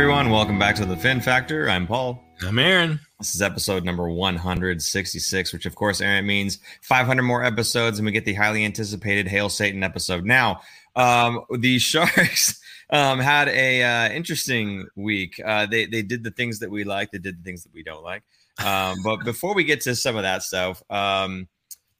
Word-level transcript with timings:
everyone. 0.00 0.30
Welcome 0.30 0.58
back 0.58 0.76
to 0.76 0.86
the 0.86 0.96
Fin 0.96 1.20
Factor. 1.20 1.68
I'm 1.68 1.86
Paul. 1.86 2.24
I'm 2.40 2.58
Aaron. 2.58 2.98
This 3.18 3.34
is 3.34 3.42
episode 3.42 3.84
number 3.84 4.08
166, 4.08 5.52
which 5.52 5.66
of 5.66 5.74
course, 5.74 6.00
Aaron 6.00 6.26
means 6.26 6.58
500 6.80 7.22
more 7.22 7.44
episodes, 7.44 7.98
and 7.98 8.06
we 8.06 8.10
get 8.10 8.24
the 8.24 8.32
highly 8.32 8.64
anticipated 8.64 9.28
Hail 9.28 9.50
Satan 9.50 9.82
episode. 9.82 10.24
Now, 10.24 10.62
um, 10.96 11.44
the 11.50 11.78
Sharks 11.78 12.62
um, 12.90 13.18
had 13.18 13.48
a 13.48 13.82
uh, 13.82 14.08
interesting 14.12 14.86
week. 14.96 15.38
Uh, 15.44 15.66
they 15.66 15.84
they 15.84 16.00
did 16.00 16.24
the 16.24 16.30
things 16.30 16.60
that 16.60 16.70
we 16.70 16.82
like. 16.82 17.10
They 17.10 17.18
did 17.18 17.38
the 17.38 17.44
things 17.44 17.62
that 17.64 17.74
we 17.74 17.82
don't 17.82 18.02
like. 18.02 18.22
Um, 18.64 19.02
but 19.04 19.16
before 19.26 19.54
we 19.54 19.64
get 19.64 19.82
to 19.82 19.94
some 19.94 20.16
of 20.16 20.22
that 20.22 20.42
stuff, 20.42 20.82
um, 20.88 21.46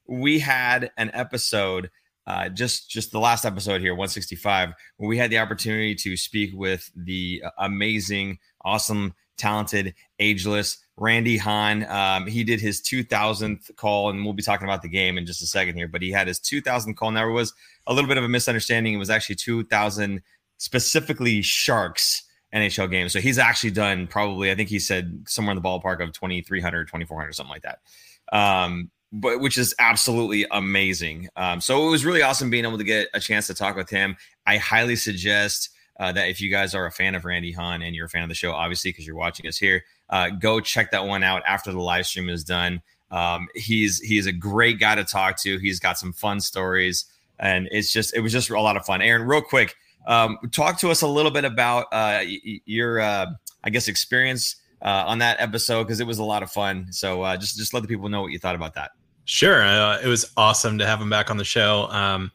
we 0.07 0.39
had 0.39 0.89
an 0.97 1.11
episode 1.13 1.91
uh, 2.27 2.49
just 2.49 2.89
just 2.89 3.11
the 3.11 3.19
last 3.19 3.45
episode 3.45 3.81
here 3.81 3.93
165 3.93 4.73
where 4.97 5.07
we 5.07 5.17
had 5.17 5.29
the 5.29 5.39
opportunity 5.39 5.95
to 5.95 6.15
speak 6.15 6.51
with 6.53 6.91
the 6.95 7.43
amazing 7.57 8.37
awesome 8.63 9.13
talented 9.37 9.95
ageless 10.19 10.77
randy 10.97 11.37
hahn. 11.37 11.83
Um, 11.89 12.27
he 12.27 12.43
did 12.43 12.61
his 12.61 12.81
2000th 12.81 13.75
call 13.75 14.11
and 14.11 14.23
we'll 14.23 14.33
be 14.33 14.43
talking 14.43 14.67
about 14.67 14.83
the 14.83 14.89
game 14.89 15.17
in 15.17 15.25
just 15.25 15.41
a 15.41 15.47
second 15.47 15.75
here 15.75 15.87
but 15.87 16.01
he 16.01 16.11
had 16.11 16.27
his 16.27 16.39
2000th 16.39 16.95
call. 16.95 17.11
Now 17.11 17.21
there 17.21 17.31
was 17.31 17.53
a 17.87 17.93
little 17.93 18.07
bit 18.07 18.17
of 18.17 18.23
a 18.23 18.29
misunderstanding. 18.29 18.93
It 18.93 18.97
was 18.97 19.09
actually 19.09 19.35
2000 19.35 20.21
specifically 20.57 21.41
sharks 21.41 22.23
nhl 22.53 22.91
games 22.91 23.13
so 23.13 23.19
he's 23.21 23.39
actually 23.39 23.71
done 23.71 24.05
probably 24.05 24.51
i 24.51 24.55
think 24.55 24.67
he 24.67 24.77
said 24.77 25.23
somewhere 25.25 25.55
in 25.55 25.61
the 25.61 25.67
ballpark 25.67 26.03
of 26.03 26.11
2300 26.11 26.85
2400 26.85 27.33
something 27.33 27.49
like 27.49 27.63
that. 27.63 27.79
Um, 28.31 28.91
but 29.11 29.39
which 29.39 29.57
is 29.57 29.75
absolutely 29.79 30.45
amazing. 30.51 31.27
Um, 31.35 31.59
so 31.61 31.87
it 31.87 31.91
was 31.91 32.05
really 32.05 32.21
awesome 32.21 32.49
being 32.49 32.65
able 32.65 32.77
to 32.77 32.83
get 32.83 33.09
a 33.13 33.19
chance 33.19 33.47
to 33.47 33.53
talk 33.53 33.75
with 33.75 33.89
him. 33.89 34.15
I 34.45 34.57
highly 34.57 34.95
suggest 34.95 35.69
uh, 35.99 36.11
that 36.13 36.29
if 36.29 36.39
you 36.39 36.49
guys 36.49 36.73
are 36.73 36.85
a 36.85 36.91
fan 36.91 37.15
of 37.15 37.25
Randy 37.25 37.51
Hahn 37.51 37.81
and 37.81 37.95
you're 37.95 38.05
a 38.05 38.09
fan 38.09 38.23
of 38.23 38.29
the 38.29 38.35
show, 38.35 38.53
obviously 38.53 38.89
because 38.91 39.05
you're 39.05 39.15
watching 39.15 39.47
us 39.47 39.57
here, 39.57 39.83
uh, 40.09 40.29
go 40.29 40.59
check 40.59 40.91
that 40.91 41.05
one 41.05 41.23
out 41.23 41.43
after 41.45 41.71
the 41.71 41.79
live 41.79 42.05
stream 42.05 42.29
is 42.29 42.43
done. 42.43 42.81
Um, 43.11 43.49
he's 43.53 43.99
he's 43.99 44.25
a 44.25 44.31
great 44.31 44.79
guy 44.79 44.95
to 44.95 45.03
talk 45.03 45.37
to. 45.41 45.57
He's 45.57 45.79
got 45.79 45.97
some 45.97 46.13
fun 46.13 46.39
stories, 46.39 47.05
and 47.37 47.67
it's 47.71 47.91
just 47.91 48.15
it 48.15 48.21
was 48.21 48.31
just 48.31 48.49
a 48.49 48.59
lot 48.59 48.77
of 48.77 48.85
fun. 48.85 49.01
Aaron, 49.01 49.23
real 49.23 49.41
quick, 49.41 49.75
um, 50.07 50.37
talk 50.51 50.79
to 50.79 50.89
us 50.89 51.01
a 51.01 51.07
little 51.07 51.31
bit 51.31 51.43
about 51.43 51.87
uh, 51.91 52.21
your 52.65 53.01
uh, 53.01 53.27
I 53.63 53.69
guess 53.69 53.89
experience 53.89 54.55
uh, 54.81 55.03
on 55.05 55.19
that 55.19 55.41
episode 55.41 55.83
because 55.83 55.99
it 55.99 56.07
was 56.07 56.19
a 56.19 56.23
lot 56.23 56.41
of 56.41 56.51
fun. 56.51 56.87
So 56.91 57.21
uh, 57.21 57.35
just 57.35 57.57
just 57.57 57.73
let 57.73 57.81
the 57.81 57.89
people 57.89 58.07
know 58.07 58.21
what 58.21 58.31
you 58.31 58.39
thought 58.39 58.55
about 58.55 58.75
that. 58.75 58.91
Sure, 59.25 59.63
uh, 59.63 59.99
it 60.01 60.07
was 60.07 60.31
awesome 60.35 60.77
to 60.79 60.85
have 60.85 61.01
him 61.01 61.09
back 61.09 61.29
on 61.29 61.37
the 61.37 61.45
show. 61.45 61.87
Um, 61.89 62.31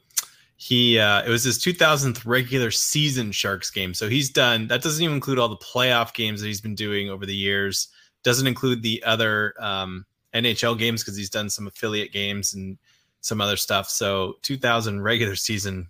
he 0.56 0.98
uh, 0.98 1.22
it 1.22 1.28
was 1.28 1.44
his 1.44 1.58
2000th 1.58 2.24
regular 2.24 2.70
season 2.70 3.30
Sharks 3.32 3.70
game, 3.70 3.92
so 3.92 4.08
he's 4.08 4.30
done. 4.30 4.68
That 4.68 4.82
doesn't 4.82 5.02
even 5.02 5.14
include 5.14 5.38
all 5.38 5.48
the 5.48 5.56
playoff 5.56 6.14
games 6.14 6.40
that 6.40 6.46
he's 6.46 6.60
been 6.60 6.74
doing 6.74 7.10
over 7.10 7.26
the 7.26 7.34
years. 7.34 7.88
Doesn't 8.22 8.46
include 8.46 8.82
the 8.82 9.02
other 9.04 9.54
um, 9.60 10.06
NHL 10.34 10.78
games 10.78 11.02
because 11.02 11.16
he's 11.16 11.30
done 11.30 11.50
some 11.50 11.66
affiliate 11.66 12.12
games 12.12 12.54
and 12.54 12.78
some 13.20 13.40
other 13.40 13.56
stuff. 13.56 13.88
So 13.88 14.34
2000 14.42 15.02
regular 15.02 15.36
season 15.36 15.88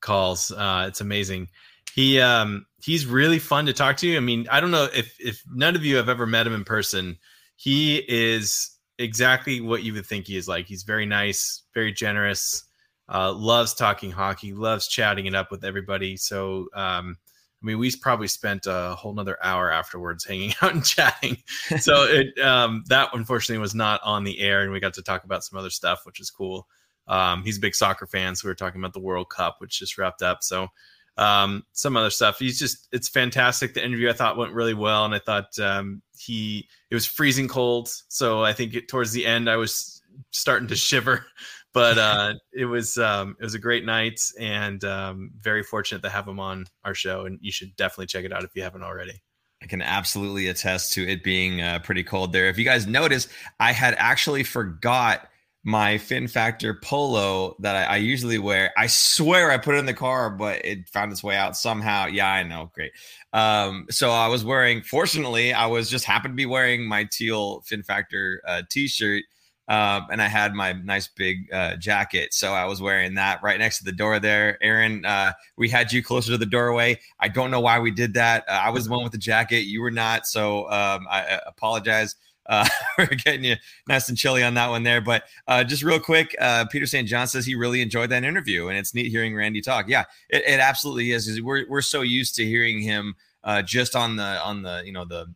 calls. 0.00 0.50
Uh, 0.50 0.86
it's 0.88 1.00
amazing. 1.00 1.48
He 1.94 2.20
um, 2.20 2.66
he's 2.82 3.06
really 3.06 3.38
fun 3.38 3.66
to 3.66 3.72
talk 3.72 3.98
to. 3.98 4.16
I 4.16 4.20
mean, 4.20 4.48
I 4.50 4.60
don't 4.60 4.70
know 4.70 4.88
if 4.94 5.14
if 5.20 5.42
none 5.52 5.76
of 5.76 5.84
you 5.84 5.96
have 5.96 6.08
ever 6.08 6.26
met 6.26 6.46
him 6.46 6.54
in 6.54 6.64
person. 6.64 7.18
He 7.56 7.98
is 8.08 8.71
exactly 8.98 9.60
what 9.60 9.82
you 9.82 9.92
would 9.94 10.06
think 10.06 10.26
he 10.26 10.36
is 10.36 10.48
like. 10.48 10.66
He's 10.66 10.82
very 10.82 11.06
nice, 11.06 11.62
very 11.74 11.92
generous, 11.92 12.64
uh, 13.08 13.32
loves 13.32 13.74
talking 13.74 14.10
hockey, 14.10 14.52
loves 14.52 14.88
chatting 14.88 15.26
it 15.26 15.34
up 15.34 15.50
with 15.50 15.64
everybody. 15.64 16.16
So, 16.16 16.68
um, 16.74 17.16
I 17.62 17.66
mean, 17.66 17.78
we 17.78 17.92
probably 18.00 18.26
spent 18.26 18.66
a 18.66 18.96
whole 18.98 19.14
nother 19.14 19.38
hour 19.42 19.70
afterwards 19.70 20.24
hanging 20.24 20.52
out 20.62 20.74
and 20.74 20.84
chatting. 20.84 21.38
So 21.78 22.04
it 22.04 22.38
um, 22.40 22.84
that 22.88 23.10
unfortunately 23.12 23.60
was 23.60 23.74
not 23.74 24.00
on 24.02 24.24
the 24.24 24.40
air, 24.40 24.62
and 24.62 24.72
we 24.72 24.80
got 24.80 24.94
to 24.94 25.02
talk 25.02 25.24
about 25.24 25.44
some 25.44 25.58
other 25.58 25.70
stuff, 25.70 26.00
which 26.04 26.20
is 26.20 26.30
cool. 26.30 26.66
Um, 27.08 27.42
he's 27.44 27.58
a 27.58 27.60
big 27.60 27.74
soccer 27.74 28.06
fan, 28.06 28.36
so 28.36 28.46
we 28.46 28.50
were 28.50 28.56
talking 28.56 28.80
about 28.80 28.92
the 28.92 29.00
World 29.00 29.28
Cup, 29.30 29.56
which 29.58 29.78
just 29.78 29.98
wrapped 29.98 30.22
up. 30.22 30.42
So 30.42 30.68
um, 31.16 31.64
some 31.72 31.96
other 31.96 32.10
stuff. 32.10 32.38
He's 32.38 32.58
just 32.58 32.88
it's 32.92 33.08
fantastic. 33.08 33.74
The 33.74 33.84
interview 33.84 34.08
I 34.08 34.14
thought 34.14 34.36
went 34.36 34.52
really 34.52 34.74
well, 34.74 35.04
and 35.04 35.14
I 35.14 35.18
thought 35.18 35.58
um, 35.58 36.02
he 36.18 36.68
it 36.90 36.94
was 36.94 37.06
freezing 37.06 37.48
cold, 37.48 37.88
so 38.08 38.42
I 38.42 38.52
think 38.52 38.74
it, 38.74 38.88
towards 38.88 39.12
the 39.12 39.26
end 39.26 39.48
I 39.48 39.56
was 39.56 40.02
starting 40.30 40.68
to 40.68 40.76
shiver. 40.76 41.26
But 41.74 41.96
uh, 41.96 42.34
it 42.52 42.66
was 42.66 42.98
um, 42.98 43.34
it 43.40 43.44
was 43.44 43.54
a 43.54 43.58
great 43.58 43.86
night, 43.86 44.20
and 44.38 44.84
um, 44.84 45.30
very 45.40 45.62
fortunate 45.62 46.02
to 46.02 46.10
have 46.10 46.28
him 46.28 46.38
on 46.38 46.66
our 46.84 46.94
show. 46.94 47.24
And 47.24 47.38
you 47.40 47.50
should 47.50 47.74
definitely 47.76 48.08
check 48.08 48.26
it 48.26 48.32
out 48.34 48.44
if 48.44 48.50
you 48.54 48.62
haven't 48.62 48.82
already. 48.82 49.22
I 49.62 49.66
can 49.66 49.80
absolutely 49.80 50.48
attest 50.48 50.92
to 50.92 51.08
it 51.08 51.24
being 51.24 51.62
uh, 51.62 51.78
pretty 51.78 52.04
cold 52.04 52.34
there. 52.34 52.48
If 52.48 52.58
you 52.58 52.64
guys 52.66 52.86
notice, 52.86 53.26
I 53.58 53.72
had 53.72 53.94
actually 53.96 54.42
forgot 54.42 55.28
my 55.64 55.96
Fin 55.96 56.26
Factor 56.26 56.74
polo 56.74 57.54
that 57.60 57.76
I, 57.76 57.94
I, 57.94 57.96
usually 57.98 58.38
wear. 58.38 58.72
I 58.76 58.88
swear 58.88 59.52
I 59.52 59.58
put 59.58 59.76
it 59.76 59.78
in 59.78 59.86
the 59.86 59.94
car, 59.94 60.28
but 60.28 60.64
it 60.64 60.88
found 60.88 61.12
its 61.12 61.22
way 61.22 61.36
out 61.36 61.56
somehow. 61.56 62.06
Yeah, 62.06 62.28
I 62.28 62.42
know. 62.42 62.70
Great. 62.74 62.92
Um, 63.32 63.86
so 63.88 64.10
I 64.10 64.26
was 64.26 64.44
wearing, 64.44 64.82
fortunately, 64.82 65.52
I 65.52 65.66
was 65.66 65.88
just 65.88 66.04
happened 66.04 66.32
to 66.32 66.36
be 66.36 66.46
wearing 66.46 66.86
my 66.86 67.04
teal 67.04 67.60
Fin 67.60 67.82
Factor 67.82 68.42
uh, 68.46 68.62
t 68.68 68.88
shirt. 68.88 69.22
Um, 69.68 70.08
and 70.10 70.20
I 70.20 70.26
had 70.26 70.52
my 70.54 70.72
nice 70.72 71.06
big 71.06 71.50
uh, 71.52 71.76
jacket. 71.76 72.34
So 72.34 72.52
I 72.52 72.64
was 72.64 72.82
wearing 72.82 73.14
that 73.14 73.40
right 73.44 73.58
next 73.58 73.78
to 73.78 73.84
the 73.84 73.92
door 73.92 74.18
there. 74.18 74.58
Aaron, 74.62 75.04
uh, 75.04 75.32
we 75.56 75.68
had 75.68 75.92
you 75.92 76.02
closer 76.02 76.32
to 76.32 76.38
the 76.38 76.44
doorway. 76.44 76.98
I 77.20 77.28
don't 77.28 77.52
know 77.52 77.60
why 77.60 77.78
we 77.78 77.92
did 77.92 78.12
that. 78.14 78.44
Uh, 78.48 78.60
I 78.64 78.70
was 78.70 78.86
the 78.86 78.90
one 78.90 79.04
with 79.04 79.12
the 79.12 79.18
jacket. 79.18 79.60
You 79.60 79.80
were 79.80 79.92
not. 79.92 80.26
So 80.26 80.64
um, 80.64 81.06
I, 81.08 81.22
I 81.22 81.40
apologize 81.46 82.16
uh, 82.46 82.66
we're 82.98 83.06
getting 83.06 83.44
you 83.44 83.56
nice 83.88 84.08
and 84.08 84.18
chilly 84.18 84.42
on 84.42 84.54
that 84.54 84.70
one 84.70 84.82
there. 84.82 85.00
But 85.00 85.24
uh, 85.46 85.64
just 85.64 85.82
real 85.82 86.00
quick, 86.00 86.34
uh, 86.40 86.66
Peter 86.66 86.86
St. 86.86 87.08
John 87.08 87.26
says 87.26 87.46
he 87.46 87.54
really 87.54 87.82
enjoyed 87.82 88.10
that 88.10 88.24
interview, 88.24 88.68
and 88.68 88.78
it's 88.78 88.94
neat 88.94 89.10
hearing 89.10 89.34
Randy 89.34 89.60
talk. 89.60 89.88
Yeah, 89.88 90.04
it, 90.28 90.42
it 90.46 90.60
absolutely 90.60 91.12
is. 91.12 91.40
We're 91.40 91.68
we're 91.68 91.82
so 91.82 92.02
used 92.02 92.34
to 92.36 92.44
hearing 92.44 92.80
him 92.80 93.14
uh, 93.44 93.62
just 93.62 93.96
on 93.96 94.16
the 94.16 94.42
on 94.42 94.62
the 94.62 94.82
you 94.84 94.92
know 94.92 95.04
the 95.04 95.32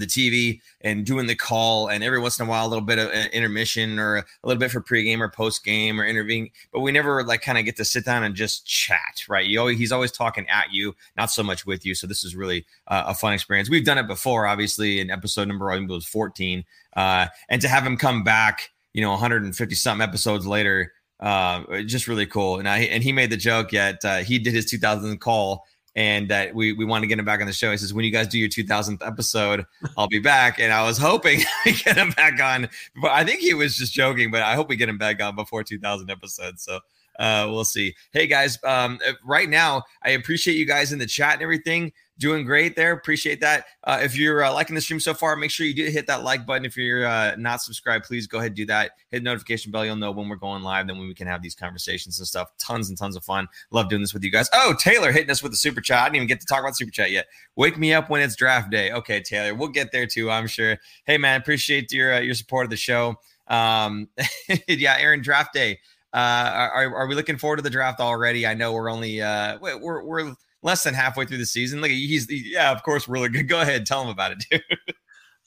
the 0.00 0.06
TV 0.06 0.60
and 0.80 1.04
doing 1.04 1.26
the 1.26 1.34
call, 1.34 1.88
and 1.88 2.02
every 2.02 2.18
once 2.18 2.38
in 2.38 2.46
a 2.46 2.48
while, 2.48 2.66
a 2.66 2.68
little 2.68 2.84
bit 2.84 2.98
of 2.98 3.10
intermission 3.32 3.98
or 3.98 4.16
a 4.16 4.24
little 4.42 4.58
bit 4.58 4.70
for 4.70 4.80
pregame 4.80 5.20
or 5.20 5.30
postgame 5.30 5.98
or 5.98 6.04
intervening. 6.04 6.50
But 6.72 6.80
we 6.80 6.92
never 6.92 7.22
like 7.24 7.42
kind 7.42 7.58
of 7.58 7.64
get 7.64 7.76
to 7.76 7.84
sit 7.84 8.04
down 8.04 8.24
and 8.24 8.34
just 8.34 8.66
chat, 8.66 9.22
right? 9.28 9.46
You 9.46 9.60
always, 9.60 9.78
he's 9.78 9.92
always 9.92 10.12
talking 10.12 10.48
at 10.48 10.72
you, 10.72 10.94
not 11.16 11.30
so 11.30 11.42
much 11.42 11.66
with 11.66 11.84
you. 11.84 11.94
So 11.94 12.06
this 12.06 12.24
is 12.24 12.34
really 12.34 12.64
uh, 12.88 13.04
a 13.06 13.14
fun 13.14 13.32
experience. 13.32 13.70
We've 13.70 13.84
done 13.84 13.98
it 13.98 14.06
before, 14.06 14.46
obviously, 14.46 15.00
in 15.00 15.10
episode 15.10 15.48
number 15.48 15.70
I 15.70 15.76
think 15.76 15.90
it 15.90 15.94
was 15.94 16.06
14, 16.06 16.64
uh, 16.96 17.26
and 17.48 17.62
to 17.62 17.68
have 17.68 17.86
him 17.86 17.96
come 17.96 18.24
back, 18.24 18.70
you 18.92 19.02
know, 19.02 19.10
150 19.10 19.74
something 19.74 20.06
episodes 20.06 20.46
later, 20.46 20.92
uh, 21.22 21.82
just 21.82 22.08
really 22.08 22.26
cool. 22.26 22.58
And 22.58 22.68
I 22.68 22.80
and 22.80 23.02
he 23.02 23.12
made 23.12 23.30
the 23.30 23.36
joke 23.36 23.72
yet 23.72 24.04
uh, 24.04 24.18
he 24.18 24.38
did 24.38 24.52
his 24.52 24.66
2000 24.66 25.18
call 25.20 25.64
and 25.94 26.28
that 26.28 26.54
we 26.54 26.72
we 26.72 26.84
want 26.84 27.02
to 27.02 27.06
get 27.06 27.18
him 27.18 27.24
back 27.24 27.40
on 27.40 27.46
the 27.46 27.52
show. 27.52 27.70
He 27.70 27.76
says, 27.76 27.92
"When 27.92 28.04
you 28.04 28.10
guys 28.10 28.28
do 28.28 28.38
your 28.38 28.48
2000th 28.48 29.06
episode, 29.06 29.64
I'll 29.96 30.08
be 30.08 30.18
back." 30.18 30.58
And 30.58 30.72
I 30.72 30.84
was 30.84 30.98
hoping 30.98 31.40
to 31.64 31.72
get 31.72 31.96
him 31.96 32.10
back 32.10 32.40
on, 32.40 32.68
but 33.00 33.10
I 33.10 33.24
think 33.24 33.40
he 33.40 33.54
was 33.54 33.76
just 33.76 33.92
joking. 33.92 34.30
But 34.30 34.42
I 34.42 34.54
hope 34.54 34.68
we 34.68 34.76
get 34.76 34.88
him 34.88 34.98
back 34.98 35.22
on 35.22 35.34
before 35.34 35.62
2000 35.62 36.10
episodes. 36.10 36.62
So 36.62 36.80
uh, 37.18 37.46
we'll 37.50 37.64
see. 37.64 37.94
Hey 38.12 38.26
guys, 38.26 38.58
um, 38.64 38.98
right 39.24 39.48
now 39.48 39.82
I 40.02 40.10
appreciate 40.10 40.56
you 40.56 40.66
guys 40.66 40.92
in 40.92 40.98
the 40.98 41.06
chat 41.06 41.34
and 41.34 41.42
everything 41.42 41.92
doing 42.22 42.44
great 42.44 42.76
there. 42.76 42.92
Appreciate 42.92 43.40
that. 43.40 43.66
Uh, 43.82 43.98
if 44.00 44.16
you're 44.16 44.44
uh, 44.44 44.52
liking 44.52 44.76
the 44.76 44.80
stream 44.80 45.00
so 45.00 45.12
far, 45.12 45.34
make 45.34 45.50
sure 45.50 45.66
you 45.66 45.74
do 45.74 45.84
hit 45.86 46.06
that 46.06 46.22
like 46.22 46.46
button. 46.46 46.64
If 46.64 46.76
you're 46.76 47.04
uh, 47.04 47.34
not 47.36 47.60
subscribed, 47.60 48.04
please 48.04 48.28
go 48.28 48.38
ahead 48.38 48.50
and 48.50 48.56
do 48.56 48.66
that. 48.66 48.92
Hit 49.10 49.24
notification 49.24 49.72
bell. 49.72 49.84
You'll 49.84 49.96
know 49.96 50.12
when 50.12 50.28
we're 50.28 50.36
going 50.36 50.62
live, 50.62 50.86
then 50.86 50.98
when 50.98 51.08
we 51.08 51.14
can 51.14 51.26
have 51.26 51.42
these 51.42 51.56
conversations 51.56 52.20
and 52.20 52.28
stuff. 52.28 52.52
Tons 52.58 52.88
and 52.88 52.96
tons 52.96 53.16
of 53.16 53.24
fun. 53.24 53.48
Love 53.72 53.90
doing 53.90 54.00
this 54.00 54.14
with 54.14 54.22
you 54.22 54.30
guys. 54.30 54.48
Oh, 54.54 54.74
Taylor 54.78 55.10
hitting 55.10 55.30
us 55.30 55.42
with 55.42 55.50
the 55.52 55.56
super 55.56 55.80
chat. 55.80 55.98
I 55.98 56.04
didn't 56.04 56.16
even 56.16 56.28
get 56.28 56.40
to 56.40 56.46
talk 56.46 56.60
about 56.60 56.76
super 56.76 56.92
chat 56.92 57.10
yet. 57.10 57.26
Wake 57.56 57.76
me 57.76 57.92
up 57.92 58.08
when 58.08 58.22
it's 58.22 58.36
draft 58.36 58.70
day. 58.70 58.92
Okay, 58.92 59.20
Taylor, 59.20 59.54
we'll 59.54 59.68
get 59.68 59.90
there 59.90 60.06
too. 60.06 60.30
I'm 60.30 60.46
sure. 60.46 60.78
Hey, 61.04 61.18
man, 61.18 61.40
appreciate 61.40 61.92
your 61.92 62.14
uh, 62.14 62.20
your 62.20 62.34
support 62.34 62.64
of 62.64 62.70
the 62.70 62.76
show. 62.76 63.16
Um, 63.48 64.08
yeah, 64.68 64.96
Aaron, 64.98 65.20
draft 65.20 65.52
day. 65.52 65.80
Uh, 66.14 66.68
are, 66.74 66.94
are 66.94 67.06
we 67.06 67.14
looking 67.14 67.38
forward 67.38 67.56
to 67.56 67.62
the 67.62 67.70
draft 67.70 67.98
already? 67.98 68.46
I 68.46 68.54
know 68.54 68.72
we're 68.72 68.90
only 68.90 69.20
uh, 69.20 69.58
we're 69.60 70.04
we're 70.04 70.34
less 70.62 70.84
than 70.84 70.94
halfway 70.94 71.26
through 71.26 71.38
the 71.38 71.46
season. 71.46 71.80
Like 71.80 71.90
he's 71.90 72.30
yeah, 72.30 72.72
of 72.72 72.82
course 72.82 73.06
we're 73.06 73.18
looking. 73.18 73.46
Go 73.46 73.60
ahead, 73.60 73.86
tell 73.86 74.02
him 74.02 74.08
about 74.08 74.32
it, 74.32 74.44
dude. 74.50 74.62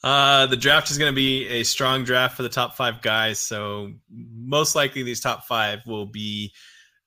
Uh, 0.04 0.46
the 0.46 0.56
draft 0.56 0.90
is 0.90 0.98
going 0.98 1.10
to 1.10 1.16
be 1.16 1.48
a 1.48 1.64
strong 1.64 2.04
draft 2.04 2.36
for 2.36 2.44
the 2.44 2.48
top 2.48 2.76
five 2.76 3.02
guys. 3.02 3.40
So 3.40 3.90
most 4.10 4.76
likely 4.76 5.02
these 5.02 5.20
top 5.20 5.46
five 5.46 5.80
will 5.84 6.06
be 6.06 6.52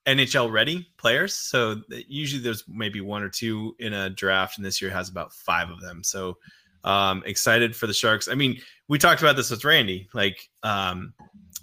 NHL 0.05 0.51
ready 0.51 0.89
players. 0.97 1.33
So 1.33 1.81
usually 2.07 2.41
there's 2.41 2.65
maybe 2.67 2.99
one 2.99 3.23
or 3.23 3.29
two 3.29 3.75
in 3.79 3.93
a 3.93 4.09
draft, 4.09 4.57
and 4.57 4.65
this 4.65 4.81
year 4.81 4.91
has 4.91 5.07
about 5.07 5.31
five 5.31 5.69
of 5.69 5.79
them. 5.79 6.03
So 6.03 6.39
um, 6.83 7.23
excited 7.25 7.73
for 7.73 7.87
the 7.87 7.93
Sharks. 7.93 8.27
I 8.27 8.33
mean, 8.33 8.59
we 8.89 8.97
talked 8.97 9.21
about 9.21 9.35
this 9.35 9.51
with 9.51 9.63
Randy. 9.63 10.09
Like 10.13 10.49
um, 10.63 11.13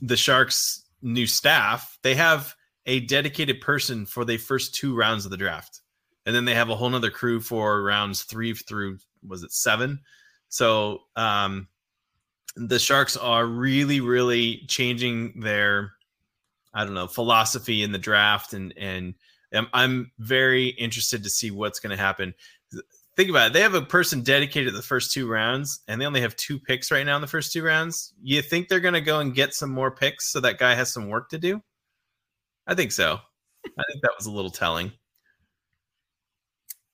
the 0.00 0.16
Sharks' 0.16 0.84
new 1.02 1.26
staff, 1.26 1.98
they 2.02 2.14
have 2.14 2.54
a 2.86 3.00
dedicated 3.00 3.60
person 3.60 4.06
for 4.06 4.24
the 4.24 4.36
first 4.36 4.74
two 4.74 4.96
rounds 4.96 5.24
of 5.24 5.32
the 5.32 5.36
draft 5.36 5.80
and 6.26 6.34
then 6.34 6.44
they 6.44 6.54
have 6.54 6.68
a 6.68 6.74
whole 6.74 6.90
nother 6.90 7.10
crew 7.10 7.40
for 7.40 7.82
rounds 7.82 8.24
three 8.24 8.52
through 8.52 8.98
was 9.26 9.42
it 9.42 9.52
seven. 9.52 10.00
So 10.48 11.02
um, 11.14 11.68
the 12.56 12.78
Sharks 12.78 13.16
are 13.16 13.46
really, 13.46 14.00
really 14.00 14.64
changing 14.68 15.40
their, 15.40 15.92
I 16.74 16.84
don't 16.84 16.94
know, 16.94 17.06
philosophy 17.06 17.82
in 17.82 17.92
the 17.92 17.98
draft, 17.98 18.52
and 18.52 18.74
and 18.76 19.14
I'm, 19.54 19.68
I'm 19.72 20.12
very 20.18 20.68
interested 20.68 21.22
to 21.24 21.30
see 21.30 21.50
what's 21.50 21.80
going 21.80 21.96
to 21.96 22.02
happen. 22.02 22.34
Think 23.16 23.30
about 23.30 23.46
it. 23.46 23.52
They 23.54 23.62
have 23.62 23.74
a 23.74 23.80
person 23.80 24.20
dedicated 24.20 24.74
the 24.74 24.82
first 24.82 25.12
two 25.12 25.26
rounds, 25.26 25.80
and 25.88 25.98
they 25.98 26.04
only 26.04 26.20
have 26.20 26.36
two 26.36 26.58
picks 26.58 26.90
right 26.90 27.06
now 27.06 27.16
in 27.16 27.22
the 27.22 27.26
first 27.26 27.50
two 27.50 27.62
rounds. 27.62 28.12
You 28.22 28.42
think 28.42 28.68
they're 28.68 28.78
going 28.80 28.92
to 28.92 29.00
go 29.00 29.20
and 29.20 29.34
get 29.34 29.54
some 29.54 29.70
more 29.70 29.90
picks 29.90 30.30
so 30.30 30.40
that 30.40 30.58
guy 30.58 30.74
has 30.74 30.92
some 30.92 31.08
work 31.08 31.30
to 31.30 31.38
do? 31.38 31.62
I 32.66 32.74
think 32.74 32.92
so. 32.92 33.18
I 33.64 33.82
think 33.88 34.02
that 34.02 34.12
was 34.18 34.26
a 34.26 34.30
little 34.30 34.50
telling. 34.50 34.92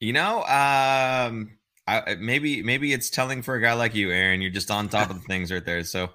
You 0.03 0.13
know, 0.13 0.39
um, 0.39 1.53
I, 1.87 2.17
maybe 2.19 2.61
maybe 2.61 2.93
it's 2.93 3.09
telling 3.09 3.41
for 3.41 3.55
a 3.55 3.61
guy 3.63 3.73
like 3.75 3.95
you, 3.95 4.11
Aaron. 4.11 4.43
You're 4.43 4.51
just 4.51 4.69
on 4.69 4.89
top 4.89 5.11
of 5.11 5.17
the 5.23 5.23
things 5.29 5.53
right 5.53 5.65
there. 5.65 5.85
So 5.85 6.11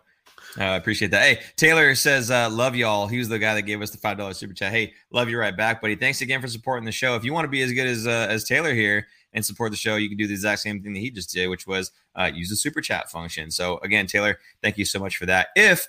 I 0.57 0.73
uh, 0.73 0.77
appreciate 0.77 1.11
that. 1.11 1.21
Hey, 1.21 1.39
Taylor 1.55 1.95
says, 1.95 2.29
uh, 2.29 2.49
love 2.49 2.75
y'all. 2.75 3.07
He 3.07 3.17
was 3.17 3.29
the 3.29 3.39
guy 3.39 3.55
that 3.55 3.61
gave 3.61 3.81
us 3.81 3.91
the 3.91 3.97
$5 3.97 4.35
super 4.35 4.53
chat. 4.53 4.73
Hey, 4.73 4.91
love 5.09 5.29
you 5.29 5.39
right 5.39 5.55
back, 5.55 5.81
buddy. 5.81 5.95
Thanks 5.95 6.19
again 6.19 6.41
for 6.41 6.49
supporting 6.49 6.83
the 6.83 6.91
show. 6.91 7.15
If 7.15 7.23
you 7.23 7.31
want 7.31 7.45
to 7.45 7.49
be 7.49 7.61
as 7.61 7.71
good 7.71 7.87
as 7.87 8.05
uh, 8.05 8.27
as 8.29 8.43
Taylor 8.43 8.73
here 8.73 9.07
and 9.31 9.45
support 9.45 9.71
the 9.71 9.77
show, 9.77 9.95
you 9.95 10.09
can 10.09 10.17
do 10.17 10.27
the 10.27 10.33
exact 10.33 10.59
same 10.59 10.83
thing 10.83 10.91
that 10.91 10.99
he 10.99 11.09
just 11.09 11.31
did, 11.31 11.47
which 11.47 11.65
was 11.65 11.91
uh, 12.17 12.29
use 12.33 12.49
the 12.49 12.57
super 12.57 12.81
chat 12.81 13.09
function. 13.09 13.51
So 13.51 13.77
again, 13.83 14.05
Taylor, 14.05 14.37
thank 14.61 14.77
you 14.77 14.83
so 14.83 14.99
much 14.99 15.15
for 15.15 15.27
that. 15.27 15.47
If 15.55 15.87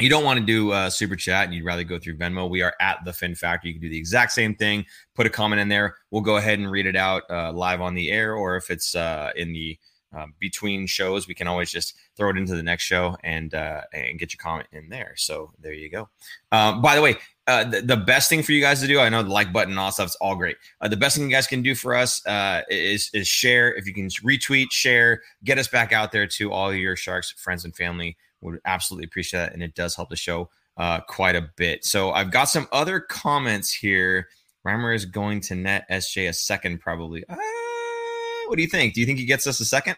you 0.00 0.08
don't 0.08 0.24
want 0.24 0.40
to 0.40 0.44
do 0.44 0.90
super 0.90 1.16
chat 1.16 1.44
and 1.44 1.54
you'd 1.54 1.64
rather 1.64 1.84
go 1.84 1.98
through 1.98 2.16
Venmo, 2.16 2.48
we 2.48 2.62
are 2.62 2.74
at 2.80 2.98
the 3.04 3.12
Fin 3.12 3.34
Factor. 3.34 3.68
You 3.68 3.74
can 3.74 3.82
do 3.82 3.90
the 3.90 3.98
exact 3.98 4.32
same 4.32 4.54
thing. 4.54 4.86
Put 5.14 5.26
a 5.26 5.30
comment 5.30 5.60
in 5.60 5.68
there. 5.68 5.96
We'll 6.10 6.22
go 6.22 6.36
ahead 6.36 6.58
and 6.58 6.70
read 6.70 6.86
it 6.86 6.96
out 6.96 7.22
uh, 7.30 7.52
live 7.52 7.80
on 7.80 7.94
the 7.94 8.10
air, 8.10 8.34
or 8.34 8.56
if 8.56 8.70
it's 8.70 8.94
uh, 8.94 9.32
in 9.36 9.52
the 9.52 9.78
uh, 10.16 10.26
between 10.38 10.86
shows, 10.86 11.26
we 11.26 11.34
can 11.34 11.46
always 11.46 11.70
just 11.70 11.94
throw 12.16 12.30
it 12.30 12.36
into 12.36 12.54
the 12.54 12.62
next 12.62 12.84
show 12.84 13.16
and 13.22 13.54
uh, 13.54 13.80
and 13.92 14.18
get 14.18 14.32
your 14.32 14.38
comment 14.42 14.68
in 14.72 14.88
there. 14.88 15.14
So 15.16 15.52
there 15.60 15.72
you 15.72 15.88
go. 15.88 16.08
Uh, 16.50 16.80
by 16.80 16.94
the 16.94 17.02
way, 17.02 17.16
the, 17.46 17.82
the, 17.84 17.96
best 17.96 18.28
thing 18.28 18.42
for 18.42 18.52
you 18.52 18.60
guys 18.60 18.80
to 18.82 18.86
do, 18.86 19.00
I 19.00 19.08
know 19.08 19.22
the 19.22 19.30
like 19.30 19.52
button 19.52 19.72
and 19.72 19.78
all 19.78 19.90
stuff's 19.90 20.14
all 20.16 20.36
great. 20.36 20.56
The 20.82 20.96
best 20.96 21.16
thing 21.16 21.24
you 21.24 21.34
guys 21.34 21.46
can 21.46 21.62
do 21.62 21.74
for 21.74 21.94
us 21.94 22.22
is 22.68 23.10
is 23.14 23.26
share. 23.26 23.74
If 23.74 23.86
you 23.86 23.94
can 23.94 24.08
retweet, 24.08 24.70
share, 24.70 25.22
get 25.44 25.58
us 25.58 25.68
back 25.68 25.92
out 25.92 26.12
there 26.12 26.26
to 26.26 26.52
all 26.52 26.74
your 26.74 26.96
sharks 26.96 27.30
friends 27.30 27.64
and 27.64 27.74
family 27.74 28.16
would 28.42 28.60
absolutely 28.64 29.06
appreciate 29.06 29.40
that. 29.40 29.54
And 29.54 29.62
it 29.62 29.74
does 29.74 29.94
help 29.94 30.10
the 30.10 30.16
show 30.16 30.50
uh, 30.76 31.00
quite 31.00 31.36
a 31.36 31.48
bit. 31.56 31.84
So 31.84 32.12
I've 32.12 32.30
got 32.30 32.44
some 32.44 32.68
other 32.72 33.00
comments 33.00 33.72
here. 33.72 34.28
Reimer 34.66 34.94
is 34.94 35.04
going 35.04 35.40
to 35.42 35.54
net 35.54 35.86
SJ 35.90 36.28
a 36.28 36.32
second, 36.32 36.80
probably. 36.80 37.24
Uh, 37.28 37.36
what 38.46 38.56
do 38.56 38.62
you 38.62 38.68
think? 38.68 38.94
Do 38.94 39.00
you 39.00 39.06
think 39.06 39.18
he 39.18 39.24
gets 39.24 39.46
us 39.46 39.60
a 39.60 39.64
second? 39.64 39.96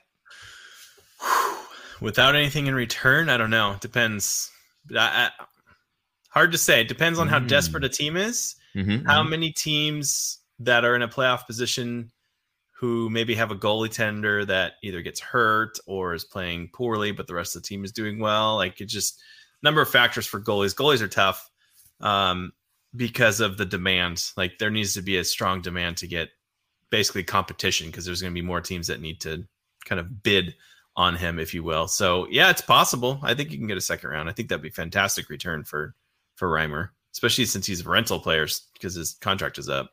Without 2.01 2.35
anything 2.35 2.67
in 2.67 2.75
return, 2.75 3.29
I 3.29 3.37
don't 3.37 3.51
know. 3.51 3.73
It 3.73 3.81
depends. 3.81 4.51
I, 4.93 5.31
I, 5.39 5.45
hard 6.31 6.53
to 6.53 6.59
say. 6.59 6.81
It 6.81 6.89
depends 6.89 7.19
on 7.19 7.29
how 7.29 7.39
mm. 7.39 7.49
desperate 7.49 7.85
a 7.85 7.89
team 7.89 8.17
is. 8.17 8.57
Mm-hmm, 8.75 9.07
how 9.07 9.21
mm-hmm. 9.21 9.31
many 9.31 9.53
teams 9.53 10.41
that 10.59 10.85
are 10.85 10.97
in 10.97 11.03
a 11.03 11.09
playoff 11.09 11.47
position 11.47 12.11
who 12.75 13.09
maybe 13.09 13.35
have 13.35 13.53
a 13.53 13.57
goalie 13.57 13.91
tender 13.91 14.45
that 14.45 14.75
either 14.83 15.01
gets 15.01 15.21
hurt 15.21 15.79
or 15.87 16.13
is 16.13 16.25
playing 16.25 16.69
poorly, 16.75 17.13
but 17.13 17.27
the 17.27 17.35
rest 17.35 17.55
of 17.55 17.63
the 17.63 17.69
team 17.69 17.85
is 17.85 17.93
doing 17.93 18.19
well. 18.19 18.57
Like 18.57 18.81
it 18.81 18.87
just 18.87 19.23
number 19.63 19.81
of 19.81 19.89
factors 19.89 20.27
for 20.27 20.41
goalies. 20.41 20.75
Goalies 20.75 21.01
are 21.01 21.09
tough 21.09 21.51
um, 22.01 22.53
because 22.97 23.41
of 23.41 23.57
the 23.57 23.65
demand. 23.65 24.25
Like 24.37 24.59
there 24.59 24.71
needs 24.71 24.95
to 24.95 25.03
be 25.03 25.17
a 25.17 25.25
strong 25.25 25.63
demand 25.63 25.97
to 25.99 26.07
get 26.07 26.31
basically 26.91 27.25
competition 27.25 27.87
because 27.87 28.05
there's 28.05 28.21
going 28.21 28.33
to 28.33 28.41
be 28.41 28.47
more 28.47 28.61
teams 28.61 28.89
that 28.89 29.01
need 29.01 29.21
to 29.23 29.45
kind 29.85 30.01
of 30.01 30.23
bid 30.23 30.55
on 30.97 31.17
him, 31.17 31.39
if 31.39 31.55
you 31.55 31.63
will. 31.63 31.89
So 31.89 32.27
yeah, 32.31 32.51
it's 32.51 32.61
possible. 32.61 33.19
I 33.23 33.35
think 33.35 33.51
you 33.51 33.59
can 33.59 33.67
get 33.67 33.77
a 33.77 33.81
second 33.81 34.11
round. 34.11 34.29
I 34.29 34.33
think 34.33 34.49
that'd 34.49 34.63
be 34.63 34.71
fantastic 34.71 35.29
return 35.29 35.65
for 35.65 35.95
for 36.37 36.49
Reimer, 36.49 36.91
especially 37.13 37.45
since 37.47 37.67
he's 37.67 37.85
a 37.85 37.89
rental 37.89 38.19
player 38.19 38.47
because 38.75 38.95
his 38.95 39.15
contract 39.15 39.59
is 39.59 39.69
up. 39.69 39.93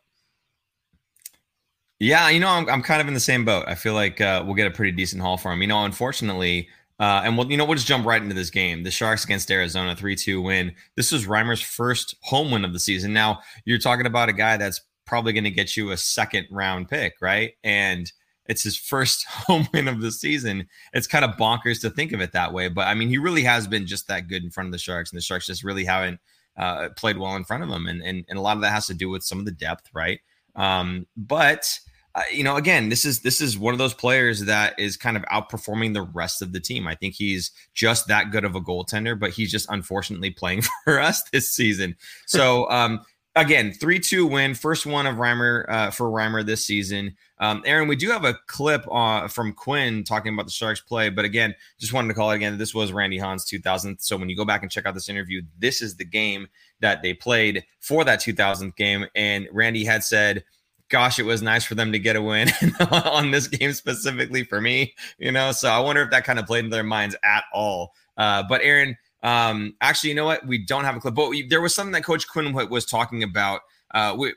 Yeah, 2.02 2.30
you 2.30 2.40
know, 2.40 2.48
I'm, 2.48 2.68
I'm 2.68 2.82
kind 2.82 3.00
of 3.00 3.08
in 3.08 3.14
the 3.14 3.20
same 3.20 3.46
boat. 3.46 3.66
I 3.68 3.76
feel 3.76 3.94
like 3.94 4.20
uh, 4.20 4.42
we'll 4.44 4.56
get 4.56 4.66
a 4.66 4.72
pretty 4.72 4.92
decent 4.92 5.22
haul 5.22 5.38
for 5.38 5.52
him. 5.54 5.62
You 5.62 5.68
know, 5.68 5.86
unfortunately, 5.86 6.68
uh, 7.00 7.22
and 7.24 7.38
we'll, 7.38 7.52
you 7.52 7.58
know, 7.58 7.64
we'll 7.64 7.76
just 7.76 7.86
jump 7.86 8.08
right 8.08 8.20
into 8.20 8.34
this 8.34 8.50
game. 8.50 8.82
The 8.82 8.90
Sharks 8.90 9.24
against 9.24 9.52
Arizona, 9.52 9.96
3 9.96 10.16
2 10.16 10.42
win. 10.42 10.74
This 10.96 11.12
was 11.12 11.28
Reimer's 11.28 11.62
first 11.62 12.16
home 12.24 12.50
win 12.50 12.66
of 12.66 12.74
the 12.74 12.80
season. 12.80 13.14
Now, 13.14 13.42
you're 13.66 13.78
talking 13.78 14.08
about 14.08 14.30
a 14.30 14.34
guy 14.34 14.58
that's 14.58 14.82
probably 15.06 15.32
going 15.32 15.44
to 15.44 15.52
get 15.52 15.78
you 15.78 15.92
a 15.92 15.98
second 15.98 16.48
round 16.50 16.90
pick, 16.90 17.14
right? 17.22 17.54
And 17.64 18.12
it's 18.48 18.64
his 18.64 18.76
first 18.76 19.24
home 19.30 19.68
win 19.72 19.88
of 19.88 20.02
the 20.02 20.12
season. 20.12 20.68
It's 20.94 21.06
kind 21.06 21.24
of 21.24 21.38
bonkers 21.38 21.82
to 21.82 21.92
think 21.92 22.14
of 22.14 22.20
it 22.20 22.32
that 22.32 22.52
way. 22.52 22.68
But 22.68 22.88
I 22.88 22.96
mean, 22.96 23.10
he 23.10 23.20
really 23.20 23.44
has 23.44 23.68
been 23.68 23.86
just 23.86 24.08
that 24.08 24.28
good 24.28 24.44
in 24.44 24.50
front 24.50 24.66
of 24.66 24.72
the 24.72 24.80
Sharks, 24.80 25.12
and 25.12 25.18
the 25.20 25.24
Sharks 25.24 25.46
just 25.46 25.64
really 25.64 25.86
haven't 25.86 26.20
uh, 26.58 26.90
played 26.98 27.20
well 27.20 27.36
in 27.36 27.44
front 27.44 27.62
of 27.62 27.70
him. 27.70 27.86
And, 27.86 28.02
and, 28.02 28.26
and 28.28 28.40
a 28.40 28.42
lot 28.42 28.58
of 28.58 28.64
that 28.64 28.72
has 28.72 28.88
to 28.88 28.96
do 28.96 29.08
with 29.08 29.24
some 29.24 29.38
of 29.38 29.46
the 29.46 29.52
depth, 29.52 29.88
right? 29.94 30.20
Um, 30.56 31.06
but 31.16 31.80
uh, 32.14 32.24
you 32.32 32.44
know, 32.44 32.58
again, 32.58 32.90
this 32.90 33.06
is 33.06 33.22
this 33.22 33.40
is 33.40 33.58
one 33.58 33.74
of 33.74 33.78
those 33.78 33.94
players 33.94 34.42
that 34.46 34.78
is 34.78 34.98
kind 34.98 35.16
of 35.16 35.24
outperforming 35.24 35.94
the 35.94 36.02
rest 36.02 36.42
of 36.42 36.52
the 36.52 36.60
team. 36.60 36.88
I 36.88 36.96
think 36.96 37.14
he's 37.14 37.52
just 37.74 38.08
that 38.08 38.32
good 38.32 38.44
of 38.44 38.56
a 38.56 38.62
goaltender, 38.62 39.18
but 39.18 39.32
he's 39.32 39.52
just 39.52 39.70
unfortunately 39.70 40.32
playing 40.32 40.64
for 40.84 41.00
us 41.00 41.24
this 41.32 41.54
season. 41.54 41.96
So, 42.26 42.70
um, 42.70 43.02
again, 43.38 43.72
three 43.72 43.98
two 43.98 44.26
win, 44.26 44.56
first 44.56 44.86
one 44.86 45.08
of 45.08 45.16
Reimer 45.16 45.66
uh, 45.70 45.92
for 45.92 46.08
Reimer 46.08 46.46
this 46.46 46.66
season. 46.66 47.16
Um, 47.40 47.64
Aaron, 47.66 47.88
we 47.88 47.96
do 47.96 48.10
have 48.12 48.26
a 48.26 48.38
clip 48.48 48.86
uh, 48.92 49.30
from 49.30 49.54
Quinn 49.54 50.04
talking 50.04 50.34
about 50.34 50.46
the 50.48 50.52
Sharks 50.52 50.82
play, 50.82 51.10
but 51.10 51.24
again, 51.24 51.56
just 51.80 51.94
wanted 51.94 52.10
to 52.10 52.14
call 52.14 52.32
it 52.32 52.36
again. 52.36 52.58
This 52.58 52.76
was 52.76 52.92
Randy 52.92 53.18
Hahn's 53.18 53.46
2000. 53.46 54.00
So 54.00 54.18
when 54.18 54.30
you 54.30 54.36
go 54.36 54.46
back 54.46 54.64
and 54.64 54.72
check 54.72 54.86
out 54.86 54.96
this 54.96 55.10
interview, 55.10 55.42
this 55.58 55.82
is 55.82 55.96
the 55.96 56.06
game 56.06 56.50
that 56.82 57.02
they 57.02 57.14
played 57.14 57.64
for 57.80 58.04
that 58.04 58.20
2000th 58.20 58.76
game, 58.76 59.06
and 59.16 59.48
Randy 59.54 59.86
had 59.86 60.04
said 60.04 60.44
gosh, 60.92 61.18
it 61.18 61.26
was 61.26 61.42
nice 61.42 61.64
for 61.64 61.74
them 61.74 61.92
to 61.92 61.98
get 61.98 62.16
a 62.16 62.22
win 62.22 62.50
on 62.92 63.32
this 63.32 63.48
game 63.48 63.74
specifically 63.74 64.44
for 64.44 64.62
me, 64.62 64.94
you 65.18 65.32
know. 65.32 65.52
So 65.52 65.70
I 65.70 65.80
wonder 65.80 66.04
if 66.04 66.12
that 66.12 66.26
kind 66.26 66.38
of 66.38 66.46
played 66.46 66.66
into 66.66 66.76
their 66.76 66.84
minds 66.84 67.16
at 67.24 67.46
all. 67.54 67.94
Uh, 68.18 68.44
but 68.48 68.62
Aaron, 68.62 68.98
um, 69.24 69.74
actually, 69.82 70.10
you 70.10 70.16
know 70.16 70.26
what? 70.26 70.46
We 70.46 70.64
don't 70.64 70.84
have 70.84 70.96
a 70.96 71.00
clip, 71.00 71.16
but 71.16 71.30
we, 71.30 71.48
there 71.48 71.62
was 71.62 71.74
something 71.74 71.94
that 71.94 72.04
Coach 72.04 72.28
Quinn 72.28 72.54
was 72.54 72.86
talking 72.86 73.24
about. 73.24 73.62
Uh, 73.92 74.16
we, 74.18 74.34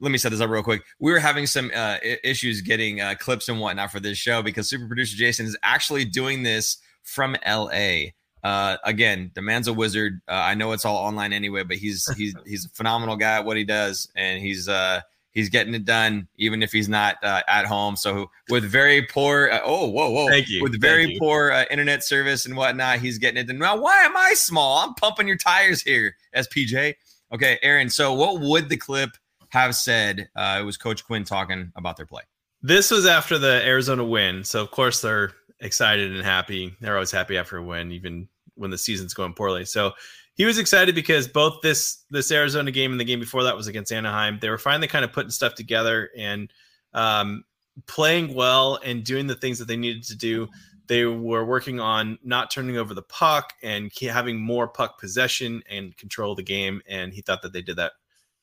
let 0.00 0.12
me 0.12 0.18
set 0.18 0.30
this 0.30 0.40
up 0.40 0.50
real 0.50 0.62
quick. 0.62 0.82
We 0.98 1.12
were 1.12 1.18
having 1.18 1.46
some 1.46 1.70
uh, 1.74 1.98
issues 2.22 2.60
getting 2.60 3.00
uh, 3.00 3.14
clips 3.18 3.48
and 3.48 3.60
whatnot 3.60 3.90
for 3.90 4.00
this 4.00 4.18
show 4.18 4.42
because 4.42 4.68
super 4.68 4.86
producer 4.86 5.16
Jason 5.16 5.46
is 5.46 5.56
actually 5.62 6.04
doing 6.04 6.42
this 6.42 6.78
from 7.02 7.36
LA. 7.46 8.08
Uh, 8.42 8.76
again, 8.84 9.30
the 9.34 9.42
man's 9.42 9.68
a 9.68 9.72
wizard. 9.72 10.20
Uh, 10.28 10.32
I 10.32 10.54
know 10.54 10.72
it's 10.72 10.84
all 10.84 10.96
online 10.96 11.32
anyway, 11.32 11.62
but 11.62 11.78
he's 11.78 12.06
he's 12.16 12.34
he's 12.46 12.66
a 12.66 12.68
phenomenal 12.70 13.16
guy 13.16 13.38
at 13.38 13.44
what 13.44 13.56
he 13.56 13.64
does, 13.64 14.08
and 14.14 14.40
he's 14.40 14.68
uh 14.68 15.00
he's 15.36 15.50
getting 15.50 15.74
it 15.74 15.84
done, 15.84 16.26
even 16.36 16.62
if 16.62 16.72
he's 16.72 16.88
not 16.88 17.22
uh, 17.22 17.42
at 17.46 17.66
home. 17.66 17.94
So 17.94 18.30
with 18.48 18.64
very 18.64 19.02
poor, 19.02 19.50
uh, 19.52 19.60
oh 19.62 19.86
whoa 19.86 20.10
whoa, 20.10 20.28
thank 20.28 20.48
you. 20.48 20.62
With 20.62 20.80
very 20.80 21.18
poor 21.20 21.52
uh, 21.52 21.66
internet 21.70 22.02
service 22.02 22.46
and 22.46 22.56
whatnot, 22.56 23.00
he's 23.00 23.18
getting 23.18 23.36
it 23.36 23.46
done. 23.46 23.58
Now, 23.58 23.76
why 23.76 24.02
am 24.02 24.16
I 24.16 24.32
small? 24.34 24.78
I'm 24.78 24.94
pumping 24.94 25.28
your 25.28 25.36
tires 25.36 25.82
here, 25.82 26.16
SPJ. 26.34 26.94
Okay, 27.34 27.58
Aaron. 27.62 27.90
So 27.90 28.14
what 28.14 28.40
would 28.40 28.70
the 28.70 28.78
clip 28.78 29.10
have 29.50 29.76
said? 29.76 30.28
Uh, 30.34 30.58
it 30.60 30.64
was 30.64 30.78
Coach 30.78 31.04
Quinn 31.04 31.22
talking 31.22 31.70
about 31.76 31.98
their 31.98 32.06
play. 32.06 32.22
This 32.62 32.90
was 32.90 33.04
after 33.04 33.38
the 33.38 33.62
Arizona 33.64 34.04
win, 34.04 34.42
so 34.42 34.62
of 34.62 34.70
course 34.70 35.02
they're 35.02 35.32
excited 35.60 36.12
and 36.12 36.24
happy. 36.24 36.74
They're 36.80 36.94
always 36.94 37.10
happy 37.10 37.36
after 37.36 37.58
a 37.58 37.62
win, 37.62 37.92
even 37.92 38.26
when 38.54 38.70
the 38.70 38.78
season's 38.78 39.12
going 39.12 39.34
poorly. 39.34 39.66
So 39.66 39.92
he 40.36 40.44
was 40.44 40.58
excited 40.58 40.94
because 40.94 41.26
both 41.26 41.60
this 41.62 42.04
this 42.10 42.30
Arizona 42.30 42.70
game 42.70 42.92
and 42.92 43.00
the 43.00 43.04
game 43.04 43.20
before 43.20 43.42
that 43.44 43.56
was 43.56 43.66
against 43.66 43.90
Anaheim. 43.90 44.38
They 44.40 44.50
were 44.50 44.58
finally 44.58 44.86
kind 44.86 45.04
of 45.04 45.12
putting 45.12 45.30
stuff 45.30 45.54
together 45.54 46.10
and 46.16 46.52
um, 46.92 47.44
playing 47.86 48.34
well 48.34 48.78
and 48.84 49.02
doing 49.02 49.26
the 49.26 49.34
things 49.34 49.58
that 49.58 49.66
they 49.66 49.76
needed 49.76 50.04
to 50.04 50.16
do. 50.16 50.48
They 50.88 51.04
were 51.04 51.44
working 51.44 51.80
on 51.80 52.18
not 52.22 52.50
turning 52.50 52.76
over 52.76 52.94
the 52.94 53.02
puck 53.02 53.54
and 53.62 53.90
having 54.00 54.38
more 54.38 54.68
puck 54.68 55.00
possession 55.00 55.62
and 55.68 55.96
control 55.96 56.34
the 56.34 56.42
game. 56.42 56.80
And 56.86 57.12
he 57.12 57.22
thought 57.22 57.42
that 57.42 57.52
they 57.52 57.62
did 57.62 57.76
that 57.76 57.92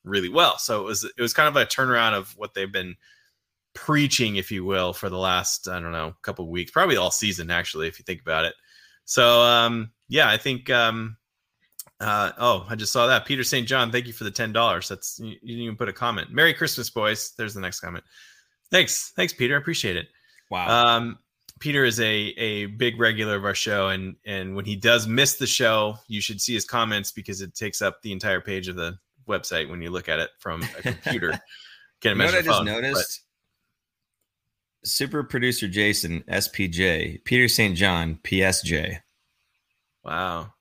really 0.03 0.29
well. 0.29 0.57
So 0.57 0.81
it 0.81 0.85
was 0.85 1.03
it 1.03 1.21
was 1.21 1.33
kind 1.33 1.47
of 1.47 1.55
a 1.55 1.65
turnaround 1.65 2.13
of 2.13 2.35
what 2.37 2.55
they've 2.55 2.71
been 2.71 2.95
preaching, 3.75 4.35
if 4.37 4.51
you 4.51 4.65
will, 4.65 4.93
for 4.93 5.09
the 5.09 5.17
last 5.17 5.67
I 5.67 5.79
don't 5.79 5.91
know 5.91 6.15
couple 6.23 6.49
weeks, 6.49 6.71
probably 6.71 6.97
all 6.97 7.11
season 7.11 7.51
actually, 7.51 7.87
if 7.87 7.99
you 7.99 8.03
think 8.03 8.21
about 8.21 8.45
it. 8.45 8.55
So 9.05 9.41
um, 9.41 9.91
yeah, 10.07 10.27
I 10.27 10.37
think 10.37 10.69
um, 10.71 11.17
uh, 11.99 12.31
oh, 12.37 12.65
I 12.69 12.75
just 12.75 12.91
saw 12.91 13.07
that. 13.07 13.25
Peter 13.25 13.43
St. 13.43 13.67
John, 13.67 13.91
thank 13.91 14.07
you 14.07 14.13
for 14.13 14.23
the 14.23 14.31
ten 14.31 14.51
dollars. 14.51 14.89
That's 14.89 15.19
you, 15.19 15.35
you, 15.41 15.55
didn't 15.55 15.63
even 15.63 15.75
put 15.77 15.89
a 15.89 15.93
comment. 15.93 16.31
Merry 16.31 16.53
Christmas, 16.53 16.89
boys. 16.89 17.33
There's 17.37 17.53
the 17.53 17.61
next 17.61 17.79
comment. 17.79 18.03
Thanks, 18.71 19.13
thanks, 19.15 19.33
Peter. 19.33 19.55
I 19.55 19.57
appreciate 19.59 19.95
it. 19.95 20.07
Wow. 20.49 20.67
Um, 20.97 21.19
Peter 21.59 21.85
is 21.85 21.99
a 21.99 22.09
a 22.11 22.65
big 22.65 22.99
regular 22.99 23.35
of 23.35 23.45
our 23.45 23.55
show, 23.55 23.89
and 23.89 24.15
and 24.25 24.55
when 24.55 24.65
he 24.65 24.75
does 24.75 25.07
miss 25.07 25.35
the 25.35 25.47
show, 25.47 25.95
you 26.07 26.19
should 26.19 26.41
see 26.41 26.53
his 26.53 26.65
comments 26.65 27.11
because 27.11 27.41
it 27.41 27.55
takes 27.55 27.81
up 27.81 28.01
the 28.01 28.11
entire 28.11 28.41
page 28.41 28.67
of 28.67 28.75
the 28.75 28.97
website 29.27 29.69
when 29.69 29.81
you 29.81 29.89
look 29.89 30.09
at 30.09 30.19
it 30.19 30.29
from 30.39 30.61
a 30.77 30.81
computer. 30.81 31.29
Can't 32.01 32.17
You 32.17 32.23
know 32.23 32.25
imagine. 32.25 32.33
what 32.33 32.35
I 32.35 32.41
just 32.41 32.57
phone, 32.57 32.65
noticed? 32.65 33.21
Super 34.83 35.23
producer 35.23 35.67
Jason, 35.69 36.21
SPJ, 36.27 37.23
Peter 37.23 37.47
St. 37.47 37.77
John, 37.77 38.19
PSJ. 38.23 38.99
Wow. 40.03 40.52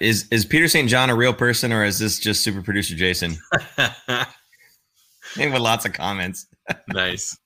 Is 0.00 0.26
is 0.30 0.44
Peter 0.44 0.68
St. 0.68 0.88
John 0.88 1.10
a 1.10 1.14
real 1.14 1.34
person 1.34 1.72
or 1.72 1.84
is 1.84 1.98
this 1.98 2.18
just 2.18 2.42
super 2.42 2.62
producer 2.62 2.94
Jason? 2.94 3.36
With 5.36 5.58
lots 5.58 5.84
of 5.84 5.92
comments. 5.92 6.46
nice. 6.88 7.36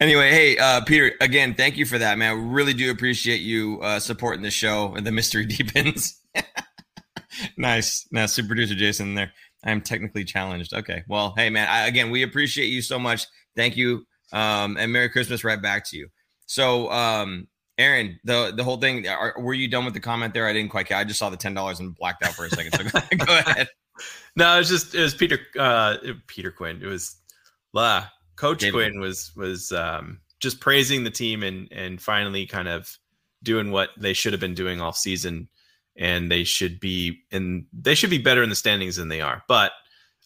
Anyway, 0.00 0.30
hey, 0.30 0.56
uh, 0.58 0.80
Peter, 0.82 1.12
again, 1.20 1.54
thank 1.54 1.76
you 1.76 1.84
for 1.84 1.98
that, 1.98 2.18
man. 2.18 2.38
We 2.38 2.44
really 2.54 2.72
do 2.72 2.90
appreciate 2.90 3.40
you 3.40 3.80
uh, 3.82 3.98
supporting 3.98 4.42
the 4.42 4.50
show 4.50 4.94
and 4.94 5.04
the 5.04 5.10
mystery 5.10 5.44
deepens. 5.46 6.20
nice. 7.56 8.06
Now, 8.12 8.26
super 8.26 8.48
producer 8.48 8.76
Jason 8.76 9.14
there. 9.14 9.32
I'm 9.64 9.80
technically 9.80 10.24
challenged. 10.24 10.72
Okay. 10.72 11.02
Well, 11.08 11.34
hey, 11.36 11.50
man, 11.50 11.66
I, 11.68 11.88
again, 11.88 12.10
we 12.10 12.22
appreciate 12.22 12.66
you 12.66 12.80
so 12.80 12.98
much. 12.98 13.26
Thank 13.56 13.76
you. 13.76 14.06
Um, 14.32 14.76
and 14.76 14.92
Merry 14.92 15.08
Christmas 15.08 15.42
right 15.42 15.60
back 15.60 15.84
to 15.86 15.96
you. 15.96 16.08
So, 16.46 16.90
um, 16.92 17.48
Aaron, 17.78 18.18
the 18.24 18.52
the 18.54 18.64
whole 18.64 18.76
thing, 18.76 19.06
are, 19.06 19.34
were 19.38 19.54
you 19.54 19.68
done 19.68 19.84
with 19.84 19.94
the 19.94 20.00
comment 20.00 20.34
there? 20.34 20.46
I 20.46 20.52
didn't 20.52 20.70
quite 20.70 20.88
get 20.88 20.98
I 20.98 21.04
just 21.04 21.18
saw 21.18 21.30
the 21.30 21.36
$10 21.36 21.78
and 21.78 21.94
blacked 21.94 22.24
out 22.24 22.34
for 22.34 22.44
a 22.44 22.50
second. 22.50 22.72
So 22.72 22.84
go, 22.84 23.16
go 23.24 23.38
ahead. 23.38 23.68
No, 24.36 24.54
it 24.54 24.58
was 24.58 24.68
just 24.68 24.94
it 24.94 25.00
was 25.00 25.14
Peter 25.14 25.38
uh 25.58 25.96
Peter 26.26 26.50
Quinn. 26.50 26.80
It 26.82 26.86
was 26.86 27.16
uh, 27.74 28.04
Coach 28.36 28.60
David. 28.60 28.72
Quinn 28.74 29.00
was 29.00 29.32
was 29.36 29.72
um 29.72 30.20
just 30.40 30.60
praising 30.60 31.04
the 31.04 31.10
team 31.10 31.42
and 31.42 31.68
and 31.72 32.00
finally 32.00 32.46
kind 32.46 32.68
of 32.68 32.98
doing 33.42 33.70
what 33.70 33.90
they 33.96 34.12
should 34.12 34.32
have 34.32 34.40
been 34.40 34.54
doing 34.54 34.80
all 34.80 34.92
season 34.92 35.48
and 35.96 36.30
they 36.30 36.44
should 36.44 36.80
be 36.80 37.20
and 37.30 37.66
they 37.72 37.94
should 37.94 38.10
be 38.10 38.18
better 38.18 38.42
in 38.42 38.48
the 38.48 38.56
standings 38.56 38.96
than 38.96 39.08
they 39.08 39.20
are. 39.20 39.44
But 39.48 39.72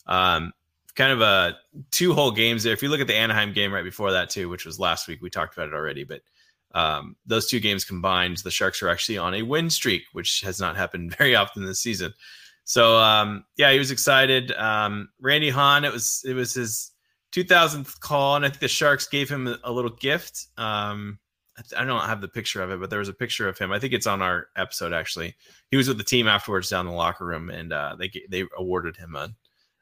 um 0.06 0.52
kind 0.94 1.12
of 1.12 1.20
a 1.20 1.56
two 1.90 2.12
whole 2.12 2.30
games 2.30 2.62
there. 2.62 2.72
If 2.72 2.82
you 2.82 2.88
look 2.88 3.00
at 3.00 3.06
the 3.06 3.16
Anaheim 3.16 3.52
game 3.52 3.72
right 3.72 3.84
before 3.84 4.12
that 4.12 4.30
too, 4.30 4.48
which 4.48 4.66
was 4.66 4.78
last 4.78 5.08
week, 5.08 5.22
we 5.22 5.30
talked 5.30 5.54
about 5.54 5.68
it 5.68 5.74
already, 5.74 6.04
but 6.04 6.20
um, 6.74 7.16
those 7.26 7.46
two 7.46 7.60
games 7.60 7.84
combined, 7.84 8.38
the 8.38 8.50
Sharks 8.50 8.82
are 8.82 8.88
actually 8.88 9.18
on 9.18 9.34
a 9.34 9.42
win 9.42 9.70
streak, 9.70 10.02
which 10.12 10.40
has 10.42 10.60
not 10.60 10.76
happened 10.76 11.14
very 11.18 11.34
often 11.34 11.64
this 11.64 11.80
season. 11.80 12.12
So 12.64 12.96
um, 12.96 13.44
yeah, 13.56 13.72
he 13.72 13.78
was 13.78 13.90
excited. 13.90 14.52
Um, 14.52 15.08
Randy 15.20 15.50
Hahn, 15.50 15.84
it 15.84 15.92
was 15.92 16.24
it 16.26 16.34
was 16.34 16.54
his 16.54 16.92
2000th 17.32 17.98
call, 18.00 18.36
and 18.36 18.44
I 18.44 18.48
think 18.48 18.60
the 18.60 18.68
Sharks 18.68 19.08
gave 19.08 19.28
him 19.28 19.56
a, 19.64 19.72
little 19.72 19.90
gift. 19.90 20.46
Um, 20.58 21.18
I, 21.58 21.82
I 21.82 21.84
don't 21.84 22.04
have 22.04 22.20
the 22.20 22.28
picture 22.28 22.62
of 22.62 22.70
it, 22.70 22.78
but 22.78 22.90
there 22.90 22.98
was 22.98 23.08
a 23.08 23.14
picture 23.14 23.48
of 23.48 23.58
him. 23.58 23.72
I 23.72 23.78
think 23.78 23.92
it's 23.92 24.06
on 24.06 24.22
our 24.22 24.48
episode 24.56 24.92
actually. 24.92 25.34
He 25.70 25.76
was 25.76 25.88
with 25.88 25.98
the 25.98 26.04
team 26.04 26.28
afterwards 26.28 26.70
down 26.70 26.86
in 26.86 26.92
the 26.92 26.96
locker 26.96 27.26
room, 27.26 27.50
and 27.50 27.72
uh, 27.72 27.96
they 27.98 28.10
they 28.28 28.44
awarded 28.56 28.96
him 28.96 29.16
a 29.16 29.34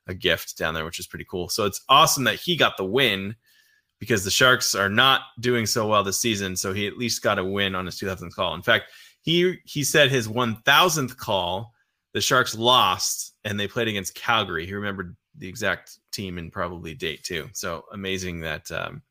a 0.07 0.15
gift 0.15 0.57
down 0.57 0.75
there, 0.75 0.85
which 0.85 0.99
is 0.99 1.07
pretty 1.07 1.27
cool. 1.29 1.49
So 1.49 1.67
it's 1.67 1.83
awesome 1.89 2.25
that 2.25 2.37
he 2.37 2.57
got 2.57 2.77
the 2.77 2.85
win 2.85 3.37
because 4.01 4.25
the 4.25 4.31
Sharks 4.31 4.75
are 4.75 4.89
not 4.89 5.21
doing 5.39 5.67
so 5.67 5.87
well 5.87 6.03
this 6.03 6.19
season. 6.19 6.57
So 6.57 6.73
he 6.73 6.87
at 6.89 6.97
least 6.97 7.23
got 7.23 7.39
a 7.39 7.45
win 7.45 7.75
on 7.77 7.87
his 7.87 8.01
2000th 8.01 8.35
call. 8.35 8.55
In 8.55 8.63
fact, 8.63 8.87
he 9.23 9.59
he 9.65 9.85
said 9.85 10.11
his 10.11 10.27
1000th 10.27 11.17
call, 11.17 11.73
the 12.15 12.21
Sharks 12.21 12.57
lost 12.57 13.35
and 13.45 13.61
they 13.61 13.69
played 13.69 13.89
against 13.89 14.15
Calgary. 14.15 14.67
He 14.67 14.75
remembered 14.75 15.15
the 15.37 15.47
exact 15.49 15.99
team 16.11 16.39
and 16.39 16.51
probably 16.51 16.95
date 16.95 17.23
too. 17.23 17.49
So 17.53 17.85
amazing 17.93 18.41
that 18.41 18.71
um, 18.73 19.03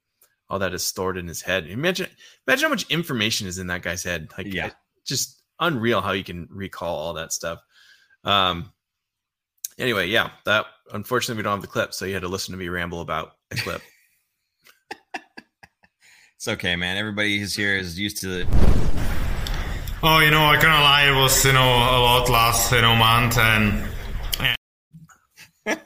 all 0.50 0.60
that 0.60 0.74
is 0.74 0.84
stored 0.84 1.18
in 1.18 1.28
his 1.28 1.42
head. 1.42 1.68
Imagine 1.68 2.08
imagine 2.48 2.64
how 2.64 2.70
much 2.70 2.90
information 2.90 3.48
is 3.48 3.60
in 3.60 3.68
that 3.68 3.84
guy's 3.84 4.04
head. 4.04 4.32
Like 4.38 4.52
Yeah. 4.52 4.72
just 5.06 5.44
unreal 5.60 6.02
how 6.02 6.12
you 6.12 6.24
can 6.24 6.48
recall 6.50 6.96
all 6.96 7.14
that 7.14 7.32
stuff. 7.32 7.60
Um 8.24 8.74
anyway, 9.78 10.08
yeah, 10.08 10.32
that 10.46 10.66
unfortunately 10.92 11.40
we 11.40 11.44
don't 11.44 11.54
have 11.54 11.62
the 11.62 11.68
clip, 11.68 11.94
so 11.94 12.06
you 12.06 12.14
had 12.14 12.24
to 12.24 12.28
listen 12.28 12.52
to 12.54 12.58
me 12.58 12.70
ramble 12.70 13.02
about 13.02 13.34
a 13.52 13.56
clip. 13.56 13.82
It's 16.40 16.48
okay, 16.48 16.78
man. 16.78 16.96
Everybody 16.96 17.38
who's 17.38 17.54
here 17.54 17.76
is 17.76 18.00
used 18.00 18.22
to 18.22 18.40
it. 18.40 18.48
Oh, 20.02 20.20
you 20.24 20.32
know, 20.32 20.46
I 20.46 20.56
can't 20.56 20.82
lie. 20.82 21.10
It 21.10 21.22
was, 21.22 21.44
you 21.44 21.52
know, 21.52 21.60
a 21.60 22.00
lot 22.00 22.30
last, 22.30 22.72
you 22.72 22.80
know, 22.80 22.96
month, 22.96 23.38
and 23.38 23.84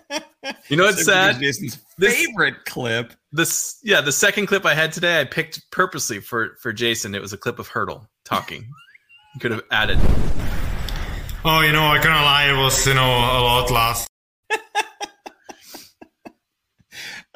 You 0.69 0.77
know 0.77 0.83
what's 0.83 1.05
sad? 1.05 1.39
Jason's 1.39 1.79
This- 1.97 2.13
favorite 2.13 2.65
clip. 2.65 3.13
This 3.31 3.79
yeah, 3.81 4.01
the 4.01 4.11
second 4.11 4.45
clip 4.45 4.63
I 4.63 4.75
had 4.75 4.91
today, 4.91 5.19
I 5.21 5.23
picked 5.23 5.71
purposely 5.71 6.19
for 6.19 6.55
for 6.61 6.71
Jason. 6.71 7.15
It 7.15 7.21
was 7.23 7.33
a 7.33 7.37
clip 7.37 7.57
of 7.57 7.67
Hertl 7.67 8.05
talking. 8.23 8.61
You 9.33 9.39
could 9.41 9.49
have 9.49 9.63
added. 9.71 9.97
oh, 11.43 11.61
you 11.61 11.71
know, 11.71 11.87
I 11.87 11.97
can't 11.97 12.13
lie. 12.23 12.51
It 12.51 12.57
was, 12.63 12.85
you 12.85 12.93
know, 12.93 13.01
a 13.09 13.41
lot 13.41 13.71
last. 13.71 14.07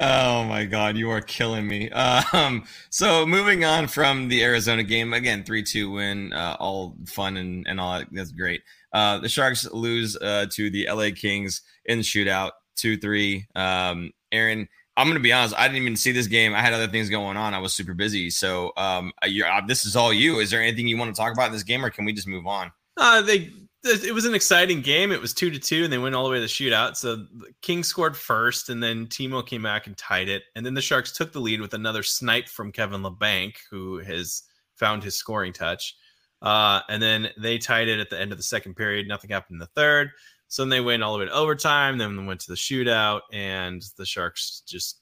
Oh 0.00 0.44
my 0.44 0.64
god, 0.64 0.96
you 0.96 1.10
are 1.10 1.20
killing 1.20 1.66
me. 1.66 1.90
Um, 2.32 2.64
so 2.90 3.26
moving 3.26 3.64
on 3.64 3.88
from 3.88 4.28
the 4.28 4.42
Arizona 4.44 4.82
game, 4.82 5.12
again, 5.12 5.44
three 5.44 5.62
two 5.62 5.90
win, 5.90 6.32
uh, 6.32 6.56
all 6.60 6.96
fun 7.06 7.36
and, 7.36 7.66
and 7.66 7.80
all 7.80 7.98
that. 7.98 8.08
That's 8.12 8.32
great. 8.32 8.62
Uh, 8.92 9.18
the 9.18 9.28
Sharks 9.28 9.70
lose 9.72 10.16
uh, 10.16 10.46
to 10.52 10.70
the 10.70 10.88
LA 10.90 11.08
Kings 11.14 11.62
in 11.84 11.98
the 11.98 12.04
shootout, 12.04 12.52
two 12.76 12.96
three. 12.96 13.46
Um, 13.54 14.12
Aaron, 14.30 14.68
I'm 14.96 15.08
gonna 15.08 15.20
be 15.20 15.32
honest, 15.32 15.54
I 15.56 15.68
didn't 15.68 15.82
even 15.82 15.96
see 15.96 16.12
this 16.12 16.26
game. 16.26 16.54
I 16.54 16.60
had 16.60 16.72
other 16.72 16.88
things 16.88 17.08
going 17.08 17.36
on. 17.36 17.54
I 17.54 17.58
was 17.58 17.72
super 17.72 17.94
busy. 17.94 18.30
So 18.30 18.72
um, 18.76 19.12
uh, 19.22 19.60
this 19.66 19.84
is 19.84 19.96
all 19.96 20.12
you. 20.12 20.38
Is 20.40 20.50
there 20.50 20.62
anything 20.62 20.86
you 20.86 20.98
want 20.98 21.14
to 21.14 21.20
talk 21.20 21.32
about 21.32 21.46
in 21.46 21.52
this 21.52 21.62
game, 21.62 21.84
or 21.84 21.90
can 21.90 22.04
we 22.04 22.12
just 22.12 22.28
move 22.28 22.46
on? 22.46 22.72
Uh, 22.96 23.22
they 23.22 23.50
it 23.88 24.12
was 24.12 24.24
an 24.24 24.34
exciting 24.34 24.80
game. 24.80 25.12
It 25.12 25.20
was 25.20 25.34
two 25.34 25.50
to 25.50 25.58
two, 25.58 25.84
and 25.84 25.92
they 25.92 25.98
went 25.98 26.14
all 26.14 26.24
the 26.24 26.30
way 26.30 26.36
to 26.36 26.42
the 26.42 26.46
shootout. 26.46 26.96
So 26.96 27.16
the 27.16 27.52
Kings 27.62 27.88
scored 27.88 28.16
first, 28.16 28.68
and 28.68 28.82
then 28.82 29.06
Timo 29.06 29.44
came 29.44 29.62
back 29.62 29.86
and 29.86 29.96
tied 29.96 30.28
it. 30.28 30.44
And 30.54 30.64
then 30.64 30.74
the 30.74 30.80
Sharks 30.80 31.12
took 31.12 31.32
the 31.32 31.40
lead 31.40 31.60
with 31.60 31.74
another 31.74 32.02
snipe 32.02 32.48
from 32.48 32.72
Kevin 32.72 33.02
Labanc, 33.02 33.54
who 33.70 33.98
has 33.98 34.44
found 34.76 35.02
his 35.02 35.16
scoring 35.16 35.52
touch. 35.52 35.96
Uh, 36.40 36.80
and 36.88 37.02
then 37.02 37.30
they 37.36 37.58
tied 37.58 37.88
it 37.88 37.98
at 37.98 38.10
the 38.10 38.20
end 38.20 38.32
of 38.32 38.38
the 38.38 38.44
second 38.44 38.74
period. 38.74 39.08
Nothing 39.08 39.30
happened 39.30 39.56
in 39.56 39.60
the 39.60 39.66
third. 39.66 40.10
So 40.48 40.62
then 40.62 40.70
they 40.70 40.80
went 40.80 41.02
all 41.02 41.12
the 41.12 41.18
way 41.20 41.26
to 41.26 41.32
overtime. 41.32 41.98
Then 41.98 42.26
went 42.26 42.40
to 42.40 42.50
the 42.50 42.56
shootout, 42.56 43.22
and 43.32 43.82
the 43.96 44.06
Sharks 44.06 44.62
just 44.66 45.00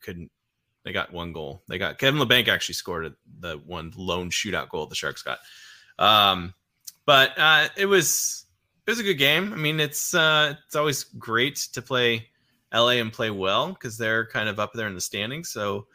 couldn't. 0.00 0.30
They 0.84 0.92
got 0.92 1.12
one 1.12 1.32
goal. 1.32 1.62
They 1.66 1.78
got 1.78 1.98
Kevin 1.98 2.20
Labanc 2.20 2.48
actually 2.48 2.74
scored 2.74 3.14
the 3.40 3.56
one 3.66 3.92
lone 3.96 4.30
shootout 4.30 4.68
goal 4.68 4.86
the 4.86 4.94
Sharks 4.94 5.22
got. 5.22 5.38
Um, 5.98 6.54
but 7.06 7.38
uh, 7.38 7.68
it 7.76 7.86
was 7.86 8.46
it 8.86 8.90
was 8.90 9.00
a 9.00 9.04
good 9.04 9.14
game. 9.14 9.52
I 9.52 9.56
mean, 9.56 9.80
it's 9.80 10.14
uh, 10.14 10.54
it's 10.66 10.76
always 10.76 11.04
great 11.04 11.56
to 11.72 11.82
play 11.82 12.28
LA 12.72 12.92
and 12.92 13.12
play 13.12 13.30
well 13.30 13.68
because 13.68 13.96
they're 13.96 14.26
kind 14.26 14.48
of 14.48 14.58
up 14.58 14.72
there 14.72 14.88
in 14.88 14.94
the 14.94 15.00
standings. 15.00 15.50
So, 15.50 15.86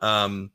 um, 0.00 0.50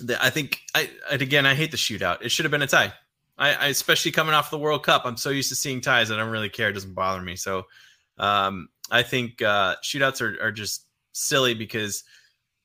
the, 0.00 0.22
I 0.22 0.30
think 0.30 0.60
I 0.74 0.90
again 1.10 1.46
I 1.46 1.54
hate 1.54 1.70
the 1.70 1.76
shootout. 1.76 2.22
It 2.22 2.30
should 2.30 2.44
have 2.44 2.50
been 2.50 2.62
a 2.62 2.66
tie. 2.66 2.92
I, 3.38 3.54
I 3.54 3.66
especially 3.68 4.12
coming 4.12 4.34
off 4.34 4.50
the 4.50 4.58
World 4.58 4.84
Cup, 4.84 5.02
I'm 5.04 5.16
so 5.16 5.30
used 5.30 5.48
to 5.48 5.56
seeing 5.56 5.80
ties. 5.80 6.10
I 6.10 6.16
don't 6.16 6.30
really 6.30 6.50
care. 6.50 6.68
It 6.68 6.74
doesn't 6.74 6.94
bother 6.94 7.22
me. 7.22 7.36
So, 7.36 7.66
um, 8.18 8.68
I 8.90 9.02
think 9.02 9.40
uh, 9.40 9.76
shootouts 9.82 10.20
are 10.20 10.42
are 10.42 10.52
just 10.52 10.86
silly 11.12 11.54
because 11.54 12.04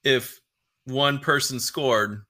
if 0.03 0.39
one 0.85 1.19
person 1.19 1.59
scored 1.59 2.23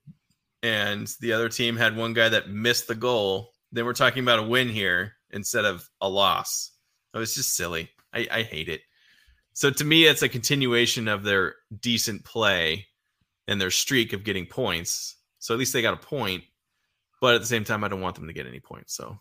and 0.63 1.07
the 1.21 1.33
other 1.33 1.49
team 1.49 1.77
had 1.77 1.95
one 1.95 2.13
guy 2.13 2.29
that 2.29 2.49
missed 2.49 2.87
the 2.87 2.95
goal, 2.95 3.53
then 3.71 3.85
we're 3.85 3.93
talking 3.93 4.23
about 4.23 4.39
a 4.39 4.43
win 4.43 4.69
here 4.69 5.13
instead 5.31 5.65
of 5.65 5.89
a 6.01 6.09
loss. 6.09 6.71
So 7.13 7.21
it's 7.21 7.35
just 7.35 7.55
silly. 7.55 7.89
I, 8.13 8.27
I 8.31 8.41
hate 8.43 8.69
it. 8.69 8.81
So 9.53 9.71
to 9.71 9.83
me, 9.83 10.05
it's 10.05 10.21
a 10.21 10.29
continuation 10.29 11.07
of 11.07 11.23
their 11.23 11.55
decent 11.81 12.23
play 12.23 12.85
and 13.47 13.59
their 13.59 13.71
streak 13.71 14.13
of 14.13 14.23
getting 14.23 14.45
points. 14.45 15.15
So 15.39 15.53
at 15.53 15.59
least 15.59 15.73
they 15.73 15.81
got 15.81 15.93
a 15.93 16.05
point. 16.05 16.43
But 17.19 17.33
at 17.33 17.41
the 17.41 17.47
same 17.47 17.63
time, 17.63 17.83
I 17.83 17.87
don't 17.87 18.01
want 18.01 18.15
them 18.15 18.27
to 18.27 18.33
get 18.33 18.45
any 18.45 18.59
points. 18.59 18.93
So 18.95 19.17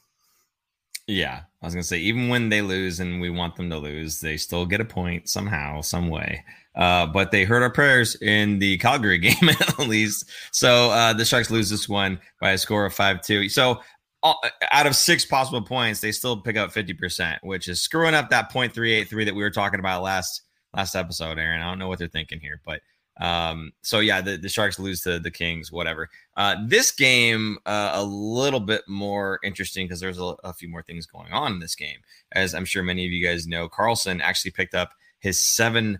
Yeah, 1.06 1.42
I 1.62 1.66
was 1.66 1.74
gonna 1.74 1.84
say 1.84 1.98
even 1.98 2.28
when 2.28 2.50
they 2.50 2.60
lose 2.60 3.00
and 3.00 3.20
we 3.20 3.30
want 3.30 3.56
them 3.56 3.70
to 3.70 3.78
lose, 3.78 4.20
they 4.20 4.36
still 4.36 4.66
get 4.66 4.80
a 4.80 4.84
point 4.84 5.30
somehow, 5.30 5.80
some 5.80 6.10
way. 6.10 6.44
Uh, 6.74 7.06
but 7.06 7.30
they 7.30 7.44
heard 7.44 7.62
our 7.62 7.70
prayers 7.70 8.14
in 8.16 8.58
the 8.58 8.76
Calgary 8.76 9.18
game 9.18 9.48
at 9.48 9.78
least. 9.78 10.28
So 10.52 10.90
uh, 10.90 11.14
the 11.14 11.24
Sharks 11.24 11.50
lose 11.50 11.70
this 11.70 11.88
one 11.88 12.20
by 12.40 12.50
a 12.50 12.58
score 12.58 12.84
of 12.84 12.92
five 12.92 13.22
two. 13.22 13.48
So 13.48 13.80
out 14.22 14.86
of 14.86 14.96
six 14.96 15.24
possible 15.24 15.62
points, 15.62 16.00
they 16.00 16.12
still 16.12 16.40
pick 16.40 16.56
up 16.56 16.72
fifty 16.72 16.94
percent, 16.94 17.42
which 17.44 17.68
is 17.68 17.80
screwing 17.80 18.14
up 18.14 18.30
that 18.30 18.50
point 18.50 18.74
three 18.74 18.92
eight 18.92 19.08
three 19.08 19.24
that 19.24 19.34
we 19.34 19.42
were 19.42 19.50
talking 19.50 19.80
about 19.80 20.02
last 20.02 20.42
last 20.74 20.94
episode. 20.94 21.38
Aaron, 21.38 21.62
I 21.62 21.68
don't 21.68 21.78
know 21.78 21.88
what 21.88 21.98
they're 21.98 22.08
thinking 22.08 22.40
here, 22.40 22.60
but 22.64 22.80
um, 23.18 23.72
so 23.82 24.00
yeah, 24.00 24.20
the, 24.20 24.36
the 24.36 24.48
Sharks 24.48 24.78
lose 24.78 25.00
to 25.02 25.18
the 25.18 25.30
Kings, 25.30 25.72
whatever. 25.72 26.10
Uh, 26.36 26.56
this 26.66 26.90
game 26.90 27.58
uh, 27.66 27.92
a 27.94 28.04
little 28.04 28.60
bit 28.60 28.82
more 28.86 29.38
interesting 29.42 29.86
because 29.86 30.00
there's 30.00 30.18
a, 30.18 30.34
a 30.44 30.52
few 30.52 30.68
more 30.68 30.82
things 30.82 31.06
going 31.06 31.32
on 31.32 31.52
in 31.52 31.60
this 31.60 31.74
game. 31.74 31.98
As 32.32 32.54
I'm 32.54 32.64
sure 32.64 32.82
many 32.82 33.06
of 33.06 33.12
you 33.12 33.24
guys 33.24 33.46
know, 33.46 33.68
Karlsson 33.68 34.20
actually 34.20 34.50
picked 34.50 34.74
up 34.74 34.92
his 35.18 35.38
700th 35.38 35.98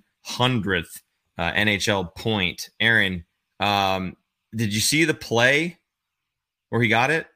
uh, 1.39 1.53
NHL 1.53 2.15
point. 2.15 2.69
Aaron, 2.81 3.25
um, 3.61 4.17
did 4.55 4.75
you 4.75 4.81
see 4.81 5.05
the 5.05 5.15
play 5.15 5.79
where 6.69 6.83
he 6.83 6.89
got 6.89 7.11
it? 7.11 7.27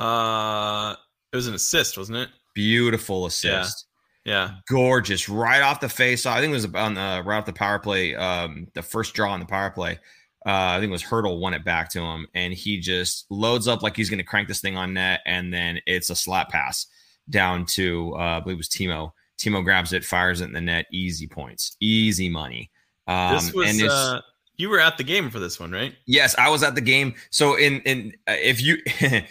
Uh, 0.00 0.96
it 1.32 1.36
was 1.36 1.46
an 1.46 1.54
assist, 1.54 1.98
wasn't 1.98 2.18
it? 2.18 2.28
Beautiful 2.54 3.26
assist. 3.26 3.86
Yeah, 4.24 4.56
gorgeous, 4.68 5.28
right 5.28 5.62
off 5.62 5.80
the 5.80 5.88
face. 5.88 6.26
I 6.26 6.40
think 6.40 6.50
it 6.50 6.54
was 6.54 6.74
on 6.74 6.94
the 6.94 7.22
right 7.24 7.38
off 7.38 7.46
the 7.46 7.52
power 7.52 7.78
play, 7.78 8.14
um, 8.14 8.66
the 8.74 8.82
first 8.82 9.14
draw 9.14 9.32
on 9.32 9.40
the 9.40 9.46
power 9.46 9.70
play. 9.70 9.98
Uh, 10.46 10.72
I 10.72 10.78
think 10.78 10.88
it 10.88 10.92
was 10.92 11.02
Hertl 11.02 11.38
won 11.38 11.54
it 11.54 11.64
back 11.64 11.90
to 11.90 12.00
him, 12.00 12.26
and 12.34 12.52
he 12.52 12.78
just 12.78 13.26
loads 13.30 13.68
up 13.68 13.82
like 13.82 13.96
he's 13.96 14.10
going 14.10 14.18
to 14.18 14.24
crank 14.24 14.48
this 14.48 14.60
thing 14.60 14.76
on 14.76 14.94
net, 14.94 15.20
and 15.26 15.52
then 15.52 15.80
it's 15.86 16.10
a 16.10 16.16
slap 16.16 16.50
pass 16.50 16.86
down 17.28 17.64
to 17.64 18.14
uh, 18.14 18.38
I 18.38 18.40
believe 18.40 18.56
it 18.56 18.58
was 18.58 18.68
Timo. 18.68 19.12
Timo 19.38 19.64
grabs 19.64 19.92
it, 19.92 20.04
fires 20.04 20.42
it 20.42 20.44
in 20.44 20.52
the 20.52 20.60
net, 20.60 20.86
easy 20.92 21.26
points, 21.26 21.76
easy 21.80 22.28
money. 22.28 22.70
Um, 23.06 23.34
this 23.34 23.52
was 23.54 23.82
uh, 23.82 24.20
you 24.56 24.68
were 24.68 24.80
at 24.80 24.98
the 24.98 25.04
game 25.04 25.30
for 25.30 25.38
this 25.38 25.58
one, 25.58 25.72
right? 25.72 25.94
Yes, 26.06 26.36
I 26.38 26.50
was 26.50 26.62
at 26.62 26.74
the 26.74 26.82
game. 26.82 27.14
So 27.30 27.56
in 27.56 27.80
in 27.80 28.12
uh, 28.28 28.36
if 28.38 28.62
you 28.62 28.78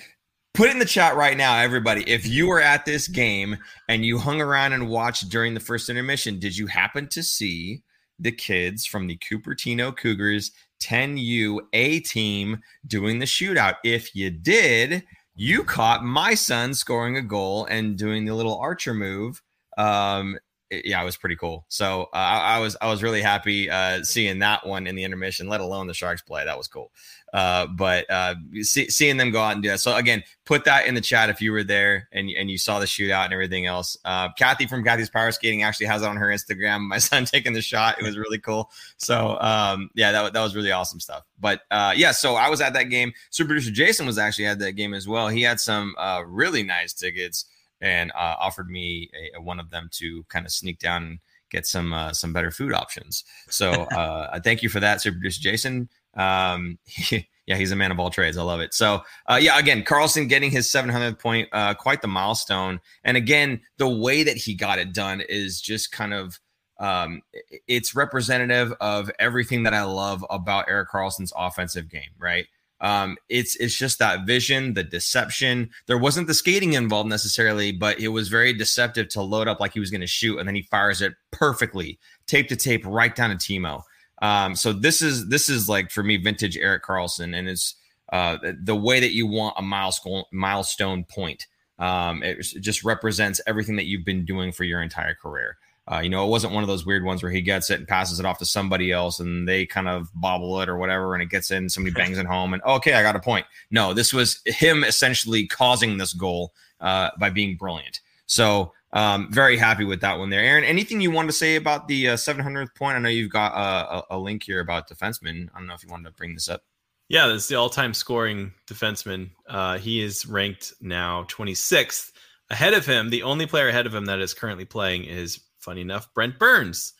put 0.54 0.70
in 0.70 0.80
the 0.80 0.86
chat 0.86 1.16
right 1.16 1.38
now, 1.38 1.58
everybody, 1.58 2.04
if 2.10 2.28
you 2.28 2.48
were 2.48 2.62
at 2.62 2.86
this 2.86 3.08
game 3.08 3.58
and 3.88 4.06
you 4.06 4.18
hung 4.18 4.42
around 4.42 4.74
and 4.74 4.90
watched 4.90 5.30
during 5.30 5.54
the 5.54 5.60
first 5.60 5.90
intermission, 5.90 6.40
did 6.40 6.58
you 6.58 6.68
happen 6.68 7.08
to 7.10 7.24
see 7.24 7.82
the 8.20 8.32
kids 8.32 8.86
from 8.86 9.08
the 9.08 9.18
Cupertino 9.18 9.96
Cougars 9.96 10.52
10U 10.82 11.60
A 11.74 12.00
team 12.02 12.60
doing 12.88 13.20
the 13.20 13.26
shootout? 13.26 13.76
If 13.84 14.16
you 14.16 14.30
did, 14.30 15.04
you 15.36 15.64
caught 15.64 16.04
my 16.04 16.34
son 16.34 16.74
scoring 16.74 17.18
a 17.18 17.22
goal 17.22 17.66
and 17.66 17.98
doing 17.98 18.26
the 18.26 18.36
little 18.36 18.58
archer 18.58 18.94
move 18.94 19.42
um, 19.78 20.38
yeah, 20.72 21.02
it 21.02 21.06
was 21.06 21.18
pretty 21.18 21.36
cool. 21.36 21.66
So 21.68 22.04
uh, 22.14 22.18
I, 22.18 22.58
I, 22.58 22.60
was 22.60 22.78
I 22.80 22.88
was 22.88 23.02
really 23.02 23.22
happy 23.22 23.70
uh, 23.70 24.04
seeing 24.04 24.40
that 24.40 24.68
one 24.68 24.86
in 24.86 24.96
the 24.96 25.04
intermission, 25.04 25.50
let 25.50 25.62
alone 25.62 25.88
the 25.88 25.94
Sharks 25.94 26.22
play. 26.22 26.46
That 26.46 26.58
was 26.58 26.68
cool. 26.68 26.92
Uh, 27.34 27.66
but 27.68 28.10
uh, 28.10 28.36
see, 28.62 28.90
seeing 28.90 29.18
them 29.18 29.32
go 29.32 29.42
out 29.42 29.54
and 29.54 29.64
do 29.64 29.70
that. 29.70 29.80
So 29.80 29.96
again, 29.96 30.24
put 30.46 30.66
that 30.66 30.86
in 30.86 30.94
the 30.94 31.02
chat 31.02 31.30
if 31.30 31.42
you 31.42 31.52
were 31.52 31.64
there 31.64 32.08
and 32.12 32.30
and 32.30 32.52
you 32.52 32.58
saw 32.58 32.80
the 32.80 32.86
shootout 32.86 33.26
and 33.26 33.34
everything 33.34 33.66
else. 33.66 33.98
Uh, 34.06 34.30
Kathy 34.34 34.68
from 34.68 34.84
Kathy's 34.84 35.10
Power 35.10 35.32
Skating 35.32 35.64
actually 35.64 35.88
has 35.88 36.04
it 36.04 36.08
on 36.08 36.18
her 36.18 36.28
Instagram. 36.28 36.82
My 36.88 37.00
son 37.00 37.26
taking 37.26 37.54
the 37.54 37.62
shot. 37.62 38.00
It 38.00 38.04
was 38.04 38.18
really 38.18 38.40
cool. 38.40 38.70
So 38.98 39.38
um, 39.42 39.90
yeah, 39.96 40.12
that 40.12 40.34
that 40.34 40.42
was 40.42 40.56
really 40.56 40.72
awesome 40.72 41.00
stuff. 41.00 41.24
But 41.40 41.62
uh, 41.72 41.94
yeah, 41.96 42.12
so 42.12 42.36
I 42.36 42.50
was 42.50 42.62
at 42.62 42.74
that 42.74 42.86
game. 42.86 43.12
Super 43.32 43.50
producer 43.50 43.72
Jason 43.72 44.06
was 44.06 44.20
actually 44.20 44.46
at 44.46 44.60
that 44.60 44.74
game 44.74 44.94
as 44.94 45.08
well. 45.08 45.30
He 45.30 45.42
had 45.42 45.60
some 45.60 45.96
really 46.28 46.62
nice 46.62 46.94
tickets 46.94 47.46
and 47.82 48.12
uh, 48.12 48.36
offered 48.40 48.70
me 48.70 49.10
a, 49.36 49.42
one 49.42 49.60
of 49.60 49.70
them 49.70 49.90
to 49.94 50.24
kind 50.30 50.46
of 50.46 50.52
sneak 50.52 50.80
down 50.80 51.04
and 51.04 51.20
get 51.50 51.66
some 51.66 51.94
uh, 51.94 52.14
some 52.14 52.34
better 52.34 52.52
food 52.52 52.74
options. 52.74 53.24
So 53.50 53.72
uh, 53.96 54.40
thank 54.42 54.64
you 54.64 54.70
for 54.70 54.80
that, 54.80 55.02
Super 55.02 55.16
Producer 55.16 55.42
Jason. 55.42 55.90
Um, 56.16 56.80
he, 56.86 57.28
yeah, 57.46 57.56
he's 57.56 57.72
a 57.72 57.76
man 57.76 57.92
of 57.92 58.00
all 58.00 58.10
trades. 58.10 58.38
I 58.38 58.44
love 58.44 58.60
it. 58.60 58.74
So 58.74 59.02
uh, 59.28 59.40
yeah, 59.42 59.58
again, 59.58 59.84
Karlsson 59.84 60.30
getting 60.30 60.52
his 60.52 60.68
700th 60.68 61.20
point, 61.20 61.50
uh, 61.52 61.74
quite 61.74 62.02
the 62.02 62.08
milestone. 62.08 62.80
And 63.04 63.18
again, 63.18 63.62
the 63.78 63.90
way 63.90 64.24
that 64.24 64.38
he 64.38 64.54
got 64.54 64.80
it 64.80 64.94
done 64.94 65.22
is 65.28 65.60
just 65.62 65.92
kind 65.92 66.14
of 66.14 66.40
um, 66.80 67.22
it's 67.68 67.94
representative 67.94 68.74
of 68.80 69.12
everything 69.20 69.64
that 69.64 69.74
I 69.74 69.84
love 69.84 70.26
about 70.30 70.70
Erik 70.70 70.90
Karlsson's 70.90 71.34
offensive 71.36 71.90
game, 71.90 72.12
right? 72.18 72.48
Um, 72.82 73.18
it's 73.28 73.56
it's 73.58 73.76
just 73.76 74.00
that 74.00 74.26
vision, 74.26 74.74
the 74.74 74.84
deception. 74.84 75.70
There 75.88 75.98
wasn't 75.98 76.28
the 76.28 76.34
skating 76.34 76.74
involved 76.74 77.10
necessarily, 77.10 77.72
but 77.72 78.00
it 78.00 78.10
was 78.10 78.30
very 78.30 78.54
deceptive 78.54 79.10
to 79.10 79.22
load 79.22 79.48
up 79.48 79.60
like 79.60 79.74
he 79.74 79.80
was 79.80 79.92
going 79.92 80.02
to 80.02 80.08
shoot, 80.08 80.40
and 80.40 80.48
then 80.48 80.56
he 80.56 80.62
fires 80.62 81.02
it 81.02 81.14
perfectly, 81.32 82.00
tape 82.26 82.48
to 82.50 82.56
tape, 82.56 82.86
right 82.86 83.14
down 83.14 83.30
to 83.30 83.36
Timo. 83.36 83.82
Um, 84.22 84.56
so 84.56 84.74
this 84.74 85.02
is 85.02 85.28
this 85.30 85.50
is 85.50 85.68
like 85.68 85.92
for 85.92 86.04
me 86.04 86.18
vintage 86.18 86.58
Erik 86.58 86.84
Karlsson, 86.84 87.38
and 87.38 87.50
it's 87.50 87.76
uh, 88.12 88.38
the 88.62 88.76
way 88.76 89.00
that 89.00 89.12
you 89.12 89.28
want 89.28 89.56
a 89.58 89.62
milestone 89.62 90.24
milestone 90.32 91.04
point. 91.04 91.48
Um, 91.78 92.24
it 92.24 92.42
just 92.42 92.84
represents 92.84 93.40
everything 93.48 93.78
that 93.78 93.86
you've 93.86 94.04
been 94.04 94.26
doing 94.26 94.52
for 94.52 94.66
your 94.66 94.82
entire 94.82 95.16
career. 95.16 95.58
Uh, 95.92 96.00
you 96.00 96.10
know, 96.10 96.24
it 96.24 96.30
wasn't 96.30 96.54
one 96.54 96.64
of 96.64 96.68
those 96.68 96.86
weird 96.86 97.04
ones 97.04 97.24
where 97.24 97.32
he 97.32 97.42
gets 97.42 97.72
it 97.72 97.80
and 97.80 97.88
passes 97.88 98.20
it 98.20 98.26
off 98.26 98.38
to 98.38 98.46
somebody 98.46 98.92
else 98.92 99.20
and 99.20 99.48
they 99.48 99.66
kind 99.66 99.88
of 99.88 100.10
bobble 100.14 100.62
it 100.62 100.70
or 100.70 100.78
whatever 100.78 101.16
and 101.16 101.24
it 101.24 101.30
gets 101.30 101.50
in, 101.50 101.68
somebody 101.68 101.94
bangs 101.96 102.18
it 102.18 102.28
home 102.28 102.54
and 102.54 102.62
okay, 102.64 102.94
I 102.94 103.02
got 103.02 103.16
a 103.16 103.20
point. 103.20 103.46
No, 103.72 103.94
this 103.94 104.14
was 104.14 104.42
him 104.46 104.84
essentially 104.84 105.48
causing 105.48 105.98
this 105.98 106.14
goal 106.14 106.54
uh, 106.80 107.10
by 107.18 107.32
being 107.32 107.56
brilliant. 107.56 108.02
So 108.28 108.74
um, 108.94 109.32
very 109.32 109.58
happy 109.58 109.84
with 109.84 110.02
that 110.02 110.18
one 110.18 110.30
there. 110.30 110.42
Aaron, 110.42 110.64
anything 110.64 111.02
you 111.02 111.12
want 111.12 111.28
to 111.30 111.34
say 111.34 111.56
about 111.56 111.88
the 111.88 112.10
uh, 112.10 112.16
700th 112.16 112.76
point? 112.76 112.96
I 112.96 113.00
know 113.00 113.10
you've 113.10 113.32
got 113.32 113.54
a, 113.54 114.16
a, 114.16 114.18
link 114.18 114.44
here 114.44 114.60
about 114.60 114.90
defensemen. 114.90 115.50
I 115.54 115.60
don't 115.60 115.68
know 115.68 115.74
if 115.74 115.84
you 115.84 115.90
wanted 115.90 116.10
to 116.10 116.16
bring 116.16 116.34
this 116.34 116.50
up. 116.50 116.64
Yeah, 117.08 117.28
this 117.28 117.44
is 117.44 117.48
the 117.48 117.56
all-time 117.56 117.94
scoring 117.94 118.52
defenseman. 118.68 119.32
Uh, 119.48 119.80
he 119.80 120.02
is 120.04 120.26
ranked 120.26 120.74
now 120.82 121.24
26th. 121.24 122.12
Ahead 122.52 122.74
of 122.74 122.86
him, 122.86 123.10
the 123.10 123.24
only 123.24 123.46
player 123.46 123.68
ahead 123.68 123.86
of 123.86 123.94
him 123.94 124.06
that 124.06 124.20
is 124.20 124.34
currently 124.34 124.66
playing 124.66 125.06
is 125.06 125.40
funny 125.60 125.82
enough, 125.82 126.14
Brent 126.14 126.40
Burns. 126.40 126.94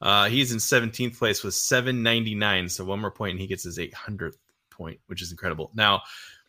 Uh, 0.00 0.28
he's 0.28 0.52
in 0.52 0.58
17th 0.58 1.18
place 1.18 1.42
with 1.42 1.54
799. 1.54 2.68
So 2.68 2.84
one 2.84 3.00
more 3.00 3.10
point 3.10 3.32
and 3.32 3.40
he 3.40 3.46
gets 3.46 3.62
his 3.62 3.78
800th 3.78 4.36
point, 4.70 5.00
which 5.06 5.22
is 5.22 5.30
incredible. 5.30 5.70
Now, 5.74 6.02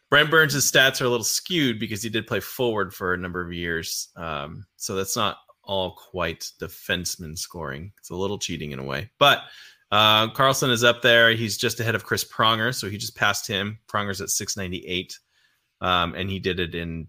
Brent 0.10 0.30
Burns' 0.30 0.70
stats 0.70 1.02
are 1.02 1.06
a 1.06 1.10
little 1.10 1.24
skewed 1.24 1.80
because 1.80 2.04
he 2.04 2.10
did 2.10 2.28
play 2.28 2.40
forward 2.40 2.94
for 2.94 3.14
a 3.14 3.18
number 3.18 3.42
of 3.42 3.54
years. 3.54 4.10
Um, 4.16 4.66
so 4.76 4.96
that's 4.96 5.16
not 5.16 5.38
all 5.64 5.96
quite 6.12 6.52
defenseman 6.60 7.38
scoring. 7.38 7.92
It's 7.98 8.12
a 8.12 8.16
little 8.16 8.38
cheating 8.38 8.72
in 8.72 8.80
a 8.80 8.84
way. 8.84 9.10
But 9.20 9.44
uh, 9.92 10.30
Karlsson 10.34 10.70
is 10.70 10.84
up 10.84 11.02
there. 11.02 11.32
He's 11.32 11.58
just 11.58 11.80
ahead 11.80 11.96
of 11.96 12.04
Chris 12.04 12.24
Pronger. 12.24 12.74
So 12.74 12.90
he 12.90 12.98
just 12.98 13.16
passed 13.16 13.48
him. 13.48 13.80
Pronger's 13.88 14.22
at 14.22 14.30
698. 14.30 15.18
Um, 15.82 16.14
and 16.16 16.30
he 16.30 16.40
did 16.40 16.60
it 16.60 16.76
in 16.76 17.08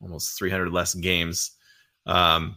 almost 0.00 0.38
300 0.38 0.72
less 0.72 0.94
games. 0.94 1.52
Um, 2.06 2.56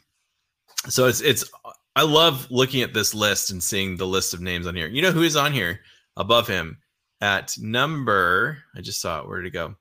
so 0.89 1.07
it's 1.07 1.21
it's 1.21 1.49
I 1.95 2.03
love 2.03 2.49
looking 2.49 2.81
at 2.81 2.93
this 2.93 3.13
list 3.13 3.51
and 3.51 3.63
seeing 3.63 3.97
the 3.97 4.07
list 4.07 4.33
of 4.33 4.41
names 4.41 4.67
on 4.67 4.75
here. 4.75 4.87
You 4.87 5.01
know 5.01 5.11
who 5.11 5.23
is 5.23 5.35
on 5.35 5.53
here 5.53 5.81
above 6.15 6.47
him 6.47 6.77
at 7.19 7.57
number? 7.59 8.59
I 8.75 8.81
just 8.81 9.01
saw 9.01 9.19
it. 9.19 9.27
Where 9.27 9.41
did 9.41 9.47
it 9.47 9.51
go? 9.51 9.75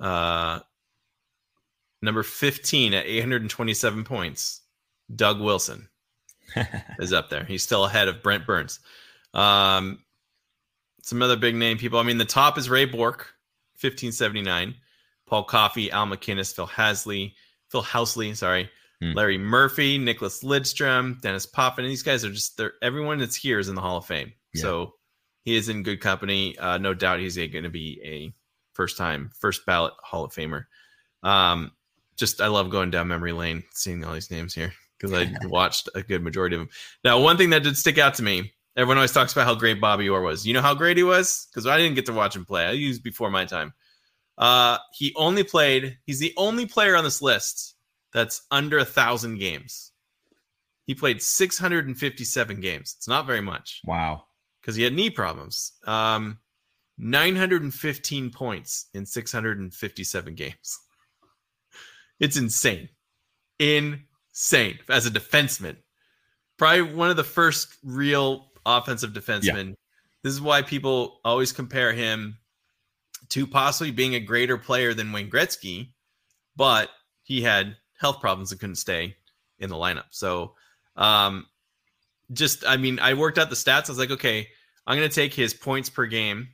Uh, 0.00 0.60
number 2.00 2.22
fifteen 2.22 2.94
at 2.94 3.06
eight 3.06 3.20
hundred 3.20 3.42
and 3.42 3.50
twenty-seven 3.50 4.04
points. 4.04 4.60
Doug 5.14 5.40
Wilson 5.40 5.88
is 6.98 7.12
up 7.12 7.28
there. 7.28 7.44
He's 7.44 7.62
still 7.62 7.84
ahead 7.84 8.08
of 8.08 8.22
Brent 8.22 8.46
Burns. 8.46 8.80
Um, 9.34 9.98
some 11.02 11.22
other 11.22 11.36
big 11.36 11.54
name 11.54 11.78
people. 11.78 11.98
I 11.98 12.04
mean, 12.04 12.18
the 12.18 12.24
top 12.24 12.56
is 12.56 12.70
Ray 12.70 12.86
Bourque, 12.86 13.34
fifteen 13.76 14.12
seventy-nine. 14.12 14.76
Paul 15.26 15.44
Coffey, 15.44 15.90
Al 15.90 16.06
MacInnis, 16.06 16.54
Phil 16.54 16.66
Hasley, 16.66 17.34
Phil 17.70 17.82
Housley, 17.82 18.36
sorry, 18.36 18.68
Hmm. 19.02 19.14
Larry 19.14 19.36
Murphy, 19.36 19.98
Nicholas 19.98 20.44
Lidstrom, 20.44 21.20
Dennis 21.20 21.44
Potvin. 21.44 21.86
These 21.86 22.04
guys 22.04 22.24
are 22.24 22.30
just 22.30 22.56
they're 22.56 22.74
everyone 22.82 23.18
that's 23.18 23.34
here 23.34 23.58
is 23.58 23.68
in 23.68 23.74
the 23.74 23.80
Hall 23.80 23.96
of 23.96 24.06
Fame. 24.06 24.32
Yeah. 24.54 24.62
So 24.62 24.94
he 25.42 25.56
is 25.56 25.68
in 25.68 25.82
good 25.82 26.00
company. 26.00 26.56
Uh, 26.56 26.78
no 26.78 26.94
doubt 26.94 27.18
he's 27.18 27.36
going 27.36 27.64
to 27.64 27.68
be 27.68 28.00
a 28.04 28.32
first 28.74 28.96
time, 28.96 29.32
first 29.36 29.66
ballot 29.66 29.94
Hall 30.04 30.24
of 30.24 30.32
Famer. 30.32 30.66
Um, 31.24 31.72
just 32.16 32.40
I 32.40 32.46
love 32.46 32.70
going 32.70 32.92
down 32.92 33.08
memory 33.08 33.32
lane, 33.32 33.64
seeing 33.72 34.04
all 34.04 34.14
these 34.14 34.30
names 34.30 34.54
here 34.54 34.72
because 34.96 35.12
I 35.12 35.32
watched 35.48 35.88
a 35.96 36.02
good 36.02 36.22
majority 36.22 36.54
of 36.54 36.60
them. 36.60 36.68
Now, 37.02 37.20
one 37.20 37.36
thing 37.36 37.50
that 37.50 37.64
did 37.64 37.76
stick 37.76 37.98
out 37.98 38.14
to 38.14 38.22
me, 38.22 38.52
everyone 38.76 38.98
always 38.98 39.10
talks 39.10 39.32
about 39.32 39.46
how 39.46 39.56
great 39.56 39.80
Bobby 39.80 40.08
Orr 40.08 40.22
was. 40.22 40.46
You 40.46 40.54
know 40.54 40.62
how 40.62 40.74
great 40.74 40.96
he 40.96 41.02
was 41.02 41.48
because 41.50 41.66
I 41.66 41.76
didn't 41.76 41.96
get 41.96 42.06
to 42.06 42.12
watch 42.12 42.36
him 42.36 42.44
play. 42.44 42.66
I 42.66 42.70
used 42.72 43.02
before 43.02 43.32
my 43.32 43.46
time. 43.46 43.72
Uh, 44.38 44.78
he 44.92 45.12
only 45.16 45.42
played. 45.42 45.98
He's 46.06 46.20
the 46.20 46.32
only 46.36 46.66
player 46.66 46.94
on 46.94 47.02
this 47.02 47.20
list 47.20 47.71
that's 48.12 48.42
under 48.50 48.78
a 48.78 48.84
thousand 48.84 49.38
games. 49.38 49.92
He 50.84 50.94
played 50.94 51.22
657 51.22 52.60
games. 52.60 52.94
It's 52.96 53.08
not 53.08 53.26
very 53.26 53.40
much. 53.40 53.80
Wow. 53.84 54.24
Because 54.60 54.76
he 54.76 54.82
had 54.82 54.92
knee 54.92 55.10
problems. 55.10 55.72
Um, 55.86 56.38
915 56.98 58.30
points 58.30 58.86
in 58.94 59.06
657 59.06 60.34
games. 60.34 60.78
It's 62.20 62.36
insane. 62.36 62.88
Insane 63.58 64.78
as 64.88 65.06
a 65.06 65.10
defenseman. 65.10 65.78
Probably 66.56 66.82
one 66.82 67.10
of 67.10 67.16
the 67.16 67.24
first 67.24 67.74
real 67.82 68.52
offensive 68.64 69.10
defensemen. 69.10 69.70
Yeah. 69.70 69.74
This 70.22 70.32
is 70.32 70.40
why 70.40 70.62
people 70.62 71.20
always 71.24 71.50
compare 71.50 71.92
him 71.92 72.38
to 73.30 73.44
possibly 73.44 73.90
being 73.90 74.14
a 74.14 74.20
greater 74.20 74.56
player 74.56 74.94
than 74.94 75.10
Wayne 75.10 75.30
Gretzky, 75.30 75.94
but 76.54 76.90
he 77.24 77.42
had 77.42 77.76
health 78.02 78.20
problems 78.20 78.50
and 78.50 78.60
couldn't 78.60 78.76
stay 78.76 79.16
in 79.58 79.70
the 79.70 79.76
lineup. 79.76 80.04
So, 80.10 80.52
um, 80.96 81.46
just 82.32 82.66
I 82.66 82.76
mean, 82.76 82.98
I 82.98 83.14
worked 83.14 83.38
out 83.38 83.48
the 83.48 83.56
stats. 83.56 83.88
I 83.88 83.92
was 83.92 83.98
like, 83.98 84.10
okay, 84.10 84.48
I'm 84.86 84.98
going 84.98 85.08
to 85.08 85.14
take 85.14 85.32
his 85.32 85.54
points 85.54 85.88
per 85.88 86.04
game 86.06 86.48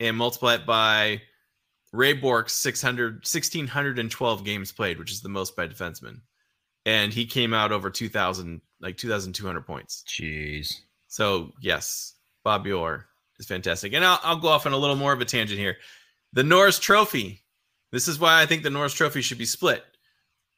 and 0.00 0.16
multiply 0.16 0.54
it 0.54 0.66
by 0.66 1.22
Ray 1.92 2.14
Bourque's 2.14 2.54
600, 2.54 3.16
1612 3.16 4.44
games 4.44 4.72
played, 4.72 4.98
which 4.98 5.12
is 5.12 5.20
the 5.20 5.28
most 5.28 5.54
by 5.54 5.68
defenseman. 5.68 6.20
And 6.86 7.12
he 7.12 7.26
came 7.26 7.54
out 7.54 7.70
over 7.70 7.90
2000, 7.90 8.60
like 8.80 8.96
2,200 8.96 9.66
points. 9.66 10.04
Jeez. 10.08 10.80
So, 11.08 11.52
yes, 11.60 12.14
Bobby 12.42 12.72
Orr 12.72 13.06
is 13.38 13.46
fantastic. 13.46 13.92
And 13.92 14.04
I'll, 14.04 14.20
I'll 14.22 14.40
go 14.40 14.48
off 14.48 14.66
on 14.66 14.72
a 14.72 14.78
little 14.78 14.96
more 14.96 15.12
of 15.12 15.20
a 15.20 15.24
tangent 15.24 15.60
here. 15.60 15.76
The 16.32 16.44
Norris 16.44 16.78
Trophy. 16.78 17.42
This 17.92 18.08
is 18.08 18.18
why 18.18 18.42
I 18.42 18.46
think 18.46 18.64
the 18.64 18.70
Norris 18.70 18.94
Trophy 18.94 19.22
should 19.22 19.38
be 19.38 19.44
split. 19.44 19.84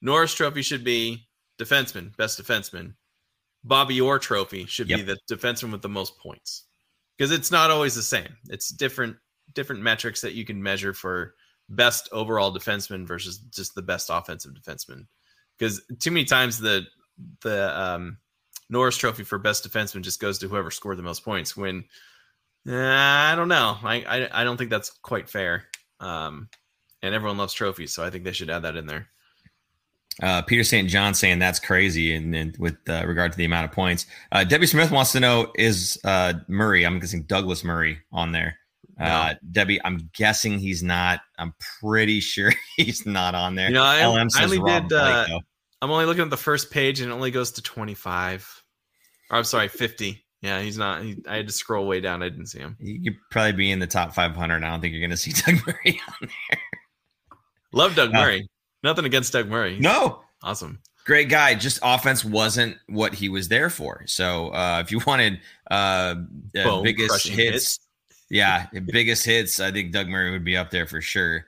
Norris 0.01 0.35
Trophy 0.35 0.63
should 0.63 0.85
be 0.85 1.29
defenseman, 1.59 2.17
best 2.17 2.41
defenseman, 2.41 2.95
Bobby 3.65 4.01
Orr 4.01 4.19
trophy 4.19 4.65
should 4.67 4.89
Yep. 4.89 4.99
be 4.99 5.03
the 5.05 5.19
defenseman 5.29 5.73
with 5.73 5.83
the 5.83 5.89
most 5.89 6.19
points 6.19 6.65
because 7.17 7.33
it's 7.33 7.51
not 7.51 7.71
always 7.71 7.95
the 7.95 8.03
same. 8.03 8.37
It's 8.49 8.69
different 8.69 9.17
different 9.55 9.83
metrics 9.83 10.21
that 10.21 10.35
you 10.35 10.45
can 10.45 10.63
measure 10.63 10.93
for 10.93 11.35
best 11.69 12.09
overall 12.13 12.53
defenseman 12.55 13.07
versus 13.07 13.39
just 13.39 13.75
the 13.75 13.83
best 13.83 14.09
offensive 14.13 14.53
defenseman. 14.55 15.07
Because 15.59 15.83
too 15.99 16.11
many 16.11 16.25
times 16.25 16.59
the 16.59 16.87
the 17.41 17.79
um, 17.81 18.19
Norris 18.71 18.97
Trophy 18.97 19.25
for 19.25 19.39
best 19.39 19.69
defenseman 19.69 20.03
just 20.03 20.21
goes 20.21 20.39
to 20.39 20.49
whoever 20.49 20.71
scored 20.71 20.99
the 20.99 21.03
most 21.03 21.25
points. 21.25 21.57
When 21.57 21.85
uh, 22.69 22.75
I 22.77 23.35
don't 23.35 23.49
know, 23.49 23.79
I, 23.83 23.97
I 24.03 24.43
I 24.43 24.45
don't 24.45 24.57
think 24.57 24.71
that's 24.71 24.91
quite 24.91 25.29
fair. 25.29 25.65
Um, 25.99 26.49
and 27.03 27.15
everyone 27.15 27.39
loves 27.39 27.53
trophies, 27.53 27.93
so 27.93 28.05
I 28.05 28.11
think 28.11 28.25
they 28.25 28.33
should 28.33 28.51
add 28.51 28.63
that 28.63 28.77
in 28.77 28.87
there. 28.87 29.09
Uh, 30.23 30.41
Peter 30.43 30.65
St. 30.65 30.89
John 30.89 31.13
saying 31.13 31.39
that's 31.39 31.59
crazy, 31.59 32.15
and, 32.15 32.35
and 32.35 32.57
with 32.57 32.77
uh, 32.89 33.05
regard 33.07 33.33
to 33.33 33.39
the 33.39 33.45
amount 33.45 33.67
of 33.67 33.73
points, 33.73 34.07
uh, 34.33 34.45
Debbie 34.45 34.67
Smith 34.67 34.91
wants 34.91 35.13
to 35.13 35.21
know 35.21 35.53
is 35.57 35.99
uh, 36.05 36.35
Murray? 36.49 36.87
I'm 36.87 36.99
guessing 36.99 37.25
Douglas 37.25 37.63
Murray 37.65 37.99
on 38.13 38.33
there. 38.33 38.57
Uh, 38.99 39.35
Debbie, 39.53 39.79
I'm 39.85 40.09
guessing 40.15 40.59
he's 40.59 40.83
not. 40.83 41.21
I'm 41.39 41.55
pretty 41.81 42.21
sure 42.21 42.53
he's 42.77 43.05
not 43.05 43.35
on 43.35 43.55
there. 43.55 43.69
You 43.69 43.75
know, 43.75 43.85
I, 43.85 44.07
LM 44.07 44.27
I 44.27 44.29
says 44.29 44.45
only 44.45 44.73
did. 44.73 44.89
Blake, 44.89 45.29
Uh. 45.31 45.39
I'm 45.83 45.91
only 45.91 46.07
looking 46.07 46.23
at 46.25 46.31
the 46.31 46.39
first 46.39 46.71
page, 46.71 47.01
and 47.01 47.13
it 47.13 47.15
only 47.15 47.31
goes 47.31 47.53
to 47.53 47.63
25. 47.63 48.65
Or 49.31 49.37
I'm 49.37 49.45
sorry, 49.45 49.69
50. 49.69 50.25
Yeah, 50.41 50.61
he's 50.61 50.79
not. 50.79 51.03
He, 51.03 51.23
I 51.29 51.37
had 51.37 51.47
to 51.49 51.53
scroll 51.53 51.87
way 51.87 52.01
down. 52.01 52.23
I 52.23 52.31
didn't 52.31 52.47
see 52.47 52.61
him. 52.61 52.77
You 52.81 53.13
could 53.13 53.21
probably 53.31 53.53
be 53.53 53.71
in 53.71 53.79
the 53.79 53.87
top 53.87 54.15
500. 54.15 54.65
I 54.65 54.71
don't 54.71 54.81
think 54.81 54.93
you're 54.93 55.01
going 55.01 55.11
to 55.11 55.17
see 55.17 55.33
Doug 55.47 55.67
Murray 55.67 56.01
on 56.09 56.29
there. 56.29 56.61
Love 57.73 57.95
Doug 57.95 58.13
Murray. 58.13 58.49
Nothing 58.83 59.05
against 59.05 59.33
Doug 59.33 59.49
Murray. 59.49 59.75
He's 59.75 59.83
No, 59.83 60.21
awesome. 60.43 60.81
great 61.05 61.29
guy. 61.29 61.55
Just 61.55 61.79
offense 61.83 62.25
wasn't 62.25 62.77
what 62.89 63.15
he 63.15 63.29
was 63.29 63.49
there 63.49 63.71
for. 63.71 64.03
So 64.07 64.49
uh, 64.51 64.81
if 64.85 64.93
you 64.93 65.01
wanted 65.07 65.41
uh, 65.71 66.15
uh, 66.59 66.81
biggest 66.83 67.27
hits, 67.29 67.53
hits. 67.53 67.79
yeah, 68.31 68.67
biggest 68.87 69.25
hits, 69.25 69.59
I 69.61 69.71
think 69.73 69.93
Doug 69.93 70.09
Murray 70.09 70.31
would 70.31 70.45
be 70.45 70.57
up 70.57 70.71
there 70.71 70.87
for 70.87 71.01
sure. 71.01 71.47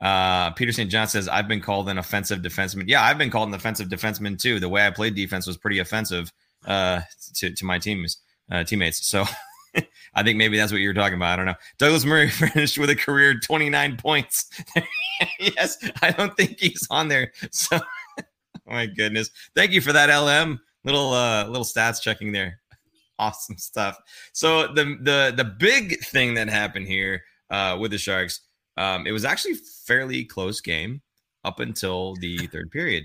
Uh, 0.00 0.50
Peter 0.52 0.70
St. 0.70 0.88
John 0.90 1.08
says, 1.08 1.26
I've 1.28 1.48
been 1.48 1.60
called 1.60 1.88
an 1.88 1.98
offensive 1.98 2.38
defenseman. 2.40 2.84
Yeah, 2.86 3.02
I've 3.02 3.18
been 3.18 3.30
called 3.30 3.48
an 3.48 3.54
offensive 3.54 3.88
defenseman 3.88 4.40
too. 4.40 4.60
The 4.60 4.68
way 4.68 4.86
I 4.86 4.90
played 4.90 5.14
defense 5.16 5.46
was 5.46 5.56
pretty 5.56 5.80
offensive 5.80 6.32
uh, 6.64 7.00
to, 7.34 7.50
to 7.52 7.64
my 7.64 7.78
teams, 7.80 8.18
uh, 8.50 8.62
teammates. 8.62 9.04
So 9.04 9.24
I 10.14 10.22
think 10.22 10.38
maybe 10.38 10.56
that's 10.56 10.72
what 10.72 10.80
you 10.80 10.88
were 10.88 10.94
talking 10.94 11.16
about. 11.16 11.32
I 11.32 11.36
don't 11.36 11.46
know. 11.46 11.54
Douglas 11.78 12.04
Murray 12.04 12.28
finished 12.30 12.78
with 12.78 12.90
a 12.90 12.96
career 12.96 13.38
29 13.38 13.96
points. 13.96 14.50
yes, 15.40 15.78
I 16.02 16.10
don't 16.10 16.36
think 16.36 16.58
he's 16.60 16.86
on 16.90 17.08
there. 17.08 17.32
So, 17.50 17.78
oh 17.78 18.22
my 18.66 18.86
goodness. 18.86 19.30
Thank 19.54 19.72
you 19.72 19.80
for 19.80 19.92
that, 19.92 20.06
LM. 20.06 20.60
Little 20.84 21.12
uh, 21.12 21.46
little 21.46 21.64
stats 21.64 22.00
checking 22.00 22.32
there. 22.32 22.60
Awesome 23.18 23.58
stuff. 23.58 23.98
So 24.32 24.68
the 24.68 24.96
the 25.02 25.34
the 25.36 25.44
big 25.44 26.00
thing 26.04 26.34
that 26.34 26.48
happened 26.48 26.86
here 26.86 27.22
uh, 27.50 27.76
with 27.80 27.90
the 27.90 27.98
Sharks, 27.98 28.40
um, 28.76 29.06
it 29.06 29.12
was 29.12 29.24
actually 29.24 29.54
fairly 29.86 30.24
close 30.24 30.60
game 30.60 31.02
up 31.44 31.58
until 31.58 32.14
the 32.16 32.46
third 32.46 32.70
period, 32.70 33.04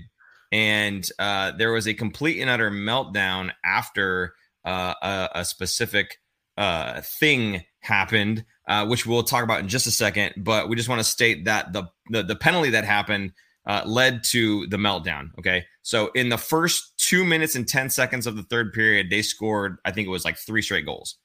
and 0.52 1.08
uh, 1.18 1.50
there 1.52 1.72
was 1.72 1.88
a 1.88 1.94
complete 1.94 2.40
and 2.40 2.48
utter 2.48 2.70
meltdown 2.70 3.50
after 3.64 4.34
uh, 4.64 4.94
a, 5.02 5.28
a 5.40 5.44
specific 5.44 6.18
uh, 6.56 7.00
thing 7.02 7.64
happened, 7.80 8.44
uh, 8.68 8.86
which 8.86 9.06
we'll 9.06 9.22
talk 9.22 9.44
about 9.44 9.60
in 9.60 9.68
just 9.68 9.86
a 9.86 9.90
second. 9.90 10.34
But 10.36 10.68
we 10.68 10.76
just 10.76 10.88
want 10.88 11.00
to 11.00 11.04
state 11.04 11.44
that 11.44 11.72
the 11.72 11.84
the, 12.10 12.22
the 12.22 12.36
penalty 12.36 12.70
that 12.70 12.84
happened 12.84 13.32
uh, 13.66 13.82
led 13.84 14.24
to 14.24 14.66
the 14.66 14.76
meltdown. 14.76 15.30
Okay, 15.38 15.64
so 15.82 16.10
in 16.14 16.28
the 16.28 16.38
first 16.38 16.96
two 16.98 17.24
minutes 17.24 17.54
and 17.54 17.66
ten 17.66 17.90
seconds 17.90 18.26
of 18.26 18.36
the 18.36 18.42
third 18.44 18.72
period, 18.72 19.10
they 19.10 19.22
scored. 19.22 19.78
I 19.84 19.90
think 19.90 20.06
it 20.06 20.10
was 20.10 20.24
like 20.24 20.36
three 20.36 20.62
straight 20.62 20.86
goals. 20.86 21.16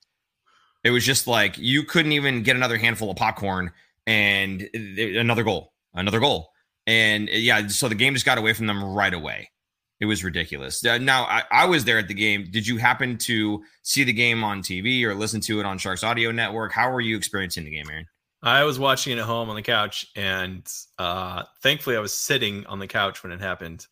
It 0.83 0.91
was 0.91 1.05
just 1.05 1.27
like 1.27 1.57
you 1.57 1.83
couldn't 1.83 2.13
even 2.13 2.43
get 2.43 2.55
another 2.55 2.77
handful 2.77 3.11
of 3.11 3.17
popcorn 3.17 3.71
and 4.07 4.69
th- 4.73 5.17
another 5.17 5.43
goal, 5.43 5.73
another 5.93 6.19
goal, 6.19 6.51
and 6.87 7.29
yeah, 7.29 7.67
so 7.67 7.89
the 7.89 7.95
game 7.95 8.13
just 8.13 8.25
got 8.25 8.37
away 8.37 8.53
from 8.53 8.67
them 8.67 8.83
right 8.83 9.13
away. 9.13 9.51
It 9.99 10.05
was 10.05 10.23
ridiculous. 10.23 10.81
Now, 10.83 11.23
I, 11.25 11.43
I 11.51 11.65
was 11.65 11.83
there 11.83 11.97
at 11.97 12.07
the 12.07 12.13
game. 12.13 12.47
Did 12.51 12.65
you 12.65 12.77
happen 12.77 13.17
to 13.19 13.61
see 13.83 14.03
the 14.05 14.13
game 14.13 14.43
on 14.45 14.61
TV 14.61 15.03
or 15.03 15.13
listen 15.13 15.41
to 15.41 15.59
it 15.59 15.65
on 15.65 15.77
Sharks 15.77 16.03
Audio 16.03 16.31
Network? 16.31 16.71
How 16.71 16.89
were 16.91 17.01
you 17.01 17.17
experiencing 17.17 17.65
the 17.65 17.71
game, 17.71 17.85
Aaron? 17.89 18.05
I 18.41 18.63
was 18.63 18.79
watching 18.79 19.11
it 19.17 19.19
at 19.19 19.25
home 19.25 19.49
on 19.49 19.57
the 19.57 19.61
couch, 19.61 20.05
and 20.15 20.65
uh, 20.97 21.43
thankfully, 21.61 21.97
I 21.97 21.99
was 21.99 22.13
sitting 22.13 22.65
on 22.67 22.79
the 22.79 22.87
couch 22.87 23.21
when 23.23 23.33
it 23.33 23.41
happened. 23.41 23.85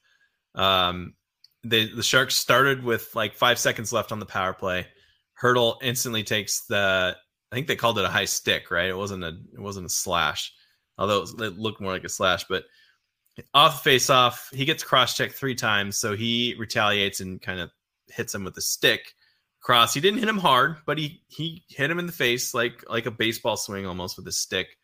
Um, 0.55 1.13
the 1.63 1.93
the 1.93 2.03
Sharks 2.03 2.37
started 2.37 2.83
with 2.83 3.13
like 3.13 3.35
five 3.35 3.59
seconds 3.59 3.91
left 3.91 4.13
on 4.13 4.19
the 4.19 4.25
power 4.25 4.53
play. 4.53 4.87
Hertl 5.41 5.75
instantly 5.81 6.23
takes 6.23 6.65
the. 6.67 7.17
I 7.51 7.55
think 7.55 7.67
they 7.67 7.75
called 7.75 7.99
it 7.99 8.05
a 8.05 8.09
high 8.09 8.25
stick, 8.25 8.71
right? 8.71 8.87
It 8.89 8.95
wasn't 8.95 9.25
a. 9.25 9.37
It 9.53 9.59
wasn't 9.59 9.87
a 9.87 9.89
slash, 9.89 10.53
although 10.97 11.17
it, 11.17 11.21
was- 11.21 11.41
it 11.41 11.57
looked 11.59 11.81
more 11.81 11.91
like 11.91 12.05
a 12.05 12.09
slash. 12.09 12.45
But 12.45 12.63
off 13.53 13.83
face 13.83 14.09
off, 14.09 14.49
he 14.53 14.65
gets 14.65 14.83
cross 14.83 15.15
checked 15.15 15.35
three 15.35 15.55
times, 15.55 15.97
so 15.97 16.15
he 16.15 16.55
retaliates 16.57 17.19
and 17.19 17.41
kind 17.41 17.59
of 17.59 17.69
hits 18.07 18.33
him 18.33 18.43
with 18.43 18.57
a 18.57 18.61
stick 18.61 19.13
cross. 19.61 19.93
He 19.93 19.99
didn't 19.99 20.19
hit 20.19 20.29
him 20.29 20.37
hard, 20.37 20.77
but 20.85 20.97
he 20.97 21.21
he 21.27 21.63
hit 21.69 21.91
him 21.91 21.99
in 21.99 22.05
the 22.05 22.11
face 22.11 22.53
like 22.53 22.83
like 22.89 23.05
a 23.05 23.11
baseball 23.11 23.57
swing 23.57 23.85
almost 23.85 24.17
with 24.17 24.27
a 24.27 24.31
stick. 24.31 24.77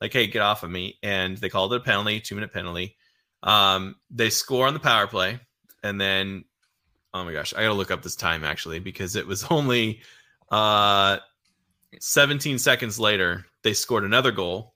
Like, 0.00 0.12
hey, 0.12 0.26
get 0.26 0.42
off 0.42 0.62
of 0.62 0.70
me! 0.70 0.98
And 1.02 1.36
they 1.36 1.48
called 1.48 1.72
it 1.72 1.80
a 1.80 1.84
penalty, 1.84 2.20
two 2.20 2.34
minute 2.34 2.52
penalty. 2.52 2.96
Um, 3.42 3.96
they 4.10 4.30
score 4.30 4.66
on 4.66 4.74
the 4.74 4.80
power 4.80 5.06
play, 5.06 5.38
and 5.82 6.00
then 6.00 6.44
oh 7.14 7.24
my 7.24 7.32
gosh, 7.32 7.54
I 7.54 7.62
gotta 7.62 7.74
look 7.74 7.90
up 7.90 8.02
this 8.02 8.16
time 8.16 8.44
actually 8.44 8.78
because 8.78 9.16
it 9.16 9.26
was 9.26 9.44
only 9.50 10.00
uh 10.50 11.18
17 12.00 12.58
seconds 12.58 12.98
later 12.98 13.44
they 13.62 13.74
scored 13.74 14.04
another 14.04 14.32
goal. 14.32 14.74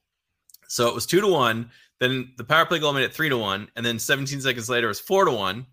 So 0.68 0.88
it 0.88 0.94
was 0.94 1.06
two 1.06 1.20
to 1.20 1.28
one. 1.28 1.70
Then 1.98 2.32
the 2.36 2.44
power 2.44 2.66
play 2.66 2.78
goal 2.78 2.92
made 2.92 3.04
it 3.04 3.14
three 3.14 3.28
to 3.28 3.38
one, 3.38 3.68
and 3.76 3.84
then 3.84 3.98
17 3.98 4.40
seconds 4.40 4.68
later 4.68 4.86
it 4.86 4.90
was 4.90 5.00
four 5.00 5.24
to 5.24 5.32
one, 5.32 5.66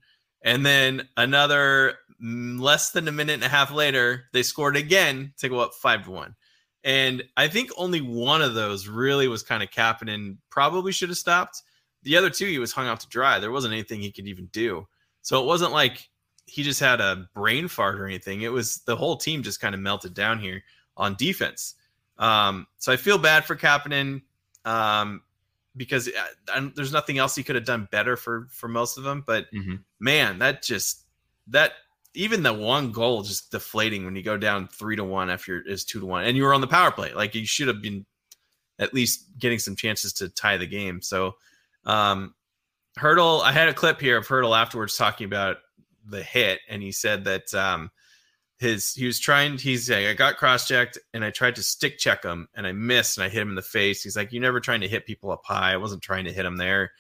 and 0.44 0.66
then 0.66 1.08
another 1.18 1.96
mm, 2.24 2.60
less 2.60 2.92
than 2.92 3.08
a 3.08 3.12
minute 3.12 3.34
and 3.34 3.44
a 3.44 3.50
half 3.50 3.72
later 3.72 4.26
they 4.34 4.44
scored 4.44 4.78
again 4.78 5.34
to 5.38 5.50
go 5.50 5.60
up 5.60 5.74
five 5.74 6.04
to 6.06 6.12
one. 6.12 6.36
And 6.84 7.24
I 7.38 7.48
think 7.48 7.72
only 7.78 8.02
one 8.02 8.42
of 8.42 8.56
those 8.56 8.88
really 8.88 9.28
was 9.28 9.44
kind 9.44 9.64
of 9.64 9.72
capping 9.72 10.10
and 10.10 10.38
probably 10.50 10.92
should 10.92 11.10
have 11.10 11.18
stopped. 11.18 11.62
The 12.04 12.18
other 12.18 12.30
two 12.30 12.48
he 12.48 12.60
was 12.60 12.74
hung 12.74 12.88
out 12.88 13.00
to 13.02 13.08
dry. 13.08 13.40
There 13.40 13.52
wasn't 13.52 13.74
anything 13.74 14.02
he 14.02 14.12
could 14.12 14.28
even 14.28 14.48
do. 14.48 14.86
So 15.22 15.42
it 15.42 15.46
wasn't 15.46 15.72
like 15.72 16.10
he 16.46 16.64
just 16.64 16.82
had 16.82 17.00
a 17.00 17.30
brain 17.34 17.70
fart 17.70 18.00
or 18.00 18.06
anything. 18.06 18.42
It 18.42 18.52
was 18.52 18.80
the 18.86 18.98
whole 18.98 19.16
team 19.16 19.44
just 19.44 19.62
kind 19.62 19.74
of 19.74 19.80
melted 19.80 20.14
down 20.14 20.40
here 20.40 20.62
on 20.98 21.16
defense. 21.16 21.76
Um, 22.18 22.68
so 22.78 22.92
I 22.92 22.98
feel 22.98 23.18
bad 23.18 23.46
for 23.46 23.56
Kahkonen 23.56 24.22
um, 24.66 25.22
because 25.76 26.08
uh, 26.08 26.12
I, 26.54 26.72
there's 26.76 26.94
nothing 26.94 27.18
else 27.18 27.36
he 27.36 27.44
could 27.44 27.56
have 27.56 27.66
done 27.66 27.88
better 27.92 28.16
for 28.16 28.48
for 28.52 28.68
most 28.68 28.98
of 28.98 29.04
them. 29.04 29.24
But 29.26 29.46
Mm-hmm. 29.54 29.76
man, 30.00 30.40
that 30.40 30.64
just 30.64 31.04
that 31.48 31.74
even 32.14 32.44
the 32.44 32.54
one 32.54 32.92
goal 32.92 33.24
just 33.24 33.52
deflating 33.52 34.06
when 34.06 34.16
you 34.16 34.22
go 34.22 34.38
down 34.38 34.68
three 34.68 34.96
to 34.96 35.04
one 35.04 35.30
after 35.30 35.62
is 35.62 35.84
two 35.84 36.00
to 36.00 36.06
one, 36.06 36.26
and 36.26 36.38
you 36.38 36.44
were 36.44 36.54
on 36.54 36.62
the 36.62 36.68
power 36.68 36.92
play. 36.92 37.14
Like 37.14 37.36
you 37.36 37.46
should 37.46 37.68
have 37.68 37.82
been 37.82 38.06
at 38.80 38.94
least 38.94 39.38
getting 39.38 39.60
some 39.60 39.76
chances 39.76 40.14
to 40.14 40.30
tie 40.30 40.58
the 40.58 40.68
game. 40.68 41.02
So 41.02 41.36
um, 41.86 42.34
Hertl, 43.00 43.42
I 43.42 43.52
had 43.52 43.70
a 43.70 43.74
clip 43.74 44.00
here 44.00 44.18
of 44.18 44.28
Hertl 44.28 44.58
afterwards 44.58 44.98
talking 44.98 45.26
about 45.26 45.58
the 46.06 46.22
hit, 46.22 46.60
and 46.70 46.82
he 46.82 46.92
said 46.92 47.24
that 47.26 47.54
um, 47.54 47.90
his 48.64 48.94
he 48.94 49.06
was 49.06 49.20
trying. 49.20 49.58
He's 49.58 49.90
like, 49.90 50.06
I 50.06 50.14
got 50.14 50.38
cross 50.38 50.68
checked, 50.68 50.98
and 51.14 51.24
I 51.24 51.30
tried 51.30 51.56
to 51.56 51.64
stick 51.64 52.00
check 52.00 52.24
him, 52.24 52.48
and 52.56 52.66
I 52.66 52.72
missed, 52.72 53.18
and 53.18 53.26
I 53.26 53.30
hit 53.30 53.42
him 53.42 53.50
in 53.50 53.56
the 53.56 53.62
face. 53.62 54.02
He's 54.02 54.18
like, 54.18 54.32
you're 54.32 54.42
never 54.42 54.60
trying 54.60 54.82
to 54.82 54.88
hit 54.88 55.06
people 55.06 55.32
up 55.32 55.44
high. 55.46 55.74
I 55.74 55.78
wasn't 55.78 56.02
trying 56.02 56.26
to 56.26 56.34
hit 56.34 56.46
him 56.46 56.58
there. 56.58 56.92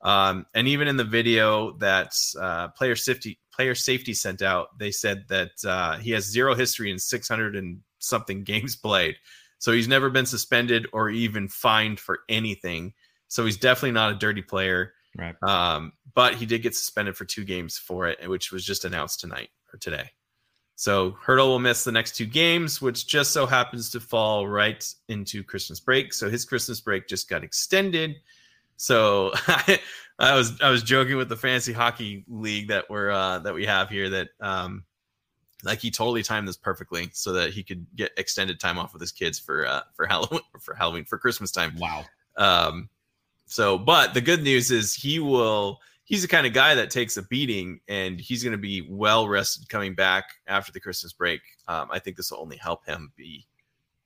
Um, 0.00 0.46
and 0.54 0.68
even 0.68 0.88
in 0.88 0.96
the 0.96 1.04
video 1.04 1.72
that 1.78 2.12
uh, 2.40 2.68
player 2.68 2.96
safety 2.96 3.38
player 3.52 3.74
safety 3.74 4.14
sent 4.14 4.42
out, 4.42 4.78
they 4.78 4.90
said 4.90 5.24
that 5.28 5.50
uh, 5.66 5.98
he 5.98 6.12
has 6.12 6.24
zero 6.24 6.54
history 6.54 6.90
in 6.90 6.98
600 6.98 7.56
and 7.56 7.80
something 7.98 8.44
games 8.44 8.76
played. 8.76 9.16
So 9.58 9.72
he's 9.72 9.88
never 9.88 10.08
been 10.08 10.26
suspended 10.26 10.86
or 10.92 11.10
even 11.10 11.48
fined 11.48 11.98
for 11.98 12.20
anything. 12.28 12.94
So 13.26 13.44
he's 13.44 13.56
definitely 13.56 13.92
not 13.92 14.12
a 14.12 14.18
dirty 14.18 14.42
player. 14.42 14.92
Right. 15.16 15.34
Um, 15.42 15.92
but 16.14 16.34
he 16.34 16.46
did 16.46 16.62
get 16.62 16.76
suspended 16.76 17.16
for 17.16 17.24
two 17.24 17.44
games 17.44 17.76
for 17.76 18.06
it, 18.06 18.28
which 18.28 18.52
was 18.52 18.64
just 18.64 18.84
announced 18.84 19.18
tonight 19.20 19.48
or 19.72 19.78
today. 19.78 20.10
So 20.78 21.16
Hertl 21.26 21.48
will 21.48 21.58
miss 21.58 21.82
the 21.82 21.90
next 21.90 22.14
two 22.14 22.24
games, 22.24 22.80
which 22.80 23.08
just 23.08 23.32
so 23.32 23.46
happens 23.46 23.90
to 23.90 23.98
fall 23.98 24.46
right 24.46 24.86
into 25.08 25.42
Christmas 25.42 25.80
break. 25.80 26.14
So 26.14 26.30
his 26.30 26.44
Christmas 26.44 26.80
break 26.80 27.08
just 27.08 27.28
got 27.28 27.42
extended. 27.42 28.14
So 28.76 29.32
I, 29.48 29.80
I 30.20 30.36
was 30.36 30.60
I 30.60 30.70
was 30.70 30.84
joking 30.84 31.16
with 31.16 31.28
the 31.28 31.36
fantasy 31.36 31.72
hockey 31.72 32.24
league 32.28 32.68
that 32.68 32.88
we're 32.88 33.10
uh, 33.10 33.40
that 33.40 33.54
we 33.54 33.66
have 33.66 33.88
here 33.88 34.08
that 34.10 34.28
um, 34.40 34.84
like 35.64 35.80
he 35.80 35.90
totally 35.90 36.22
timed 36.22 36.46
this 36.46 36.56
perfectly 36.56 37.10
so 37.12 37.32
that 37.32 37.50
he 37.50 37.64
could 37.64 37.84
get 37.96 38.12
extended 38.16 38.60
time 38.60 38.78
off 38.78 38.92
with 38.92 39.00
his 39.00 39.10
kids 39.10 39.36
for 39.36 39.66
uh, 39.66 39.80
for 39.96 40.06
Halloween 40.06 40.42
for 40.60 40.76
Halloween 40.76 41.04
for 41.06 41.18
Christmas 41.18 41.50
time. 41.50 41.74
Wow. 41.76 42.04
Um, 42.36 42.88
so, 43.46 43.78
but 43.78 44.14
the 44.14 44.20
good 44.20 44.44
news 44.44 44.70
is 44.70 44.94
he 44.94 45.18
will 45.18 45.80
he's 46.08 46.22
the 46.22 46.28
kind 46.28 46.46
of 46.46 46.54
guy 46.54 46.74
that 46.74 46.90
takes 46.90 47.18
a 47.18 47.22
beating 47.22 47.80
and 47.86 48.18
he's 48.18 48.42
going 48.42 48.52
to 48.52 48.58
be 48.58 48.88
well 48.88 49.28
rested 49.28 49.68
coming 49.68 49.94
back 49.94 50.24
after 50.46 50.72
the 50.72 50.80
Christmas 50.80 51.12
break. 51.12 51.40
Um, 51.68 51.88
I 51.92 51.98
think 51.98 52.16
this 52.16 52.30
will 52.30 52.40
only 52.40 52.56
help 52.56 52.84
him 52.86 53.12
be 53.14 53.46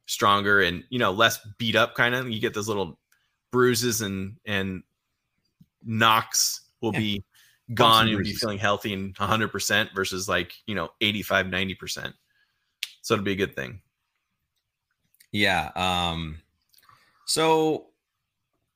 stronger 0.07 0.62
and 0.62 0.83
you 0.91 0.99
know 0.99 1.12
less 1.12 1.38
beat 1.59 1.77
up. 1.77 1.95
Kind 1.95 2.15
of, 2.15 2.29
you 2.29 2.41
get 2.41 2.55
those 2.55 2.69
little 2.69 2.99
bruises 3.53 4.01
and 4.03 4.37
and 4.45 4.83
knocks 5.85 6.62
will 6.81 6.93
yeah. 6.93 6.99
be 6.99 7.25
gone 7.75 8.09
and 8.09 8.23
be 8.23 8.33
feeling 8.35 8.59
healthy 8.59 8.93
and 8.93 9.15
100% 9.15 9.95
versus 9.95 10.29
like 10.29 10.53
you 10.67 10.75
know 10.75 10.91
85 11.01 11.47
90% 11.47 12.12
so 13.01 13.15
it'll 13.15 13.25
be 13.25 13.33
a 13.33 13.37
good 13.37 13.55
thing 13.55 13.81
yeah 15.31 15.71
um 15.75 16.38
so 17.25 17.87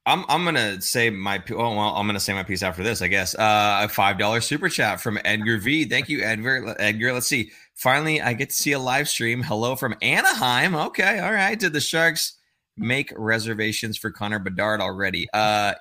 I'm 0.06 0.24
I'm 0.28 0.44
gonna 0.44 0.80
say 0.80 1.10
my 1.10 1.42
oh 1.50 1.74
well 1.74 1.94
I'm 1.96 2.06
gonna 2.06 2.20
say 2.20 2.32
my 2.32 2.44
piece 2.44 2.62
after 2.62 2.82
this 2.82 3.02
I 3.02 3.08
guess. 3.08 3.34
Uh 3.34 3.80
a 3.82 3.88
five 3.88 4.18
dollar 4.18 4.40
super 4.40 4.68
chat 4.68 5.00
from 5.00 5.18
Edgar 5.24 5.58
V. 5.58 5.84
Thank 5.84 6.08
you 6.08 6.22
Edgar. 6.22 6.74
Edgar 6.78 7.12
let's 7.12 7.26
see. 7.26 7.50
Finally 7.74 8.22
I 8.22 8.32
get 8.32 8.50
to 8.50 8.56
see 8.56 8.72
a 8.72 8.78
live 8.78 9.08
stream. 9.08 9.42
Hello 9.42 9.74
from 9.74 9.96
Anaheim. 10.00 10.74
Okay 10.76 11.18
all 11.18 11.32
right. 11.32 11.58
Did 11.58 11.72
the 11.72 11.80
Sharks 11.80 12.34
make 12.76 13.12
reservations 13.16 13.96
for 13.96 14.10
Connor 14.10 14.38
Bedard 14.38 14.80
already? 14.80 15.28
Uh, 15.34 15.74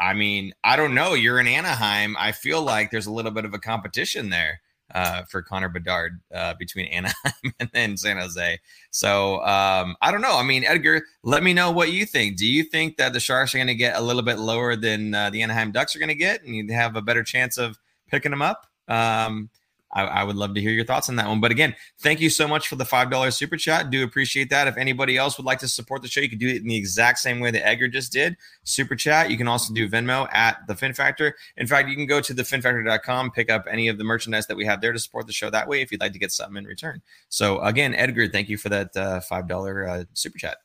I 0.00 0.14
mean, 0.14 0.52
I 0.62 0.76
don't 0.76 0.94
know. 0.94 1.14
You're 1.14 1.40
in 1.40 1.46
Anaheim. 1.46 2.16
I 2.18 2.32
feel 2.32 2.60
like 2.60 2.90
there's 2.90 3.06
a 3.06 3.12
little 3.12 3.30
bit 3.30 3.44
of 3.44 3.54
a 3.54 3.58
competition 3.58 4.28
there 4.30 4.60
uh, 4.92 5.22
for 5.24 5.42
Connor 5.42 5.68
Bedard 5.68 6.20
uh, 6.34 6.54
between 6.58 6.86
Anaheim 6.86 7.32
and 7.60 7.70
then 7.72 7.96
San 7.96 8.18
Jose. 8.18 8.58
So 8.90 9.40
um, 9.44 9.96
I 10.02 10.10
don't 10.10 10.20
know. 10.20 10.36
I 10.36 10.42
mean, 10.42 10.64
Edgar, 10.64 11.02
let 11.22 11.42
me 11.42 11.52
know 11.52 11.70
what 11.70 11.92
you 11.92 12.06
think. 12.06 12.36
Do 12.36 12.46
you 12.46 12.64
think 12.64 12.96
that 12.96 13.12
the 13.12 13.20
Sharks 13.20 13.54
are 13.54 13.58
going 13.58 13.66
to 13.68 13.74
get 13.74 13.96
a 13.96 14.00
little 14.00 14.22
bit 14.22 14.38
lower 14.38 14.76
than 14.76 15.14
uh, 15.14 15.30
the 15.30 15.42
Anaheim 15.42 15.72
Ducks 15.72 15.96
are 15.96 15.98
going 15.98 16.08
to 16.08 16.14
get, 16.14 16.42
and 16.42 16.54
you 16.54 16.66
have 16.72 16.96
a 16.96 17.02
better 17.02 17.22
chance 17.22 17.58
of 17.58 17.78
picking 18.08 18.30
them 18.30 18.42
up? 18.42 18.66
Um, 18.88 19.50
I, 19.94 20.02
I, 20.02 20.24
would 20.24 20.36
love 20.36 20.54
to 20.54 20.60
hear 20.60 20.72
your 20.72 20.84
thoughts 20.84 21.08
on 21.08 21.16
that 21.16 21.28
one. 21.28 21.40
But 21.40 21.50
again, 21.50 21.74
thank 22.00 22.20
you 22.20 22.28
so 22.28 22.48
much 22.48 22.68
for 22.68 22.76
the 22.76 22.84
$5 22.84 23.32
super 23.32 23.56
chat. 23.56 23.90
Do 23.90 24.02
appreciate 24.02 24.50
that. 24.50 24.66
If 24.66 24.76
anybody 24.76 25.16
else 25.16 25.38
would 25.38 25.46
like 25.46 25.60
to 25.60 25.68
support 25.68 26.02
the 26.02 26.08
show, 26.08 26.20
you 26.20 26.28
can 26.28 26.38
do 26.38 26.48
it 26.48 26.56
in 26.56 26.66
the 26.66 26.76
exact 26.76 27.18
same 27.18 27.40
way 27.40 27.50
that 27.50 27.66
Edgar 27.66 27.88
just 27.88 28.12
did. 28.12 28.36
Super 28.64 28.96
chat. 28.96 29.30
You 29.30 29.36
can 29.36 29.48
also 29.48 29.72
do 29.72 29.88
Venmo 29.88 30.28
at 30.32 30.66
the 30.66 30.74
Fin 30.74 30.92
Factor. 30.92 31.36
In 31.56 31.66
fact, 31.66 31.88
you 31.88 31.96
can 31.96 32.06
go 32.06 32.20
to 32.20 32.34
thefinfactor.com, 32.34 33.30
pick 33.30 33.50
up 33.50 33.66
any 33.70 33.88
of 33.88 33.98
the 33.98 34.04
merchandise 34.04 34.46
that 34.48 34.56
we 34.56 34.64
have 34.64 34.80
there 34.80 34.92
to 34.92 34.98
support 34.98 35.26
the 35.26 35.32
show 35.32 35.50
that 35.50 35.68
way 35.68 35.80
if 35.80 35.92
you'd 35.92 36.00
like 36.00 36.12
to 36.12 36.18
get 36.18 36.32
something 36.32 36.56
in 36.56 36.64
return. 36.64 37.00
So 37.28 37.60
again, 37.60 37.94
Edgar, 37.94 38.28
thank 38.28 38.48
you 38.48 38.56
for 38.56 38.68
that 38.70 38.96
uh, 38.96 39.20
$5 39.20 39.88
uh, 39.88 40.04
super 40.12 40.38
chat. 40.38 40.58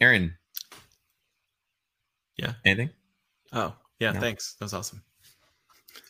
Aaron. 0.00 0.34
Yeah. 2.36 2.54
Anything? 2.64 2.90
Oh, 3.52 3.74
yeah. 3.98 4.12
No? 4.12 4.20
Thanks. 4.20 4.54
That 4.54 4.64
was 4.64 4.74
awesome. 4.74 5.02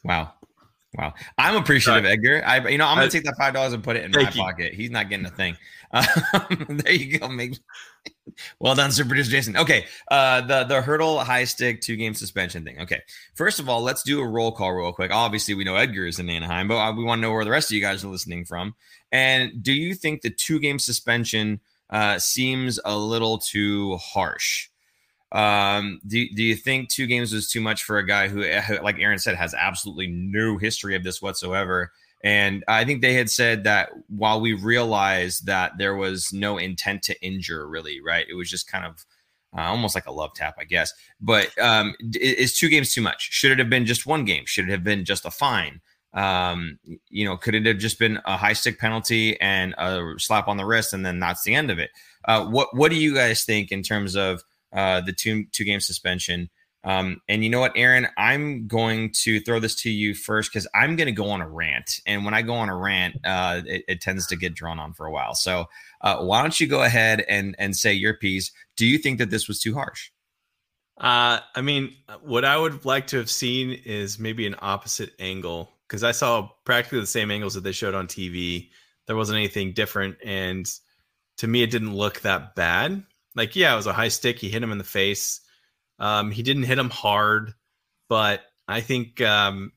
Wow. 0.04 0.32
Wow, 0.94 1.14
I'm 1.38 1.54
appreciative, 1.56 2.04
Sorry. 2.04 2.12
Edgar. 2.12 2.42
I, 2.44 2.68
you 2.68 2.78
know, 2.78 2.86
I'm 2.86 2.96
gonna 2.96 3.10
take 3.10 3.22
that 3.24 3.36
five 3.36 3.54
dollars 3.54 3.72
and 3.72 3.82
put 3.82 3.96
it 3.96 4.04
in 4.04 4.10
my 4.10 4.22
you. 4.22 4.42
pocket. 4.42 4.74
He's 4.74 4.90
not 4.90 5.08
getting 5.08 5.26
a 5.26 5.30
thing. 5.30 5.56
Um, 5.92 6.78
there 6.84 6.92
you 6.92 7.18
go. 7.18 7.26
Make, 7.26 7.58
well 8.60 8.76
done, 8.76 8.92
Super 8.92 9.08
Producer 9.08 9.32
Jason. 9.32 9.56
Okay, 9.56 9.86
uh, 10.08 10.40
the 10.42 10.62
the 10.62 10.80
Hertl 10.80 11.20
high 11.20 11.42
stick 11.42 11.80
two 11.80 11.96
game 11.96 12.14
suspension 12.14 12.64
thing. 12.64 12.80
Okay, 12.80 13.00
first 13.34 13.58
of 13.58 13.68
all, 13.68 13.82
let's 13.82 14.04
do 14.04 14.20
a 14.20 14.24
roll 14.24 14.52
call 14.52 14.72
real 14.72 14.92
quick. 14.92 15.10
Obviously, 15.10 15.54
we 15.54 15.64
know 15.64 15.74
Edgar 15.74 16.06
is 16.06 16.20
in 16.20 16.30
Anaheim, 16.30 16.68
but 16.68 16.76
uh, 16.76 16.92
we 16.92 17.02
want 17.02 17.18
to 17.18 17.22
know 17.22 17.32
where 17.32 17.44
the 17.44 17.50
rest 17.50 17.72
of 17.72 17.74
you 17.74 17.80
guys 17.80 18.04
are 18.04 18.08
listening 18.08 18.44
from. 18.44 18.76
And 19.10 19.64
do 19.64 19.72
you 19.72 19.96
think 19.96 20.22
the 20.22 20.30
two 20.30 20.60
game 20.60 20.78
suspension 20.78 21.58
uh, 21.90 22.20
seems 22.20 22.78
a 22.84 22.96
little 22.96 23.38
too 23.38 23.96
harsh? 23.96 24.69
Um, 25.32 26.00
do, 26.06 26.28
do 26.30 26.42
you 26.42 26.56
think 26.56 26.88
two 26.88 27.06
games 27.06 27.32
was 27.32 27.48
too 27.48 27.60
much 27.60 27.84
for 27.84 27.98
a 27.98 28.06
guy 28.06 28.28
who, 28.28 28.42
like 28.82 28.98
Aaron 28.98 29.18
said, 29.18 29.36
has 29.36 29.54
absolutely 29.54 30.08
no 30.08 30.58
history 30.58 30.96
of 30.96 31.04
this 31.04 31.22
whatsoever? 31.22 31.92
And 32.22 32.64
I 32.68 32.84
think 32.84 33.00
they 33.00 33.14
had 33.14 33.30
said 33.30 33.64
that 33.64 33.90
while 34.08 34.40
we 34.40 34.52
realized 34.52 35.46
that 35.46 35.78
there 35.78 35.94
was 35.94 36.32
no 36.32 36.58
intent 36.58 37.02
to 37.04 37.24
injure, 37.24 37.66
really, 37.66 38.00
right? 38.00 38.26
It 38.28 38.34
was 38.34 38.50
just 38.50 38.70
kind 38.70 38.84
of 38.84 39.06
uh, 39.56 39.62
almost 39.62 39.94
like 39.94 40.06
a 40.06 40.12
love 40.12 40.34
tap, 40.34 40.56
I 40.58 40.64
guess. 40.64 40.92
But 41.20 41.56
um, 41.58 41.94
is 42.14 42.56
two 42.56 42.68
games 42.68 42.92
too 42.92 43.00
much? 43.00 43.32
Should 43.32 43.52
it 43.52 43.58
have 43.58 43.70
been 43.70 43.86
just 43.86 44.06
one 44.06 44.24
game? 44.24 44.44
Should 44.46 44.68
it 44.68 44.72
have 44.72 44.84
been 44.84 45.04
just 45.04 45.24
a 45.24 45.30
fine? 45.30 45.80
Um, 46.12 46.78
you 47.08 47.24
know, 47.24 47.36
could 47.36 47.54
it 47.54 47.66
have 47.66 47.78
just 47.78 47.98
been 47.98 48.18
a 48.24 48.36
high 48.36 48.52
stick 48.52 48.78
penalty 48.78 49.40
and 49.40 49.74
a 49.78 50.14
slap 50.18 50.48
on 50.48 50.56
the 50.56 50.66
wrist, 50.66 50.92
and 50.92 51.06
then 51.06 51.20
that's 51.20 51.42
the 51.42 51.54
end 51.54 51.70
of 51.70 51.78
it? 51.78 51.90
Uh, 52.24 52.46
what 52.46 52.76
What 52.76 52.90
do 52.90 52.96
you 52.96 53.14
guys 53.14 53.44
think 53.44 53.72
in 53.72 53.82
terms 53.82 54.16
of 54.16 54.42
uh, 54.72 55.00
the 55.00 55.12
two 55.12 55.44
two 55.52 55.64
game 55.64 55.80
suspension. 55.80 56.50
Um, 56.82 57.20
and 57.28 57.44
you 57.44 57.50
know 57.50 57.60
what, 57.60 57.72
Aaron, 57.76 58.08
I'm 58.16 58.66
going 58.66 59.12
to 59.22 59.40
throw 59.40 59.60
this 59.60 59.74
to 59.76 59.90
you 59.90 60.14
first 60.14 60.50
because 60.50 60.66
I'm 60.74 60.96
going 60.96 61.08
to 61.08 61.12
go 61.12 61.28
on 61.28 61.42
a 61.42 61.48
rant. 61.48 62.00
And 62.06 62.24
when 62.24 62.32
I 62.32 62.40
go 62.40 62.54
on 62.54 62.70
a 62.70 62.76
rant, 62.76 63.18
uh, 63.22 63.60
it, 63.66 63.84
it, 63.86 64.00
tends 64.00 64.26
to 64.28 64.36
get 64.36 64.54
drawn 64.54 64.78
on 64.78 64.94
for 64.94 65.04
a 65.04 65.12
while. 65.12 65.34
So 65.34 65.66
uh, 66.00 66.24
why 66.24 66.40
don't 66.40 66.58
you 66.58 66.66
go 66.66 66.82
ahead 66.82 67.22
and 67.28 67.54
and 67.58 67.76
say 67.76 67.92
your 67.92 68.14
piece? 68.14 68.50
Do 68.76 68.86
you 68.86 68.96
think 68.96 69.18
that 69.18 69.28
this 69.28 69.46
was 69.46 69.60
too 69.60 69.74
harsh? 69.74 70.10
Uh, 70.98 71.40
I 71.54 71.60
mean, 71.62 71.94
what 72.22 72.44
I 72.44 72.56
would 72.56 72.84
like 72.84 73.08
to 73.08 73.18
have 73.18 73.30
seen 73.30 73.72
is 73.84 74.18
maybe 74.18 74.46
an 74.46 74.56
opposite 74.60 75.12
angle 75.18 75.72
because 75.86 76.04
I 76.04 76.12
saw 76.12 76.50
practically 76.64 77.00
the 77.00 77.06
same 77.06 77.30
angles 77.30 77.54
that 77.54 77.64
they 77.64 77.72
showed 77.72 77.94
on 77.94 78.06
TV. 78.06 78.68
There 79.06 79.16
wasn't 79.16 79.38
anything 79.38 79.72
different, 79.72 80.18
and 80.24 80.70
to 81.38 81.48
me, 81.48 81.62
it 81.62 81.70
didn't 81.70 81.94
look 81.94 82.20
that 82.20 82.54
bad. 82.54 83.02
Like, 83.34 83.56
yeah, 83.56 83.72
it 83.72 83.76
was 83.76 83.86
a 83.86 83.92
high 83.92 84.08
stick. 84.08 84.38
He 84.38 84.48
hit 84.48 84.62
him 84.62 84.72
in 84.72 84.78
the 84.78 84.84
face. 84.84 85.40
Um, 85.98 86.30
he 86.30 86.42
didn't 86.42 86.64
hit 86.64 86.78
him 86.78 86.90
hard, 86.90 87.52
but 88.08 88.42
I 88.66 88.80
think 88.80 89.20
um, 89.20 89.72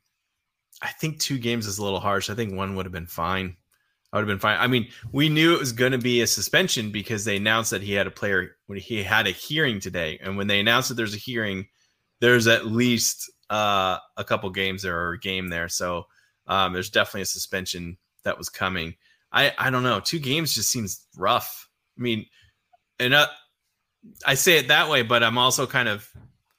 I 0.82 0.89
think 0.89 1.20
two 1.20 1.38
games 1.38 1.68
is 1.68 1.78
a 1.78 1.84
little 1.84 2.00
harsh. 2.00 2.30
I 2.30 2.36
think 2.36 2.54
one 2.54 2.76
would 2.76 2.86
have 2.86 2.94
been 2.94 3.08
fine. 3.08 3.58
I 4.12 4.18
would 4.18 4.22
have 4.22 4.28
been 4.28 4.39
fine. 4.39 4.60
I 4.60 4.68
mean, 4.68 4.88
we 5.12 5.28
knew 5.28 5.54
it 5.54 5.60
was 5.60 5.72
going 5.72 5.92
to 5.92 5.98
be 5.98 6.22
a 6.22 6.28
suspension 6.28 6.92
because 6.92 7.26
they 7.26 7.38
announced 7.38 7.72
that 7.72 7.82
he 7.82 7.94
had 7.94 8.06
a 8.06 8.12
player 8.12 8.56
when 8.68 8.78
he 8.78 9.02
had 9.04 9.28
a 9.28 9.32
hearing 9.32 9.80
today, 9.80 10.20
and 10.22 10.38
when 10.38 10.48
they 10.48 10.60
announced 10.60 10.89
that 10.89 10.96
there's 10.96 11.16
a 11.16 11.18
hearing, 11.18 11.68
there's 12.22 12.48
at 12.48 12.68
least 12.68 13.32
uh, 13.50 13.98
a 14.16 14.24
couple 14.24 14.50
games 14.50 14.84
there 14.84 14.98
or 14.98 15.13
a 15.13 15.20
game 15.20 15.50
there. 15.50 15.68
So 15.68 16.06
um, 16.48 16.74
there's 16.74 16.89
definitely 16.89 17.22
a 17.24 17.26
suspension 17.26 17.98
that 18.24 18.38
was 18.38 18.50
coming. 18.50 18.96
I 19.32 19.54
I 19.58 19.70
don't 19.70 19.84
know. 19.84 20.00
Two 20.00 20.20
games 20.20 20.54
just 20.54 20.70
seems 20.70 21.06
rough. 21.18 21.68
I 21.98 22.02
mean, 22.02 22.26
and 23.00 23.13
uh, 23.13 23.28
I 24.26 24.36
say 24.36 24.58
it 24.58 24.68
that 24.68 24.89
way, 24.89 25.02
but 25.02 25.24
I'm 25.24 25.38
also 25.38 25.66
kind 25.66 25.89
of 25.89 26.10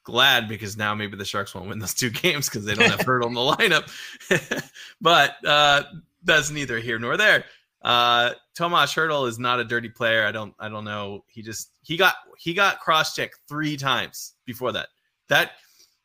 glad 0.05 0.49
because 0.49 0.77
now 0.77 0.95
maybe 0.95 1.17
the 1.17 1.25
Sharks 1.25 1.55
won't 1.55 1.69
win 1.69 1.79
those 1.79 1.95
two 1.95 2.11
games 2.23 2.49
because 2.49 2.65
they 2.65 2.75
don't 2.75 2.91
have 2.91 3.01
Hertl 3.01 3.27
in 3.27 3.35
the 3.35 3.41
lineup. 3.41 4.71
but 5.01 5.37
uh, 5.45 5.83
that's 6.23 6.51
neither 6.51 6.79
here 6.79 6.99
nor 6.99 7.17
there. 7.17 7.45
Uh, 7.83 8.33
Tomas 8.55 8.95
Hertl 8.95 9.29
is 9.29 9.39
not 9.39 9.61
a 9.61 9.65
dirty 9.65 9.91
player. 9.91 10.25
I 10.25 10.33
don't 10.33 10.55
I 10.59 10.69
don't 10.69 10.85
know. 10.85 11.25
He 11.29 11.43
just 11.43 11.71
he 11.83 11.97
got 11.97 12.15
he 12.39 12.55
got 12.55 12.81
cross 12.81 13.15
checked 13.15 13.41
three 13.49 13.77
times 13.77 14.35
before 14.47 14.73
that. 14.73 14.89
That 15.29 15.53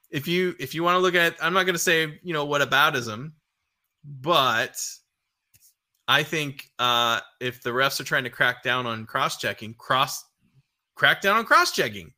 if 0.09 0.27
you 0.27 0.55
if 0.59 0.73
you 0.73 0.83
want 0.83 0.95
to 0.95 0.99
look 0.99 1.15
at 1.15 1.35
I'm 1.41 1.53
not 1.53 1.65
gonna 1.65 1.77
say, 1.77 2.19
you 2.21 2.33
know, 2.33 2.43
what 2.43 2.67
aboutism, 2.67 3.31
but 4.03 4.81
I 6.07 6.23
think 6.23 6.69
uh, 6.79 7.21
if 7.39 7.61
the 7.61 7.69
refs 7.69 7.99
are 7.99 8.03
trying 8.03 8.23
to 8.25 8.29
crack 8.29 8.63
down 8.63 8.85
on 8.85 9.05
cross 9.05 9.37
checking, 9.37 9.73
cross 9.75 10.25
crack 10.99 11.21
down 11.21 11.37
on 11.37 11.45
cross 11.45 11.71
checking. 11.71 12.11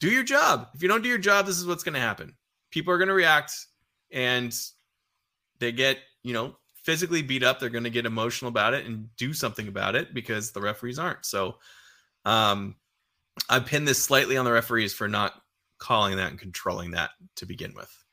Do 0.00 0.10
your 0.10 0.24
job. 0.24 0.68
If 0.74 0.82
you 0.82 0.88
don't 0.88 1.02
do 1.02 1.08
your 1.08 1.18
job, 1.18 1.46
this 1.46 1.56
is 1.56 1.66
what's 1.66 1.84
going 1.84 1.94
to 1.94 2.00
happen. 2.00 2.34
People 2.72 2.92
are 2.92 2.98
going 2.98 3.08
to 3.08 3.14
react 3.14 3.54
and 4.12 4.52
they 5.60 5.70
get, 5.70 5.98
you 6.24 6.32
know, 6.32 6.56
physically 6.82 7.22
beat 7.22 7.44
up. 7.44 7.60
They're 7.60 7.68
going 7.68 7.84
to 7.84 7.90
get 7.90 8.06
emotional 8.06 8.48
about 8.48 8.74
it 8.74 8.86
and 8.86 9.08
do 9.16 9.32
something 9.32 9.68
about 9.68 9.94
it 9.94 10.12
because 10.12 10.50
the 10.50 10.60
referees 10.60 10.98
aren't. 10.98 11.24
So, 11.24 11.58
um, 12.24 12.74
I 13.48 13.60
pin 13.60 13.84
this 13.84 14.02
slightly 14.02 14.36
on 14.36 14.44
the 14.44 14.52
referees 14.52 14.92
for 14.92 15.06
not 15.06 15.32
calling 15.78 16.16
that 16.16 16.30
and 16.30 16.40
controlling 16.40 16.90
that 16.90 17.10
to 17.36 17.46
begin 17.46 17.72
with. 17.74 18.04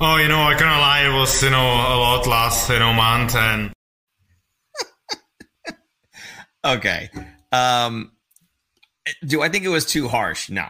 Oh, 0.00 0.16
you 0.16 0.26
know, 0.26 0.42
I 0.42 0.56
can't 0.58 0.80
lie. 0.80 1.06
It 1.06 1.16
was, 1.16 1.40
you 1.44 1.50
know, 1.50 1.62
a 1.62 1.94
lot 1.96 2.26
last, 2.26 2.68
you 2.68 2.80
know, 2.80 2.92
month 2.92 3.36
and. 3.36 3.72
okay. 6.64 7.08
Um, 7.52 8.12
do 9.26 9.42
I 9.42 9.48
think 9.48 9.64
it 9.64 9.68
was 9.68 9.86
too 9.86 10.08
harsh? 10.08 10.50
No. 10.50 10.66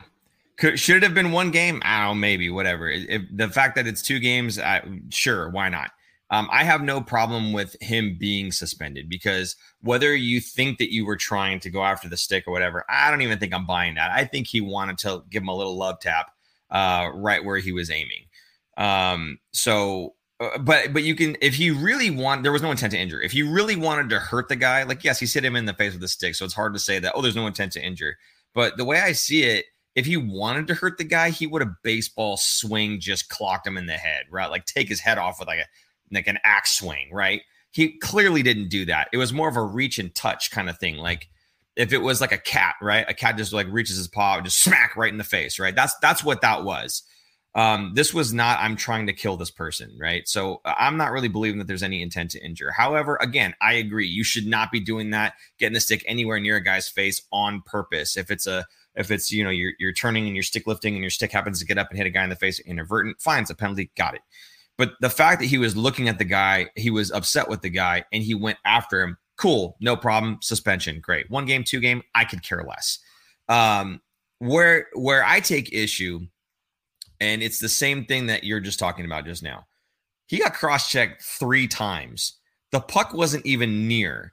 Could, 0.59 0.79
should 0.79 0.97
it 0.97 1.03
have 1.03 1.14
been 1.14 1.33
one 1.33 1.51
game? 1.51 1.81
I 1.85 2.07
don't 2.07 2.21
maybe, 2.21 2.51
whatever. 2.51 2.88
If 2.88 3.23
the 3.33 3.49
fact 3.49 3.77
that 3.77 3.87
it's 3.87 4.03
two 4.03 4.18
games, 4.18 4.59
I, 4.59 4.83
sure, 5.11 5.49
why 5.49 5.68
not? 5.68 5.90
Um, 6.31 6.49
I 6.51 6.64
have 6.64 6.81
no 6.81 7.03
problem 7.03 7.53
with 7.53 7.77
him 7.83 8.16
being 8.18 8.53
suspended 8.53 9.09
because 9.09 9.55
whether 9.83 10.14
you 10.14 10.40
think 10.40 10.79
that 10.79 10.90
you 10.90 11.05
were 11.05 11.16
trying 11.16 11.61
to 11.61 11.71
go 11.71 11.85
after 11.85 12.09
the 12.09 12.16
stick 12.16 12.45
or 12.47 12.53
whatever, 12.53 12.87
I 12.88 13.11
don't 13.11 13.21
even 13.21 13.38
think 13.38 13.53
I'm 13.53 13.66
buying 13.66 13.97
that. 13.97 14.11
I 14.11 14.25
think 14.25 14.47
he 14.47 14.62
wanted 14.62 14.97
to 14.99 15.25
give 15.29 15.42
him 15.42 15.49
a 15.49 15.55
little 15.55 15.77
love 15.77 16.01
tap 16.01 16.31
uh, 16.71 17.11
right 17.14 17.45
where 17.45 17.59
he 17.59 17.73
was 17.73 17.90
aiming. 17.90 18.25
Um, 18.79 19.40
so 19.53 20.14
uh, 20.42 20.59
but 20.59 20.92
but 20.92 21.02
you 21.02 21.14
can 21.14 21.37
if 21.40 21.55
he 21.55 21.70
really 21.70 22.11
want 22.11 22.42
there 22.42 22.52
was 22.52 22.62
no 22.62 22.70
intent 22.70 22.92
to 22.92 22.98
injure. 22.98 23.20
If 23.20 23.35
you 23.35 23.50
really 23.50 23.76
wanted 23.76 24.11
to 24.11 24.18
hurt 24.18 24.48
the 24.48 24.57
guy, 24.57 24.83
like 24.83 25.05
yes, 25.05 25.20
he 25.20 25.26
hit 25.26 25.44
him 25.44 25.57
in 25.57 25.66
the 25.66 25.74
face 25.74 25.92
with 25.92 26.02
a 26.02 26.09
stick, 26.09 26.35
so 26.35 26.44
it's 26.44 26.55
hard 26.55 26.74
to 26.74 26.78
say 26.81 26.98
that 26.98 27.12
oh, 27.14 27.22
there's 27.22 27.37
no 27.37 27.46
intent 27.46 27.72
to 27.72 27.85
injure. 27.85 28.16
But 28.55 28.76
the 28.76 28.85
way 28.85 29.00
I 29.00 29.12
see 29.12 29.44
it 29.44 29.66
if 29.94 30.07
he 30.07 30.16
wanted 30.16 30.66
to 30.68 30.74
hurt 30.74 30.98
the 30.98 31.05
guy, 31.05 31.31
he 31.31 31.46
would 31.46 31.62
have 31.62 31.83
baseball 31.83 32.37
swing 32.37 32.98
just 32.98 33.28
clocked 33.28 33.66
him 33.66 33.76
in 33.76 33.87
the 33.87 33.92
head, 33.92 34.24
right? 34.31 34.50
Like 34.50 34.64
take 34.64 34.88
his 34.88 35.00
head 35.00 35.18
off 35.18 35.38
with 35.38 35.48
like 35.48 35.61
a 35.61 35.66
like 36.11 36.26
an 36.26 36.38
axe 36.44 36.78
swing, 36.78 37.11
right? 37.12 37.42
He 37.70 37.98
clearly 37.98 38.42
didn't 38.42 38.68
do 38.68 38.85
that. 38.87 39.09
It 39.12 39.18
was 39.18 39.33
more 39.33 39.48
of 39.48 39.57
a 39.57 39.62
reach 39.62 39.98
and 39.98 40.14
touch 40.14 40.50
kind 40.50 40.68
of 40.68 40.78
thing. 40.78 40.96
Like 40.96 41.28
if 41.76 41.92
it 41.92 41.98
was 41.98 42.20
like 42.20 42.33
a 42.33 42.38
cat, 42.38 42.74
right? 42.81 43.05
A 43.09 43.14
cat 43.14 43.37
just 43.37 43.52
like 43.52 43.66
reaches 43.70 43.96
his 43.96 44.09
paw, 44.09 44.37
and 44.37 44.44
just 44.44 44.59
smack 44.62 44.96
right 44.96 45.12
in 45.12 45.18
the 45.18 45.24
face, 45.24 45.59
right? 45.59 45.74
That's 45.74 45.94
that's 45.98 46.24
what 46.24 46.40
that 46.40 46.64
was. 46.64 47.02
Um, 47.55 47.93
this 47.95 48.15
was 48.15 48.33
not 48.33 48.59
I'm 48.61 48.77
trying 48.77 49.07
to 49.07 49.12
kill 49.12 49.37
this 49.37 49.51
person, 49.51 49.95
right? 50.01 50.27
So 50.27 50.62
I'm 50.65 50.97
not 50.97 51.12
really 51.12 51.29
believing 51.29 51.59
that 51.59 51.67
there's 51.67 51.83
any 51.83 52.01
intent 52.03 52.31
to 52.31 52.45
injure. 52.45 52.71
However, 52.71 53.19
again, 53.21 53.55
I 53.61 53.75
agree. 53.75 54.07
You 54.07 54.25
should 54.25 54.47
not 54.47 54.73
be 54.73 54.81
doing 54.81 55.11
that, 55.11 55.35
getting 55.59 55.75
the 55.75 55.81
stick 55.81 56.03
anywhere 56.07 56.41
near 56.41 56.57
a 56.57 56.65
guy's 56.65 56.88
face 56.88 57.21
on 57.31 57.62
purpose. 57.67 58.17
If 58.17 58.31
it's 58.31 58.47
a 58.47 58.65
if 58.95 59.11
it's 59.11 59.31
you 59.31 59.45
know 59.45 59.51
you're 59.51 59.73
you're 59.79 59.93
turning 59.93 60.27
and 60.27 60.35
you're 60.35 60.43
stick 60.43 60.67
lifting 60.67 60.95
and 60.95 61.03
your 61.03 61.11
stick 61.11 61.33
happens 61.33 61.59
to 61.61 61.67
get 61.67 61.79
up 61.79 61.91
and 61.91 61.99
hit 61.99 62.07
a 62.07 62.11
guy 62.11 62.25
in 62.25 62.31
the 62.31 62.37
face 62.37 62.59
inadvertent, 62.61 63.21
fine, 63.21 63.43
it's 63.43 63.51
a 63.51 63.55
penalty, 63.55 63.91
got 63.97 64.15
it. 64.15 64.23
But 64.79 64.93
the 65.01 65.11
fact 65.11 65.41
that 65.41 65.47
he 65.47 65.59
was 65.59 65.77
looking 65.77 66.09
at 66.09 66.19
the 66.19 66.25
guy, 66.25 66.71
he 66.77 66.91
was 66.91 67.12
upset 67.12 67.49
with 67.49 67.61
the 67.61 67.71
guy, 67.71 68.05
and 68.12 68.23
he 68.23 68.35
went 68.35 68.59
after 68.65 69.03
him. 69.03 69.19
Cool, 69.37 69.77
no 69.81 69.97
problem. 69.97 70.38
Suspension, 70.41 71.01
great. 71.01 71.31
One 71.31 71.47
game, 71.47 71.65
two 71.65 71.81
game, 71.81 72.03
I 72.15 72.25
could 72.25 72.43
care 72.43 72.65
less. 72.67 72.99
Um, 73.49 74.01
where 74.38 74.87
where 74.95 75.25
I 75.25 75.41
take 75.41 75.73
issue, 75.73 76.27
and 77.22 77.40
it's 77.40 77.61
the 77.61 77.68
same 77.68 78.04
thing 78.04 78.26
that 78.26 78.42
you're 78.42 78.58
just 78.58 78.80
talking 78.80 79.04
about 79.04 79.24
just 79.24 79.44
now. 79.44 79.64
He 80.26 80.38
got 80.38 80.54
cross 80.54 80.90
checked 80.90 81.22
three 81.22 81.68
times. 81.68 82.37
The 82.72 82.80
puck 82.80 83.14
wasn't 83.14 83.46
even 83.46 83.87
near. 83.87 84.32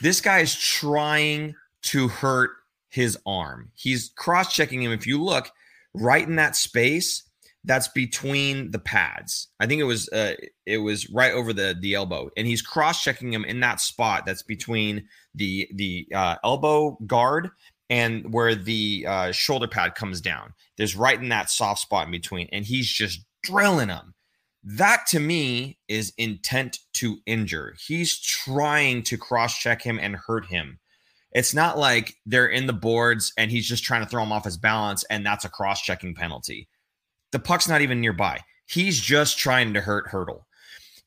This 0.00 0.22
guy 0.22 0.38
is 0.38 0.58
trying 0.58 1.54
to 1.82 2.08
hurt 2.08 2.52
his 2.88 3.18
arm. 3.26 3.70
He's 3.74 4.12
cross 4.16 4.54
checking 4.54 4.82
him. 4.82 4.90
If 4.90 5.06
you 5.06 5.22
look 5.22 5.50
right 5.92 6.26
in 6.26 6.36
that 6.36 6.56
space, 6.56 7.24
that's 7.64 7.88
between 7.88 8.70
the 8.70 8.78
pads. 8.78 9.48
I 9.60 9.66
think 9.66 9.82
it 9.82 9.84
was 9.84 10.08
uh, 10.08 10.36
it 10.64 10.78
was 10.78 11.10
right 11.10 11.32
over 11.32 11.52
the 11.52 11.76
the 11.78 11.92
elbow, 11.92 12.30
and 12.38 12.46
he's 12.46 12.62
cross 12.62 13.02
checking 13.02 13.34
him 13.34 13.44
in 13.44 13.60
that 13.60 13.80
spot 13.80 14.24
that's 14.24 14.42
between 14.42 15.06
the 15.34 15.68
the 15.74 16.08
uh, 16.14 16.36
elbow 16.42 16.96
guard 17.06 17.50
and 17.90 18.32
where 18.32 18.54
the 18.54 19.04
uh, 19.06 19.32
shoulder 19.32 19.66
pad 19.66 19.96
comes 19.96 20.20
down. 20.20 20.54
There's 20.78 20.96
right 20.96 21.20
in 21.20 21.28
that 21.30 21.50
soft 21.50 21.80
spot 21.80 22.06
in 22.06 22.12
between, 22.12 22.48
and 22.52 22.64
he's 22.64 22.88
just 22.88 23.20
drilling 23.42 23.88
him. 23.88 24.14
That 24.62 25.06
to 25.08 25.20
me 25.20 25.78
is 25.88 26.12
intent 26.16 26.78
to 26.94 27.18
injure. 27.26 27.74
He's 27.86 28.18
trying 28.18 29.02
to 29.04 29.18
cross 29.18 29.58
check 29.58 29.82
him 29.82 29.98
and 29.98 30.16
hurt 30.16 30.46
him. 30.46 30.78
It's 31.32 31.54
not 31.54 31.78
like 31.78 32.14
they're 32.26 32.46
in 32.46 32.66
the 32.66 32.72
boards 32.72 33.32
and 33.38 33.50
he's 33.50 33.66
just 33.66 33.84
trying 33.84 34.02
to 34.02 34.08
throw 34.08 34.22
him 34.22 34.32
off 34.32 34.44
his 34.44 34.56
balance 34.56 35.04
and 35.04 35.24
that's 35.24 35.44
a 35.44 35.48
cross 35.48 35.80
checking 35.80 36.14
penalty. 36.14 36.68
The 37.32 37.38
puck's 37.38 37.68
not 37.68 37.80
even 37.80 38.00
nearby. 38.00 38.40
He's 38.66 39.00
just 39.00 39.38
trying 39.38 39.72
to 39.74 39.80
hurt 39.80 40.08
Hertl. 40.08 40.42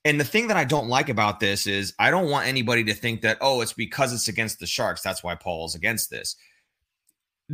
And 0.05 0.19
the 0.19 0.25
thing 0.25 0.47
that 0.47 0.57
I 0.57 0.63
don't 0.63 0.87
like 0.87 1.09
about 1.09 1.39
this 1.39 1.67
is 1.67 1.93
I 1.99 2.09
don't 2.09 2.29
want 2.29 2.47
anybody 2.47 2.83
to 2.85 2.93
think 2.93 3.21
that, 3.21 3.37
oh, 3.39 3.61
it's 3.61 3.73
because 3.73 4.13
it's 4.13 4.27
against 4.27 4.59
the 4.59 4.65
Sharks. 4.65 5.01
That's 5.01 5.23
why 5.23 5.35
Paul 5.35 5.65
is 5.65 5.75
against 5.75 6.09
this. 6.09 6.35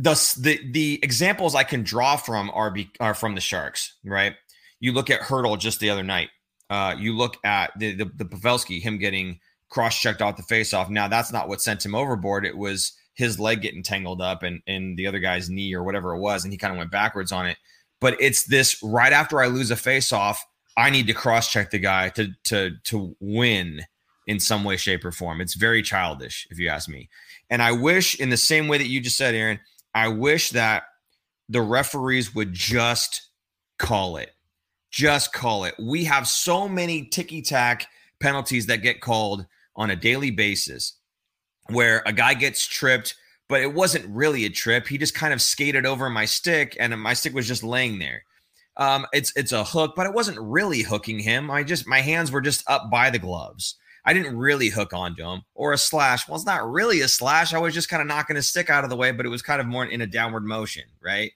The, 0.02 0.34
the, 0.38 0.72
the 0.72 1.00
examples 1.02 1.54
I 1.54 1.64
can 1.64 1.82
draw 1.82 2.16
from 2.16 2.50
are, 2.54 2.70
be, 2.70 2.90
are 3.00 3.14
from 3.14 3.34
the 3.34 3.40
Sharks, 3.40 3.96
right? 4.04 4.34
You 4.78 4.92
look 4.92 5.10
at 5.10 5.20
Hertl 5.20 5.58
just 5.58 5.80
the 5.80 5.90
other 5.90 6.02
night. 6.02 6.30
Uh, 6.70 6.94
you 6.98 7.16
look 7.16 7.36
at 7.44 7.72
the, 7.78 7.94
the, 7.94 8.04
the 8.04 8.24
Pavelski, 8.24 8.80
him 8.80 8.98
getting 8.98 9.40
cross 9.68 9.98
checked 10.00 10.22
off 10.22 10.36
the 10.36 10.42
faceoff. 10.42 10.88
Now 10.88 11.08
that's 11.08 11.32
not 11.32 11.48
what 11.48 11.60
sent 11.60 11.84
him 11.84 11.94
overboard. 11.94 12.44
It 12.46 12.56
was 12.56 12.92
his 13.14 13.38
leg 13.38 13.60
getting 13.60 13.82
tangled 13.82 14.20
up 14.20 14.42
and 14.42 14.62
and 14.66 14.96
the 14.96 15.06
other 15.06 15.18
guy's 15.18 15.50
knee 15.50 15.74
or 15.74 15.82
whatever 15.82 16.14
it 16.14 16.20
was, 16.20 16.44
and 16.44 16.52
he 16.52 16.58
kind 16.58 16.72
of 16.72 16.78
went 16.78 16.90
backwards 16.90 17.32
on 17.32 17.46
it. 17.46 17.58
But 18.00 18.16
it's 18.20 18.44
this 18.44 18.80
right 18.82 19.12
after 19.12 19.42
I 19.42 19.46
lose 19.46 19.70
a 19.70 19.76
faceoff, 19.76 20.36
I 20.76 20.90
need 20.90 21.06
to 21.08 21.12
cross 21.12 21.50
check 21.52 21.70
the 21.70 21.78
guy 21.78 22.08
to 22.10 22.28
to 22.44 22.72
to 22.84 23.16
win 23.20 23.82
in 24.26 24.38
some 24.38 24.64
way, 24.64 24.76
shape, 24.76 25.04
or 25.04 25.12
form. 25.12 25.40
It's 25.40 25.54
very 25.54 25.82
childish, 25.82 26.46
if 26.50 26.58
you 26.58 26.68
ask 26.68 26.88
me. 26.88 27.08
And 27.48 27.60
I 27.62 27.72
wish, 27.72 28.14
in 28.14 28.30
the 28.30 28.36
same 28.36 28.68
way 28.68 28.78
that 28.78 28.86
you 28.86 29.00
just 29.00 29.16
said, 29.16 29.34
Aaron, 29.34 29.58
I 29.94 30.08
wish 30.08 30.50
that 30.50 30.84
the 31.48 31.62
referees 31.62 32.34
would 32.34 32.52
just 32.52 33.28
call 33.78 34.16
it. 34.16 34.30
Just 34.90 35.32
call 35.32 35.64
it. 35.64 35.74
We 35.78 36.04
have 36.04 36.26
so 36.26 36.68
many 36.68 37.06
ticky 37.06 37.42
tack 37.42 37.86
penalties 38.20 38.66
that 38.66 38.82
get 38.82 39.00
called 39.00 39.46
on 39.76 39.90
a 39.90 39.96
daily 39.96 40.30
basis 40.30 40.94
where 41.68 42.02
a 42.06 42.12
guy 42.12 42.34
gets 42.34 42.66
tripped, 42.66 43.14
but 43.48 43.60
it 43.60 43.72
wasn't 43.72 44.06
really 44.08 44.44
a 44.44 44.50
trip. 44.50 44.86
He 44.86 44.98
just 44.98 45.14
kind 45.14 45.32
of 45.32 45.40
skated 45.40 45.86
over 45.86 46.10
my 46.10 46.24
stick, 46.24 46.76
and 46.78 46.98
my 47.00 47.14
stick 47.14 47.34
was 47.34 47.48
just 47.48 47.62
laying 47.62 47.98
there. 47.98 48.24
Um, 48.76 49.06
it's 49.12 49.32
it's 49.36 49.52
a 49.52 49.64
hook, 49.64 49.94
but 49.96 50.06
it 50.06 50.14
wasn't 50.14 50.38
really 50.40 50.82
hooking 50.82 51.18
him. 51.18 51.50
I 51.50 51.62
just 51.62 51.86
my 51.86 52.00
hands 52.00 52.30
were 52.30 52.40
just 52.40 52.68
up 52.68 52.90
by 52.90 53.10
the 53.10 53.18
gloves. 53.18 53.76
I 54.04 54.12
didn't 54.12 54.36
really 54.36 54.68
hook 54.68 54.92
onto 54.92 55.24
him 55.24 55.42
or 55.54 55.72
a 55.72 55.78
slash. 55.78 56.26
Well, 56.26 56.36
it's 56.36 56.46
not 56.46 56.70
really 56.70 57.00
a 57.00 57.08
slash. 57.08 57.52
I 57.52 57.58
was 57.58 57.74
just 57.74 57.88
kind 57.88 58.00
of 58.00 58.08
knocking 58.08 58.36
his 58.36 58.48
stick 58.48 58.70
out 58.70 58.84
of 58.84 58.90
the 58.90 58.96
way, 58.96 59.12
but 59.12 59.26
it 59.26 59.30
was 59.30 59.42
kind 59.42 59.60
of 59.60 59.66
more 59.66 59.84
in 59.84 60.00
a 60.00 60.06
downward 60.06 60.44
motion, 60.44 60.84
right? 61.02 61.32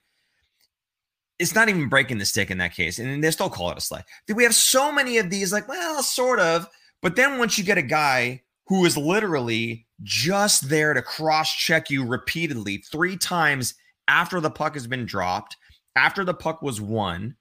It's 1.38 1.55
not 1.55 1.68
even 1.68 1.88
breaking 1.88 2.18
the 2.18 2.24
stick 2.24 2.50
in 2.50 2.59
that 2.59 2.74
case, 2.74 2.98
and 2.98 3.22
they 3.22 3.31
still 3.31 3.50
call 3.50 3.70
it 3.70 3.79
a 3.79 3.81
slash. 3.81 4.05
We 4.33 4.44
have 4.44 4.55
so 4.55 4.92
many 4.92 5.18
of 5.18 5.31
these, 5.31 5.53
like, 5.53 5.68
well, 5.68 6.03
sort 6.03 6.38
of. 6.38 6.68
But 7.03 7.16
then 7.16 7.38
once 7.38 7.59
you 7.59 7.64
get 7.64 7.77
a 7.77 7.83
guy 7.83 8.42
who 8.66 8.85
is 8.85 8.96
literally 8.96 9.87
just 10.03 10.68
there 10.68 10.94
to 10.94 11.03
cross 11.03 11.53
check 11.53 11.90
you 11.90 12.07
repeatedly 12.07 12.79
three 12.79 13.16
times 13.16 13.74
after 14.09 14.40
the 14.40 14.50
puck 14.50 14.74
has 14.74 14.87
been 14.87 15.07
dropped, 15.07 15.57
after 15.96 16.24
the 16.24 16.35
puck 16.35 16.62
was 16.62 16.81
won, 16.81 17.37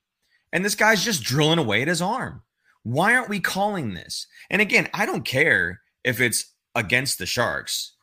and 0.51 0.63
this 0.63 0.75
guy's 0.75 1.03
just 1.03 1.23
drilling 1.23 1.59
away 1.59 1.81
at 1.81 1.87
his 1.87 2.01
arm. 2.01 2.41
Why 2.83 3.15
aren't 3.15 3.29
we 3.29 3.39
calling 3.39 3.93
this? 3.93 4.27
And 4.49 4.61
again, 4.61 4.89
I 4.93 5.05
don't 5.05 5.25
care 5.25 5.81
if 6.03 6.19
it's 6.19 6.53
against 6.75 7.17
the 7.17 7.25
Sharks. 7.25 7.93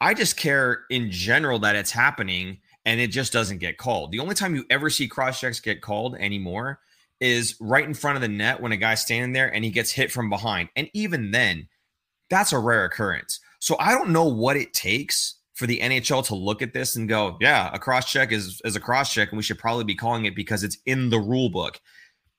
I 0.00 0.14
just 0.14 0.36
care 0.36 0.84
in 0.90 1.10
general 1.10 1.58
that 1.60 1.76
it's 1.76 1.90
happening 1.90 2.58
and 2.84 3.00
it 3.00 3.08
just 3.08 3.32
doesn't 3.32 3.58
get 3.58 3.78
called. 3.78 4.12
The 4.12 4.20
only 4.20 4.34
time 4.34 4.54
you 4.54 4.64
ever 4.70 4.90
see 4.90 5.08
cross 5.08 5.40
checks 5.40 5.60
get 5.60 5.82
called 5.82 6.16
anymore 6.16 6.80
is 7.20 7.56
right 7.60 7.84
in 7.84 7.94
front 7.94 8.16
of 8.16 8.22
the 8.22 8.28
net 8.28 8.60
when 8.60 8.72
a 8.72 8.76
guy's 8.76 9.02
standing 9.02 9.32
there 9.32 9.52
and 9.52 9.64
he 9.64 9.70
gets 9.70 9.90
hit 9.90 10.12
from 10.12 10.30
behind. 10.30 10.68
And 10.76 10.88
even 10.94 11.32
then, 11.32 11.68
that's 12.30 12.52
a 12.52 12.58
rare 12.58 12.84
occurrence. 12.84 13.40
So 13.58 13.76
I 13.80 13.92
don't 13.92 14.10
know 14.10 14.26
what 14.26 14.56
it 14.56 14.72
takes 14.72 15.34
for 15.54 15.66
the 15.66 15.80
NHL 15.80 16.24
to 16.26 16.36
look 16.36 16.62
at 16.62 16.72
this 16.72 16.94
and 16.94 17.08
go, 17.08 17.36
yeah, 17.40 17.70
a 17.72 17.78
cross 17.78 18.10
check 18.10 18.30
is, 18.30 18.60
is 18.64 18.76
a 18.76 18.80
cross 18.80 19.12
check, 19.12 19.30
and 19.30 19.36
we 19.36 19.42
should 19.42 19.58
probably 19.58 19.82
be 19.82 19.96
calling 19.96 20.24
it 20.24 20.36
because 20.36 20.62
it's 20.62 20.78
in 20.86 21.10
the 21.10 21.18
rule 21.18 21.50
book. 21.50 21.80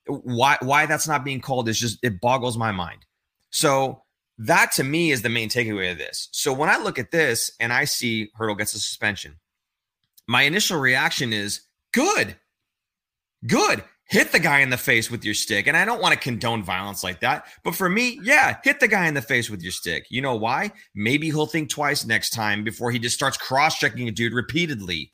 Why 0.09 0.57
why 0.61 0.85
that's 0.85 1.07
not 1.07 1.23
being 1.23 1.41
called 1.41 1.69
is 1.69 1.79
just 1.79 1.99
it 2.03 2.19
boggles 2.21 2.57
my 2.57 2.71
mind. 2.71 3.05
So 3.51 4.03
that 4.39 4.71
to 4.73 4.83
me 4.83 5.11
is 5.11 5.21
the 5.21 5.29
main 5.29 5.49
takeaway 5.49 5.91
of 5.91 5.97
this. 5.97 6.29
So 6.31 6.53
when 6.53 6.69
I 6.69 6.77
look 6.77 6.99
at 6.99 7.11
this 7.11 7.51
and 7.59 7.71
I 7.71 7.85
see 7.85 8.31
Hertl 8.37 8.57
gets 8.57 8.73
a 8.73 8.79
suspension, 8.79 9.35
my 10.27 10.43
initial 10.43 10.79
reaction 10.79 11.33
is 11.33 11.61
good. 11.91 12.35
Good 13.47 13.83
hit 14.09 14.31
the 14.31 14.39
guy 14.39 14.59
in 14.59 14.71
the 14.71 14.77
face 14.77 15.09
with 15.09 15.23
your 15.23 15.35
stick. 15.35 15.67
And 15.67 15.77
I 15.77 15.85
don't 15.85 16.01
want 16.01 16.13
to 16.13 16.19
condone 16.19 16.63
violence 16.63 17.03
like 17.03 17.19
that. 17.21 17.45
But 17.63 17.75
for 17.75 17.87
me, 17.87 18.19
yeah, 18.23 18.57
hit 18.63 18.79
the 18.79 18.87
guy 18.87 19.07
in 19.07 19.13
the 19.13 19.21
face 19.21 19.49
with 19.49 19.61
your 19.61 19.71
stick. 19.71 20.07
You 20.09 20.21
know 20.21 20.35
why? 20.35 20.71
Maybe 20.95 21.27
he'll 21.27 21.45
think 21.45 21.69
twice 21.69 22.05
next 22.05 22.31
time 22.31 22.63
before 22.63 22.91
he 22.91 22.99
just 22.99 23.15
starts 23.15 23.37
cross 23.37 23.77
checking 23.77 24.07
a 24.07 24.11
dude 24.11 24.33
repeatedly. 24.33 25.11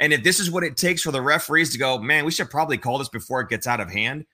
And 0.00 0.14
if 0.14 0.24
this 0.24 0.40
is 0.40 0.50
what 0.50 0.64
it 0.64 0.76
takes 0.76 1.02
for 1.02 1.12
the 1.12 1.22
referees 1.22 1.70
to 1.72 1.78
go, 1.78 1.98
man, 1.98 2.24
we 2.24 2.32
should 2.32 2.50
probably 2.50 2.78
call 2.78 2.98
this 2.98 3.10
before 3.10 3.42
it 3.42 3.50
gets 3.50 3.66
out 3.66 3.80
of 3.80 3.92
hand, 3.92 4.24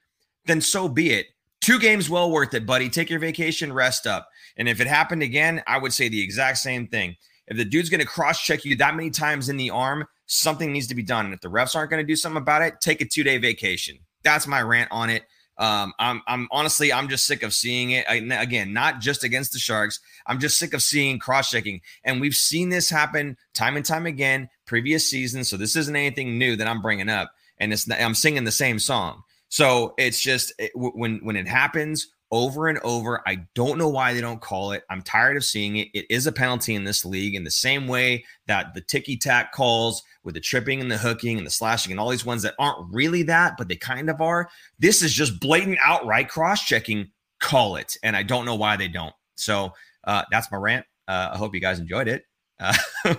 then 0.45 0.61
so 0.61 0.87
be 0.87 1.11
it. 1.11 1.27
Two 1.59 1.77
games 1.77 2.09
well 2.09 2.31
worth 2.31 2.53
it, 2.53 2.65
buddy. 2.65 2.89
Take 2.89 3.09
your 3.09 3.19
vacation, 3.19 3.73
rest 3.73 4.07
up. 4.07 4.29
And 4.55 4.69
if 4.69 4.79
it 4.79 4.87
happened 4.87 5.23
again, 5.23 5.61
I 5.67 5.77
would 5.77 5.91
say 5.91 6.07
the 6.07 6.23
exact 6.23 6.59
same 6.59 6.87
thing. 6.87 7.17
If 7.47 7.57
the 7.57 7.65
dude's 7.65 7.89
going 7.89 7.99
to 7.99 8.07
cross 8.07 8.41
check 8.41 8.63
you 8.63 8.75
that 8.77 8.95
many 8.95 9.09
times 9.09 9.49
in 9.49 9.57
the 9.57 9.69
arm, 9.69 10.05
something 10.25 10.71
needs 10.71 10.87
to 10.87 10.95
be 10.95 11.03
done. 11.03 11.25
And 11.25 11.33
if 11.33 11.41
the 11.41 11.49
refs 11.49 11.75
aren't 11.75 11.89
going 11.89 12.01
to 12.01 12.07
do 12.07 12.15
something 12.15 12.41
about 12.41 12.61
it, 12.61 12.79
take 12.79 13.01
a 13.01 13.05
two 13.05 13.23
day 13.23 13.37
vacation. 13.37 13.97
That's 14.23 14.47
my 14.47 14.61
rant 14.61 14.89
on 14.91 15.09
it. 15.09 15.23
Um, 15.57 15.93
I'm, 15.97 16.21
I'm 16.27 16.47
honestly, 16.51 16.93
I'm 16.93 17.09
just 17.09 17.25
sick 17.25 17.43
of 17.43 17.53
seeing 17.53 17.91
it. 17.91 18.05
I, 18.07 18.15
again, 18.15 18.73
not 18.73 18.99
just 18.99 19.23
against 19.23 19.53
the 19.53 19.59
Sharks. 19.59 19.99
I'm 20.27 20.39
just 20.39 20.57
sick 20.57 20.73
of 20.73 20.83
seeing 20.83 21.17
cross 21.17 21.49
checking, 21.49 21.81
and 22.03 22.21
we've 22.21 22.35
seen 22.35 22.69
this 22.69 22.89
happen 22.89 23.35
time 23.55 23.75
and 23.75 23.85
time 23.85 24.05
again 24.05 24.49
previous 24.67 25.09
seasons. 25.09 25.47
So 25.47 25.57
this 25.57 25.75
isn't 25.75 25.95
anything 25.95 26.37
new 26.37 26.55
that 26.55 26.67
I'm 26.67 26.81
bringing 26.81 27.09
up, 27.09 27.31
and 27.57 27.73
it's 27.73 27.89
I'm 27.89 28.15
singing 28.15 28.43
the 28.43 28.51
same 28.51 28.77
song. 28.77 29.23
So 29.49 29.95
it's 29.97 30.21
just 30.21 30.53
it, 30.59 30.71
when 30.75 31.19
when 31.23 31.35
it 31.35 31.47
happens, 31.47 32.07
over 32.31 32.67
and 32.67 32.79
over. 32.79 33.21
I 33.27 33.47
don't 33.55 33.77
know 33.77 33.87
why 33.87 34.13
they 34.13 34.21
don't 34.21 34.41
call 34.41 34.71
it. 34.71 34.83
I'm 34.89 35.01
tired 35.01 35.37
of 35.37 35.45
seeing 35.45 35.77
it. 35.77 35.89
It 35.93 36.05
is 36.09 36.27
a 36.27 36.31
penalty 36.31 36.75
in 36.75 36.83
this 36.83 37.05
league 37.05 37.35
in 37.35 37.43
the 37.43 37.51
same 37.51 37.87
way 37.87 38.25
that 38.47 38.73
the 38.73 38.81
ticky 38.81 39.17
tack 39.17 39.53
calls 39.53 40.03
with 40.23 40.35
the 40.35 40.41
tripping 40.41 40.81
and 40.81 40.91
the 40.91 40.97
hooking 40.97 41.37
and 41.37 41.45
the 41.45 41.51
slashing 41.51 41.91
and 41.91 41.99
all 41.99 42.09
these 42.09 42.25
ones 42.25 42.41
that 42.43 42.55
aren't 42.59 42.93
really 42.93 43.23
that, 43.23 43.55
but 43.57 43.67
they 43.67 43.75
kind 43.75 44.09
of 44.09 44.21
are. 44.21 44.49
This 44.79 45.01
is 45.01 45.13
just 45.13 45.39
blatant 45.39 45.77
outright 45.81 46.29
cross 46.29 46.63
checking. 46.63 47.11
Call 47.39 47.75
it. 47.75 47.97
And 48.03 48.15
I 48.15 48.23
don't 48.23 48.45
know 48.45 48.55
why 48.55 48.77
they 48.77 48.87
don't. 48.87 49.13
So 49.35 49.71
uh, 50.03 50.23
that's 50.31 50.51
my 50.51 50.57
rant. 50.57 50.85
Uh, 51.07 51.29
I 51.33 51.37
hope 51.37 51.53
you 51.53 51.61
guys 51.61 51.79
enjoyed 51.79 52.07
it. 52.07 52.23
Uh, 52.59 52.75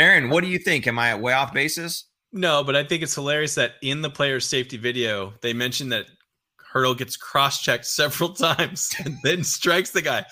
Aaron, 0.00 0.30
what 0.30 0.42
do 0.42 0.48
you 0.48 0.58
think? 0.58 0.86
Am 0.86 0.98
I 0.98 1.14
way 1.14 1.34
off 1.34 1.52
basis? 1.52 2.06
No, 2.32 2.64
but 2.64 2.74
I 2.74 2.84
think 2.84 3.02
it's 3.02 3.14
hilarious 3.14 3.54
that 3.56 3.72
in 3.82 4.00
the 4.00 4.08
player 4.08 4.40
safety 4.40 4.78
video, 4.78 5.34
they 5.42 5.52
mentioned 5.52 5.92
that 5.92 6.06
Hertl 6.72 6.96
gets 6.96 7.18
cross 7.18 7.60
checked 7.60 7.84
several 7.84 8.30
times 8.34 8.94
and 9.04 9.18
then 9.22 9.44
strikes 9.44 9.90
the 9.90 10.00
guy. 10.00 10.24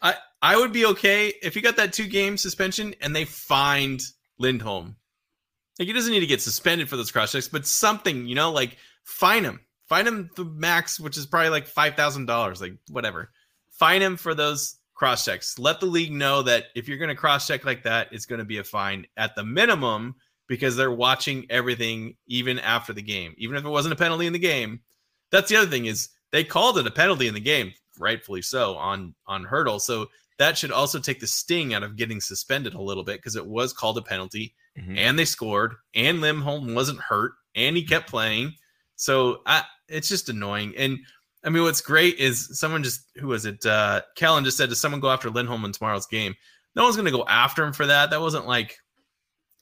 I 0.00 0.14
I 0.40 0.56
would 0.56 0.72
be 0.72 0.86
okay 0.86 1.32
if 1.42 1.54
he 1.54 1.60
got 1.60 1.76
that 1.76 1.92
two 1.92 2.06
game 2.06 2.36
suspension 2.36 2.94
and 3.00 3.16
they 3.16 3.24
fined 3.24 4.02
Lindholm. 4.38 4.94
Like 5.80 5.88
he 5.88 5.92
doesn't 5.92 6.12
need 6.12 6.20
to 6.20 6.26
get 6.26 6.40
suspended 6.40 6.88
for 6.88 6.96
those 6.96 7.10
cross 7.10 7.32
checks, 7.32 7.48
but 7.48 7.66
something, 7.66 8.28
you 8.28 8.36
know, 8.36 8.52
like 8.52 8.76
fine 9.02 9.42
him. 9.42 9.58
Fine 9.88 10.06
him 10.06 10.30
the 10.36 10.44
max, 10.44 11.00
which 11.00 11.18
is 11.18 11.26
probably 11.26 11.50
like 11.50 11.66
five 11.66 11.96
thousand 11.96 12.26
dollars, 12.26 12.60
like 12.60 12.74
whatever. 12.90 13.30
Fine 13.72 14.02
him 14.02 14.16
for 14.16 14.36
those 14.36 14.76
cross 14.94 15.24
checks. 15.24 15.58
Let 15.58 15.80
the 15.80 15.86
league 15.86 16.12
know 16.12 16.42
that 16.42 16.66
if 16.74 16.88
you're 16.88 16.98
going 16.98 17.08
to 17.08 17.14
cross 17.14 17.46
check 17.46 17.64
like 17.64 17.82
that, 17.82 18.08
it's 18.12 18.26
going 18.26 18.38
to 18.38 18.44
be 18.44 18.58
a 18.58 18.64
fine 18.64 19.06
at 19.16 19.34
the 19.34 19.44
minimum 19.44 20.14
because 20.46 20.76
they're 20.76 20.92
watching 20.92 21.46
everything 21.50 22.16
even 22.26 22.58
after 22.58 22.92
the 22.92 23.02
game. 23.02 23.34
Even 23.38 23.56
if 23.56 23.64
it 23.64 23.70
wasn't 23.70 23.92
a 23.92 23.96
penalty 23.96 24.26
in 24.26 24.32
the 24.32 24.38
game, 24.38 24.80
that's 25.30 25.48
the 25.48 25.56
other 25.56 25.70
thing 25.70 25.86
is 25.86 26.10
they 26.32 26.44
called 26.44 26.78
it 26.78 26.86
a 26.86 26.90
penalty 26.90 27.28
in 27.28 27.34
the 27.34 27.40
game, 27.40 27.72
rightfully 27.98 28.42
so 28.42 28.76
on 28.76 29.14
on 29.26 29.44
Hertl. 29.44 29.80
So 29.80 30.08
that 30.38 30.58
should 30.58 30.72
also 30.72 30.98
take 30.98 31.20
the 31.20 31.26
sting 31.26 31.74
out 31.74 31.82
of 31.82 31.96
getting 31.96 32.20
suspended 32.20 32.74
a 32.74 32.82
little 32.82 33.04
bit 33.04 33.18
because 33.18 33.36
it 33.36 33.46
was 33.46 33.72
called 33.72 33.98
a 33.98 34.02
penalty 34.02 34.54
mm-hmm. 34.76 34.96
and 34.98 35.18
they 35.18 35.24
scored 35.24 35.74
and 35.94 36.20
Lindholm 36.20 36.74
wasn't 36.74 37.00
hurt 37.00 37.32
and 37.54 37.76
he 37.76 37.84
kept 37.84 38.10
playing. 38.10 38.52
So 38.96 39.42
I, 39.46 39.62
it's 39.88 40.08
just 40.08 40.28
annoying. 40.28 40.74
And 40.76 40.98
I 41.44 41.50
mean, 41.50 41.62
what's 41.62 41.80
great 41.80 42.18
is 42.18 42.58
someone 42.58 42.82
just 42.82 43.02
who 43.16 43.28
was 43.28 43.44
it? 43.44 43.64
Uh, 43.66 44.02
Kellen 44.16 44.44
just 44.44 44.56
said, 44.56 44.70
"Does 44.70 44.80
someone 44.80 45.00
go 45.00 45.10
after 45.10 45.30
Lindholm 45.30 45.64
in 45.64 45.72
tomorrow's 45.72 46.06
game?" 46.06 46.34
No 46.74 46.84
one's 46.84 46.96
going 46.96 47.06
to 47.06 47.12
go 47.12 47.24
after 47.28 47.64
him 47.64 47.72
for 47.72 47.86
that. 47.86 48.10
That 48.10 48.20
wasn't 48.20 48.46
like 48.46 48.78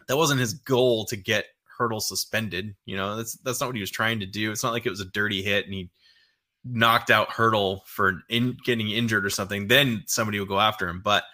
that 0.09 0.17
wasn't 0.17 0.41
his 0.41 0.55
goal 0.55 1.05
to 1.07 1.17
get 1.17 1.47
Hertl 1.79 2.01
suspended. 2.01 2.75
You 2.85 2.97
know, 2.97 3.17
that's 3.17 3.35
that's 3.39 3.61
not 3.61 3.69
what 3.69 3.77
he 3.77 3.83
was 3.83 3.91
trying 3.91 4.21
to 4.21 4.27
do. 4.27 4.53
It's 4.53 4.63
not 4.63 4.73
like 4.73 4.87
it 4.87 4.91
was 4.91 5.01
a 5.01 5.07
dirty 5.07 5.43
hit 5.43 5.65
and 5.65 5.75
he 5.75 5.91
knocked 6.65 7.11
out 7.11 7.31
Hertl 7.31 7.85
for 7.87 8.23
in, 8.29 8.57
getting 8.65 8.91
injured 8.91 9.27
or 9.27 9.31
something. 9.31 9.69
Then 9.69 10.05
somebody 10.07 10.39
will 10.39 10.47
go 10.47 10.61
after 10.61 10.89
him. 10.89 11.01
But 11.03 11.25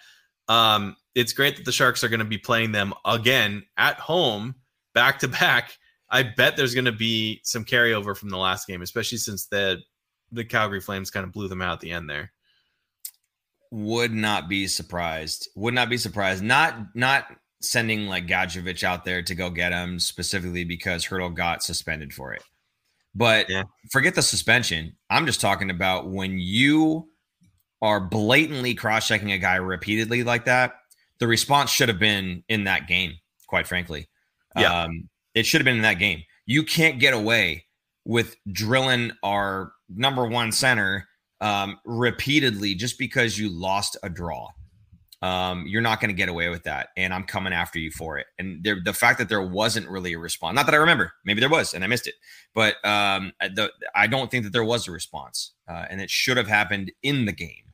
um, 0.47 0.95
it's 1.15 1.33
great 1.33 1.57
that 1.57 1.65
the 1.65 1.71
Sharks 1.71 2.03
are 2.03 2.09
going 2.09 2.19
to 2.19 2.25
be 2.25 2.37
playing 2.37 2.71
them 2.71 2.93
again 3.05 3.63
at 3.77 3.99
home, 3.99 4.55
back 4.93 5.19
to 5.19 5.27
back. 5.27 5.77
I 6.09 6.23
bet 6.23 6.57
there's 6.57 6.73
going 6.73 6.85
to 6.85 6.91
be 6.91 7.41
some 7.43 7.63
carryover 7.63 8.17
from 8.17 8.29
the 8.29 8.37
last 8.37 8.67
game, 8.67 8.81
especially 8.81 9.19
since 9.19 9.45
the 9.45 9.79
the 10.31 10.45
Calgary 10.45 10.81
Flames 10.81 11.11
kind 11.11 11.23
of 11.23 11.31
blew 11.31 11.47
them 11.47 11.61
out 11.61 11.73
at 11.73 11.79
the 11.79 11.91
end 11.91 12.09
there. 12.09 12.31
Would 13.71 14.13
not 14.13 14.49
be 14.49 14.67
surprised. 14.67 15.49
Would 15.55 15.73
not 15.73 15.89
be 15.89 15.97
surprised. 15.97 16.43
Not 16.43 16.95
not 16.95 17.27
sending 17.61 18.07
like 18.07 18.25
Gadjovich 18.25 18.83
out 18.83 19.05
there 19.05 19.21
to 19.21 19.35
go 19.35 19.49
get 19.49 19.71
him 19.71 19.99
specifically 19.99 20.63
because 20.63 21.05
Hertl 21.05 21.33
got 21.33 21.61
suspended 21.61 22.13
for 22.13 22.33
it. 22.33 22.43
But 23.13 23.49
yeah. 23.49 23.63
forget 23.91 24.15
the 24.15 24.21
suspension. 24.21 24.95
I'm 25.09 25.25
just 25.25 25.41
talking 25.41 25.69
about 25.69 26.09
when 26.09 26.39
you 26.39 27.09
are 27.81 27.99
blatantly 27.99 28.73
cross 28.75 29.07
checking 29.07 29.31
a 29.31 29.37
guy 29.37 29.55
repeatedly 29.55 30.23
like 30.23 30.45
that, 30.45 30.75
the 31.19 31.27
response 31.27 31.69
should 31.69 31.89
have 31.89 31.99
been 31.99 32.43
in 32.49 32.65
that 32.65 32.87
game, 32.87 33.13
quite 33.47 33.67
frankly. 33.67 34.09
Yeah. 34.57 34.83
Um, 34.83 35.09
it 35.33 35.45
should 35.45 35.61
have 35.61 35.65
been 35.65 35.77
in 35.77 35.83
that 35.83 35.99
game. 35.99 36.23
You 36.45 36.63
can't 36.63 36.99
get 36.99 37.13
away 37.13 37.65
with 38.05 38.35
drilling 38.51 39.11
our 39.23 39.73
number 39.89 40.25
one 40.25 40.51
center 40.51 41.07
um, 41.41 41.79
repeatedly 41.85 42.75
just 42.75 42.97
because 42.97 43.37
you 43.37 43.49
lost 43.49 43.97
a 44.03 44.09
draw. 44.09 44.49
Um, 45.21 45.65
you're 45.67 45.81
not 45.81 45.99
going 45.99 46.09
to 46.09 46.15
get 46.15 46.29
away 46.29 46.47
with 46.47 46.63
that, 46.63 46.89
and 46.95 47.13
I'm 47.13 47.25
coming 47.25 47.51
after 47.51 47.77
you 47.77 47.91
for 47.91 48.17
it. 48.17 48.27
And 48.37 48.63
there, 48.63 48.77
the 48.81 48.93
fact 48.93 49.19
that 49.19 49.27
there 49.27 49.41
wasn't 49.41 49.89
really 49.89 50.13
a 50.13 50.19
response, 50.19 50.55
not 50.55 50.65
that 50.65 50.73
I 50.73 50.77
remember, 50.77 51.11
maybe 51.25 51.41
there 51.41 51.49
was, 51.49 51.73
and 51.73 51.83
I 51.83 51.87
missed 51.87 52.07
it, 52.07 52.15
but 52.55 52.75
um, 52.85 53.33
I 53.93 54.07
don't 54.07 54.31
think 54.31 54.45
that 54.45 54.53
there 54.53 54.63
was 54.63 54.87
a 54.87 54.91
response, 54.91 55.51
uh, 55.67 55.85
and 55.89 55.99
it 55.99 56.09
should 56.09 56.37
have 56.37 56.47
happened 56.47 56.93
in 57.03 57.25
the 57.25 57.33
game. 57.33 57.73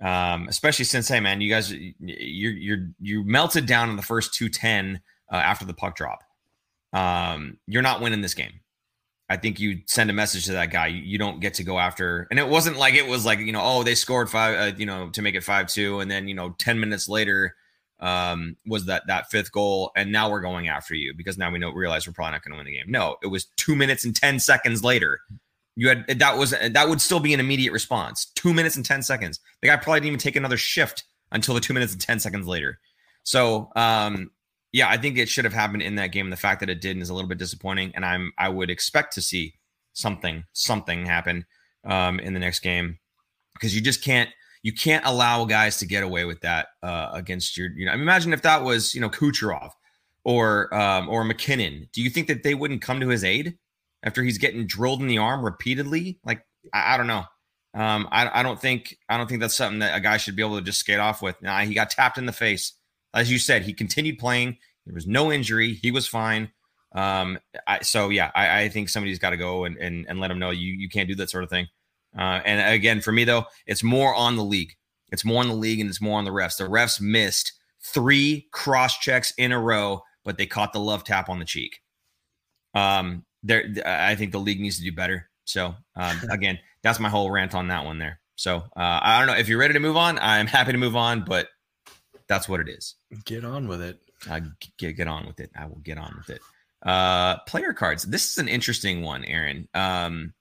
Um, 0.00 0.48
especially 0.48 0.84
since, 0.86 1.06
hey 1.08 1.20
man, 1.20 1.40
you 1.40 1.48
guys, 1.48 1.72
you're 1.72 2.52
you're 2.52 2.88
you 3.00 3.24
melted 3.24 3.66
down 3.66 3.88
in 3.88 3.96
the 3.96 4.02
first 4.02 4.34
two 4.34 4.48
ten 4.48 5.00
uh, 5.32 5.36
after 5.36 5.64
the 5.64 5.72
puck 5.72 5.96
drop. 5.96 6.18
Um, 6.92 7.58
you're 7.66 7.82
not 7.82 8.00
winning 8.00 8.22
this 8.22 8.34
game. 8.34 8.60
I 9.28 9.36
think 9.36 9.58
you 9.58 9.80
send 9.86 10.08
a 10.08 10.12
message 10.12 10.44
to 10.46 10.52
that 10.52 10.70
guy. 10.70 10.86
You, 10.86 11.18
don't 11.18 11.40
get 11.40 11.54
to 11.54 11.64
go 11.64 11.78
after, 11.78 12.28
and 12.30 12.38
it 12.38 12.48
wasn't 12.48 12.76
like 12.76 12.94
it 12.94 13.06
was 13.06 13.24
like 13.24 13.40
you 13.40 13.52
know, 13.52 13.62
oh, 13.62 13.82
they 13.82 13.94
scored 13.94 14.30
five, 14.30 14.56
uh, 14.56 14.76
you 14.76 14.86
know, 14.86 15.08
to 15.10 15.22
make 15.22 15.34
it 15.34 15.42
five 15.42 15.66
two, 15.66 16.00
and 16.00 16.10
then 16.10 16.28
you 16.28 16.34
know, 16.34 16.50
ten 16.58 16.78
minutes 16.78 17.08
later 17.08 17.56
um, 17.98 18.56
was 18.66 18.86
that 18.86 19.02
that 19.08 19.30
fifth 19.30 19.50
goal, 19.50 19.90
and 19.96 20.12
now 20.12 20.30
we're 20.30 20.40
going 20.40 20.68
after 20.68 20.94
you 20.94 21.12
because 21.16 21.36
now 21.38 21.50
we 21.50 21.58
know 21.58 21.70
realize 21.70 22.06
we're 22.06 22.12
probably 22.12 22.32
not 22.32 22.44
going 22.44 22.52
to 22.52 22.56
win 22.58 22.66
the 22.66 22.76
game. 22.76 22.86
No, 22.90 23.16
it 23.22 23.26
was 23.26 23.46
two 23.56 23.74
minutes 23.74 24.04
and 24.04 24.14
ten 24.14 24.38
seconds 24.38 24.84
later. 24.84 25.20
You 25.74 25.88
had 25.88 26.06
that 26.20 26.38
was 26.38 26.50
that 26.50 26.88
would 26.88 27.00
still 27.00 27.20
be 27.20 27.34
an 27.34 27.40
immediate 27.40 27.72
response. 27.72 28.26
Two 28.36 28.54
minutes 28.54 28.76
and 28.76 28.84
ten 28.84 29.02
seconds. 29.02 29.40
The 29.60 29.68
guy 29.68 29.76
probably 29.76 30.00
didn't 30.00 30.08
even 30.08 30.20
take 30.20 30.36
another 30.36 30.56
shift 30.56 31.04
until 31.32 31.54
the 31.54 31.60
two 31.60 31.74
minutes 31.74 31.92
and 31.92 32.00
ten 32.00 32.20
seconds 32.20 32.46
later. 32.46 32.78
So 33.24 33.72
um, 33.74 34.30
yeah, 34.76 34.90
I 34.90 34.98
think 34.98 35.16
it 35.16 35.30
should 35.30 35.46
have 35.46 35.54
happened 35.54 35.80
in 35.80 35.94
that 35.94 36.12
game. 36.12 36.28
The 36.28 36.36
fact 36.36 36.60
that 36.60 36.68
it 36.68 36.82
didn't 36.82 37.00
is 37.00 37.08
a 37.08 37.14
little 37.14 37.30
bit 37.30 37.38
disappointing, 37.38 37.92
and 37.94 38.04
I'm 38.04 38.30
I 38.36 38.50
would 38.50 38.68
expect 38.68 39.14
to 39.14 39.22
see 39.22 39.54
something 39.94 40.44
something 40.52 41.06
happen 41.06 41.46
um, 41.84 42.20
in 42.20 42.34
the 42.34 42.40
next 42.40 42.60
game 42.60 42.98
because 43.54 43.74
you 43.74 43.80
just 43.80 44.04
can't 44.04 44.28
you 44.62 44.74
can't 44.74 45.06
allow 45.06 45.46
guys 45.46 45.78
to 45.78 45.86
get 45.86 46.02
away 46.02 46.26
with 46.26 46.42
that 46.42 46.66
uh, 46.82 47.08
against 47.14 47.56
your 47.56 47.70
you 47.70 47.86
know. 47.86 47.92
I 47.92 47.94
mean, 47.94 48.02
imagine 48.02 48.34
if 48.34 48.42
that 48.42 48.64
was 48.64 48.94
you 48.94 49.00
know 49.00 49.08
Kucherov 49.08 49.70
or 50.24 50.72
um, 50.74 51.08
or 51.08 51.24
MacKinnon. 51.24 51.88
Do 51.94 52.02
you 52.02 52.10
think 52.10 52.26
that 52.26 52.42
they 52.42 52.54
wouldn't 52.54 52.82
come 52.82 53.00
to 53.00 53.08
his 53.08 53.24
aid 53.24 53.56
after 54.02 54.22
he's 54.22 54.36
getting 54.36 54.66
drilled 54.66 55.00
in 55.00 55.06
the 55.06 55.16
arm 55.16 55.42
repeatedly? 55.42 56.20
Like 56.22 56.44
I, 56.74 56.94
I 56.94 56.96
don't 56.98 57.06
know. 57.06 57.24
Um, 57.72 58.08
I, 58.12 58.40
I 58.40 58.42
don't 58.42 58.60
think 58.60 58.94
I 59.08 59.16
don't 59.16 59.26
think 59.26 59.40
that's 59.40 59.56
something 59.56 59.78
that 59.78 59.96
a 59.96 60.02
guy 60.02 60.18
should 60.18 60.36
be 60.36 60.42
able 60.42 60.58
to 60.58 60.64
just 60.64 60.80
skate 60.80 60.98
off 60.98 61.22
with. 61.22 61.40
Nah, 61.40 61.60
he 61.60 61.72
got 61.72 61.88
tapped 61.88 62.18
in 62.18 62.26
the 62.26 62.32
face 62.32 62.74
as 63.16 63.30
you 63.30 63.38
said, 63.38 63.62
he 63.62 63.72
continued 63.72 64.18
playing. 64.18 64.58
There 64.86 64.94
was 64.94 65.06
no 65.06 65.32
injury. 65.32 65.74
He 65.74 65.90
was 65.90 66.06
fine. 66.06 66.50
Um, 66.92 67.38
I, 67.66 67.82
so 67.82 68.08
yeah, 68.08 68.30
I, 68.34 68.62
I 68.62 68.68
think 68.68 68.88
somebody's 68.88 69.18
got 69.18 69.30
to 69.30 69.36
go 69.36 69.64
and, 69.64 69.76
and 69.76 70.06
and 70.08 70.18
let 70.18 70.30
him 70.30 70.38
know 70.38 70.50
you 70.50 70.72
you 70.72 70.88
can't 70.88 71.08
do 71.08 71.14
that 71.16 71.30
sort 71.30 71.44
of 71.44 71.50
thing. 71.50 71.66
Uh, 72.16 72.40
and 72.44 72.74
again, 72.74 73.00
for 73.00 73.12
me 73.12 73.24
though, 73.24 73.44
it's 73.66 73.82
more 73.82 74.14
on 74.14 74.36
the 74.36 74.44
league. 74.44 74.72
It's 75.12 75.24
more 75.24 75.42
on 75.42 75.48
the 75.48 75.54
league 75.54 75.80
and 75.80 75.90
it's 75.90 76.00
more 76.00 76.18
on 76.18 76.24
the 76.24 76.30
refs. 76.30 76.56
The 76.56 76.64
refs 76.64 77.00
missed 77.00 77.52
three 77.82 78.48
cross 78.52 78.96
checks 78.98 79.32
in 79.36 79.52
a 79.52 79.60
row, 79.60 80.02
but 80.24 80.38
they 80.38 80.46
caught 80.46 80.72
the 80.72 80.80
love 80.80 81.04
tap 81.04 81.28
on 81.28 81.38
the 81.38 81.44
cheek. 81.44 81.80
Um, 82.74 83.24
there, 83.42 83.64
I 83.84 84.14
think 84.16 84.32
the 84.32 84.40
league 84.40 84.60
needs 84.60 84.78
to 84.78 84.82
do 84.82 84.92
better. 84.92 85.28
So 85.44 85.74
um, 85.94 86.20
again, 86.30 86.58
that's 86.82 86.98
my 86.98 87.08
whole 87.08 87.30
rant 87.30 87.54
on 87.54 87.68
that 87.68 87.84
one 87.84 87.98
there. 87.98 88.20
So 88.36 88.56
uh, 88.56 89.00
I 89.02 89.18
don't 89.18 89.28
know 89.28 89.38
if 89.38 89.48
you're 89.48 89.58
ready 89.58 89.74
to 89.74 89.80
move 89.80 89.96
on. 89.96 90.18
I'm 90.18 90.46
happy 90.46 90.72
to 90.72 90.78
move 90.78 90.96
on, 90.96 91.24
but 91.24 91.48
that's 92.28 92.48
what 92.48 92.60
it 92.60 92.68
is. 92.68 92.94
Get 93.24 93.44
on 93.44 93.68
with 93.68 93.80
it. 93.80 94.00
Uh, 94.28 94.40
get 94.78 94.96
get 94.96 95.08
on 95.08 95.26
with 95.26 95.40
it. 95.40 95.50
I 95.56 95.66
will 95.66 95.80
get 95.84 95.98
on 95.98 96.14
with 96.16 96.30
it. 96.30 96.42
Uh, 96.82 97.38
player 97.46 97.72
cards. 97.72 98.04
This 98.04 98.30
is 98.30 98.38
an 98.38 98.48
interesting 98.48 99.02
one, 99.02 99.24
Aaron. 99.24 99.68
Um, 99.74 100.34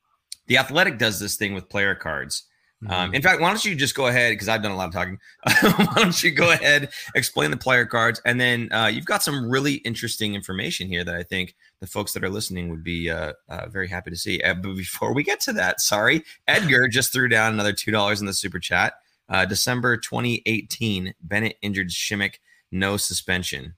the 0.48 0.58
Athletic 0.58 0.98
does 0.98 1.20
this 1.20 1.36
thing 1.36 1.54
with 1.54 1.70
player 1.70 1.96
cards. 1.96 2.44
Um, 2.84 2.90
mm-hmm. 2.90 3.16
in 3.16 3.22
fact, 3.22 3.42
why 3.42 3.50
don't 3.50 3.64
you 3.64 3.74
just 3.74 3.96
go 3.96 4.08
ahead 4.08 4.34
because 4.34 4.50
I've 4.50 4.62
done 4.62 4.72
a 4.72 4.76
lot 4.76 4.90
of 4.90 4.94
talking. 4.94 5.18
why 5.62 5.94
don't 5.96 6.24
you 6.24 6.32
go 6.32 6.52
ahead, 6.52 6.90
explain 7.16 7.50
the 7.50 7.58
player 7.58 7.86
cards, 7.86 8.22
and 8.26 8.40
then 8.40 8.72
uh, 8.72 8.88
you've 8.88 9.06
got 9.06 9.24
some 9.24 9.50
really 9.50 9.76
interesting 9.76 10.36
information 10.36 10.88
here 10.88 11.04
that 11.04 11.16
I 11.16 11.24
think 11.24 11.56
the 11.80 11.88
folks 11.88 12.14
that 12.14 12.24
are 12.24 12.30
listening 12.30 12.70
would 12.70 12.84
be 12.84 13.10
uh, 13.10 13.34
uh, 13.50 13.70
very 13.70 13.88
happy 13.88 14.12
to 14.12 14.18
see. 14.18 14.42
Uh, 14.42 14.54
but 14.56 14.76
before 14.76 15.14
we 15.14 15.24
get 15.24 15.40
to 15.42 15.54
that, 15.54 15.82
sorry, 15.82 16.24
Edgar 16.48 16.88
just 16.88 17.14
threw 17.14 17.28
down 17.28 17.54
another 17.54 17.74
two 17.74 17.92
dollars 17.92 18.20
in 18.20 18.28
the 18.28 18.34
super 18.34 18.60
chat. 18.60 18.96
Uh, 19.30 19.46
December 19.46 19.98
2018, 19.98 21.14
Bennett 21.22 21.58
injured 21.62 21.90
Simek, 21.90 22.36
no 22.76 22.97
suspension. 22.97 23.73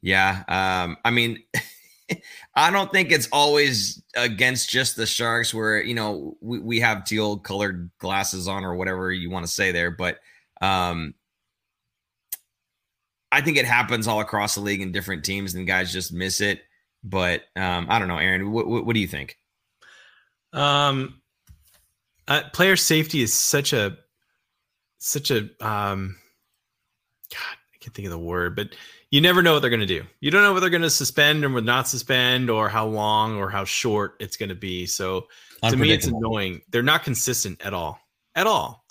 Yeah, 0.00 0.44
um, 0.48 0.96
I 1.04 1.10
mean, 1.10 1.42
I 2.54 2.70
don't 2.70 2.92
think 2.92 3.10
it's 3.10 3.28
always 3.32 4.02
against 4.14 4.70
just 4.70 4.96
the 4.96 5.06
Sharks 5.06 5.52
where, 5.52 5.82
you 5.82 5.94
know, 5.94 6.36
we, 6.40 6.60
we 6.60 6.80
have 6.80 7.04
teal 7.04 7.38
colored 7.38 7.90
glasses 7.98 8.46
on 8.46 8.64
or 8.64 8.74
whatever 8.74 9.10
you 9.12 9.30
want 9.30 9.44
to 9.46 9.52
say 9.52 9.72
there. 9.72 9.90
But 9.90 10.18
um, 10.60 11.14
I 13.32 13.40
think 13.40 13.56
it 13.56 13.66
happens 13.66 14.06
all 14.06 14.20
across 14.20 14.54
the 14.54 14.60
league 14.60 14.80
in 14.80 14.92
different 14.92 15.24
teams 15.24 15.54
and 15.54 15.66
guys 15.66 15.92
just 15.92 16.12
miss 16.12 16.40
it. 16.40 16.62
But 17.02 17.42
um, 17.56 17.86
I 17.88 17.98
don't 17.98 18.08
know, 18.08 18.18
Aaron, 18.18 18.52
what, 18.52 18.66
what, 18.66 18.86
what 18.86 18.94
do 18.94 19.00
you 19.00 19.08
think? 19.08 19.36
Um, 20.52 21.20
uh, 22.28 22.42
player 22.52 22.76
safety 22.76 23.22
is 23.22 23.34
such 23.34 23.72
a 23.72 23.98
such 24.98 25.30
a 25.30 25.48
um 25.60 26.16
god 27.30 27.56
i 27.74 27.76
can't 27.80 27.94
think 27.94 28.06
of 28.06 28.12
the 28.12 28.18
word 28.18 28.56
but 28.56 28.74
you 29.10 29.20
never 29.20 29.42
know 29.42 29.52
what 29.52 29.60
they're 29.60 29.70
going 29.70 29.80
to 29.80 29.86
do. 29.86 30.04
You 30.20 30.32
don't 30.32 30.42
know 30.42 30.52
what 30.52 30.60
they're 30.60 30.68
going 30.68 30.82
to 30.82 30.90
suspend 30.90 31.44
and 31.44 31.54
or 31.54 31.60
not 31.60 31.86
suspend 31.86 32.50
or 32.50 32.68
how 32.68 32.86
long 32.86 33.36
or 33.36 33.48
how 33.48 33.64
short 33.64 34.16
it's 34.18 34.36
going 34.36 34.48
to 34.48 34.56
be. 34.56 34.84
So 34.86 35.28
to 35.62 35.76
me 35.76 35.92
it's 35.92 36.08
annoying. 36.08 36.62
They're 36.70 36.82
not 36.82 37.04
consistent 37.04 37.64
at 37.64 37.72
all 37.72 38.00
at 38.34 38.46
all. 38.46 38.84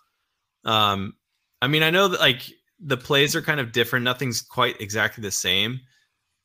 Um 0.63 1.15
i 1.61 1.67
mean 1.67 1.83
i 1.83 1.89
know 1.89 2.07
that 2.07 2.19
like 2.19 2.41
the 2.79 2.97
plays 2.97 3.35
are 3.35 3.41
kind 3.41 3.59
of 3.59 3.71
different. 3.71 4.03
Nothing's 4.05 4.41
quite 4.41 4.79
exactly 4.81 5.21
the 5.21 5.31
same 5.31 5.81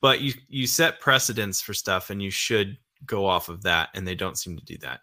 but 0.00 0.20
you 0.20 0.32
you 0.48 0.66
set 0.66 1.00
precedents 1.00 1.60
for 1.60 1.74
stuff 1.74 2.10
and 2.10 2.22
you 2.22 2.30
should 2.30 2.78
go 3.04 3.26
off 3.26 3.48
of 3.48 3.62
that 3.62 3.88
and 3.94 4.06
they 4.06 4.14
don't 4.14 4.38
seem 4.38 4.56
to 4.56 4.64
do 4.64 4.78
that. 4.78 5.00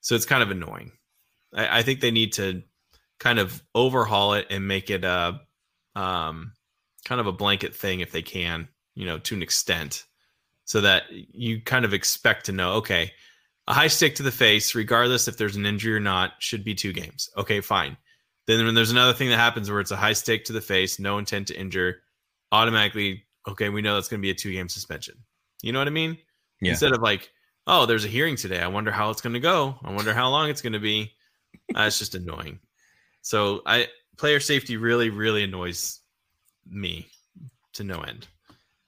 So 0.00 0.14
it's 0.14 0.24
kind 0.24 0.42
of 0.42 0.50
annoying. 0.50 0.92
I, 1.54 1.78
I 1.78 1.82
think 1.82 2.00
they 2.00 2.10
need 2.10 2.34
to 2.34 2.62
kind 3.18 3.38
of 3.38 3.62
overhaul 3.74 4.34
it 4.34 4.46
and 4.50 4.66
make 4.68 4.90
it 4.90 5.04
a 5.04 5.40
um, 5.96 6.52
kind 7.04 7.20
of 7.20 7.26
a 7.26 7.32
blanket 7.32 7.74
thing 7.74 8.00
if 8.00 8.12
they 8.12 8.22
can 8.22 8.68
you 8.94 9.06
know 9.06 9.18
to 9.18 9.34
an 9.34 9.42
extent 9.42 10.04
so 10.64 10.80
that 10.80 11.04
you 11.10 11.60
kind 11.60 11.84
of 11.84 11.92
expect 11.92 12.46
to 12.46 12.52
know 12.52 12.74
okay 12.74 13.12
a 13.68 13.74
high 13.74 13.88
stick 13.88 14.14
to 14.14 14.22
the 14.22 14.30
face 14.30 14.74
regardless 14.74 15.26
if 15.26 15.36
there's 15.36 15.56
an 15.56 15.66
injury 15.66 15.94
or 15.94 16.00
not 16.00 16.32
should 16.38 16.64
be 16.64 16.74
two 16.74 16.92
games 16.92 17.30
okay 17.36 17.60
fine 17.60 17.96
then 18.46 18.64
when 18.64 18.74
there's 18.74 18.92
another 18.92 19.12
thing 19.12 19.28
that 19.28 19.38
happens 19.38 19.70
where 19.70 19.80
it's 19.80 19.90
a 19.90 19.96
high 19.96 20.12
stick 20.12 20.44
to 20.44 20.52
the 20.52 20.60
face 20.60 21.00
no 21.00 21.18
intent 21.18 21.48
to 21.48 21.58
injure 21.58 21.96
automatically 22.52 23.26
okay, 23.48 23.68
we 23.68 23.82
know 23.82 23.94
that's 23.94 24.08
going 24.08 24.20
to 24.20 24.22
be 24.22 24.30
a 24.30 24.34
two 24.34 24.52
game 24.52 24.68
suspension. 24.68 25.14
You 25.62 25.72
know 25.72 25.78
what 25.78 25.88
I 25.88 25.92
mean? 25.92 26.18
Yeah. 26.60 26.70
Instead 26.70 26.92
of 26.92 27.00
like, 27.00 27.30
oh, 27.66 27.86
there's 27.86 28.04
a 28.04 28.08
hearing 28.08 28.36
today. 28.36 28.60
I 28.60 28.68
wonder 28.68 28.90
how 28.90 29.10
it's 29.10 29.20
going 29.20 29.34
to 29.34 29.40
go. 29.40 29.76
I 29.84 29.92
wonder 29.92 30.14
how 30.14 30.28
long 30.30 30.48
it's 30.50 30.62
going 30.62 30.72
to 30.72 30.80
be. 30.80 31.12
That's 31.74 31.98
just 31.98 32.14
annoying. 32.14 32.60
So 33.22 33.62
I 33.66 33.88
player 34.16 34.40
safety 34.40 34.76
really, 34.76 35.10
really 35.10 35.44
annoys 35.44 36.00
me 36.68 37.06
to 37.74 37.84
no 37.84 38.00
end. 38.00 38.26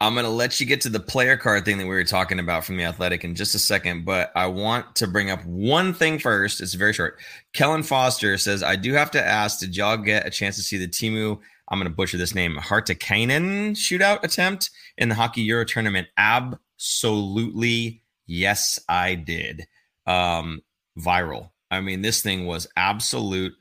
I'm 0.01 0.15
going 0.15 0.25
to 0.25 0.31
let 0.31 0.61
you 0.61 0.67
get 0.67 0.81
to 0.83 0.89
the 0.89 1.01
player 1.01 1.37
card 1.37 1.65
thing 1.65 1.77
that 1.79 1.85
we 1.85 1.91
were 1.91 2.05
talking 2.05 2.39
about 2.39 2.65
from 2.65 2.77
the 2.77 2.85
athletic 2.85 3.25
in 3.25 3.35
just 3.35 3.57
a 3.57 3.59
second, 3.59 4.05
but 4.05 4.31
I 4.37 4.47
want 4.47 4.95
to 4.97 5.09
bring 5.09 5.29
up 5.29 5.45
one 5.45 5.93
thing 5.93 6.21
first. 6.21 6.61
It's 6.61 6.75
very 6.75 6.93
short. 6.93 7.19
Kellen 7.53 7.83
Foster 7.83 8.39
says, 8.39 8.63
I 8.63 8.77
do 8.77 8.93
have 8.93 9.11
to 9.13 9.25
ask, 9.25 9.59
did 9.59 9.77
y'all 9.77 9.97
get 9.97 10.25
a 10.25 10.31
chance 10.31 10.55
to 10.55 10.63
see 10.63 10.79
the 10.79 10.87
Teemu? 10.87 11.41
I'm 11.69 11.79
going 11.79 11.91
to 11.91 11.95
butcher 11.95 12.17
this 12.17 12.35
name, 12.35 12.57
Hartikainen 12.57 13.73
shootout 13.73 14.23
attempt 14.23 14.71
in 14.97 15.09
the 15.09 15.17
Hockey 15.17 15.43
Euro 15.43 15.65
tournament. 15.65 16.07
Absolutely. 16.17 18.03
Yes, 18.27 18.79
I 18.89 19.17
did. 19.17 19.67
Um, 20.07 20.63
viral. 20.97 21.51
I 21.71 21.81
mean, 21.81 22.03
this 22.03 22.23
thing 22.23 22.47
was 22.47 22.69
absolute 22.77 23.53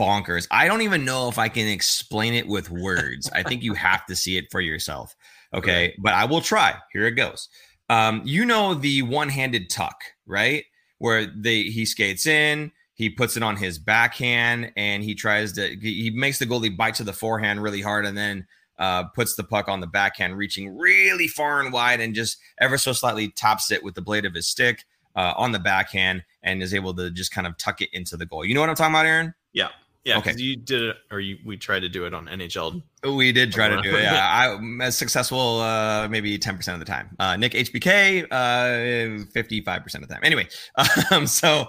bonkers. 0.00 0.46
I 0.50 0.66
don't 0.66 0.82
even 0.82 1.04
know 1.04 1.28
if 1.28 1.38
I 1.38 1.48
can 1.48 1.66
explain 1.66 2.34
it 2.34 2.46
with 2.46 2.70
words. 2.70 3.30
I 3.32 3.42
think 3.42 3.62
you 3.62 3.74
have 3.74 4.06
to 4.06 4.16
see 4.16 4.36
it 4.36 4.50
for 4.50 4.60
yourself. 4.60 5.14
Okay. 5.54 5.94
But 5.98 6.14
I 6.14 6.24
will 6.24 6.40
try. 6.40 6.76
Here 6.92 7.06
it 7.06 7.12
goes. 7.12 7.48
Um, 7.88 8.22
you 8.24 8.44
know 8.44 8.74
the 8.74 9.02
one-handed 9.02 9.70
tuck, 9.70 10.02
right? 10.26 10.64
Where 10.98 11.26
they 11.26 11.62
he 11.64 11.86
skates 11.86 12.26
in, 12.26 12.72
he 12.98 13.08
puts 13.08 13.36
it 13.36 13.42
on 13.42 13.56
his 13.56 13.78
backhand 13.78 14.72
and 14.76 15.02
he 15.02 15.14
tries 15.14 15.52
to 15.52 15.76
he 15.80 16.10
makes 16.10 16.38
the 16.38 16.46
goalie 16.46 16.76
bite 16.76 16.96
to 16.96 17.04
the 17.04 17.12
forehand 17.12 17.62
really 17.62 17.80
hard 17.80 18.04
and 18.04 18.18
then 18.18 18.46
uh, 18.78 19.04
puts 19.04 19.34
the 19.34 19.44
puck 19.44 19.68
on 19.68 19.80
the 19.80 19.86
backhand 19.86 20.36
reaching 20.36 20.76
really 20.76 21.28
far 21.28 21.60
and 21.60 21.72
wide 21.72 22.00
and 22.00 22.14
just 22.14 22.38
ever 22.60 22.76
so 22.76 22.92
slightly 22.92 23.28
taps 23.28 23.70
it 23.70 23.82
with 23.82 23.94
the 23.94 24.02
blade 24.02 24.24
of 24.24 24.34
his 24.34 24.46
stick 24.46 24.84
uh, 25.16 25.32
on 25.36 25.52
the 25.52 25.58
backhand 25.58 26.24
and 26.42 26.62
is 26.62 26.74
able 26.74 26.94
to 26.94 27.10
just 27.10 27.32
kind 27.32 27.46
of 27.46 27.56
tuck 27.56 27.80
it 27.80 27.88
into 27.92 28.16
the 28.16 28.26
goal 28.26 28.44
you 28.44 28.54
know 28.54 28.60
what 28.60 28.68
i'm 28.68 28.76
talking 28.76 28.94
about 28.94 29.06
aaron 29.06 29.34
yeah 29.52 29.68
yeah 30.04 30.18
Okay. 30.18 30.34
you 30.36 30.56
did 30.56 30.82
it 30.82 30.96
or 31.10 31.20
you 31.20 31.38
we 31.44 31.56
tried 31.56 31.80
to 31.80 31.88
do 31.88 32.06
it 32.06 32.14
on 32.14 32.26
nhl 32.26 32.82
we 33.04 33.32
did 33.32 33.52
try 33.52 33.68
to 33.68 33.80
do 33.82 33.96
it 33.96 34.02
yeah 34.02 34.54
i'm 34.54 34.80
as 34.80 34.96
successful 34.96 35.60
uh, 35.60 36.08
maybe 36.08 36.38
10% 36.38 36.72
of 36.72 36.78
the 36.78 36.84
time 36.84 37.10
uh, 37.18 37.36
nick 37.36 37.52
hbk 37.52 38.26
uh, 38.30 39.24
55% 39.32 39.94
of 39.96 40.00
the 40.02 40.06
time 40.06 40.20
anyway 40.22 40.46
um, 41.10 41.26
so 41.26 41.68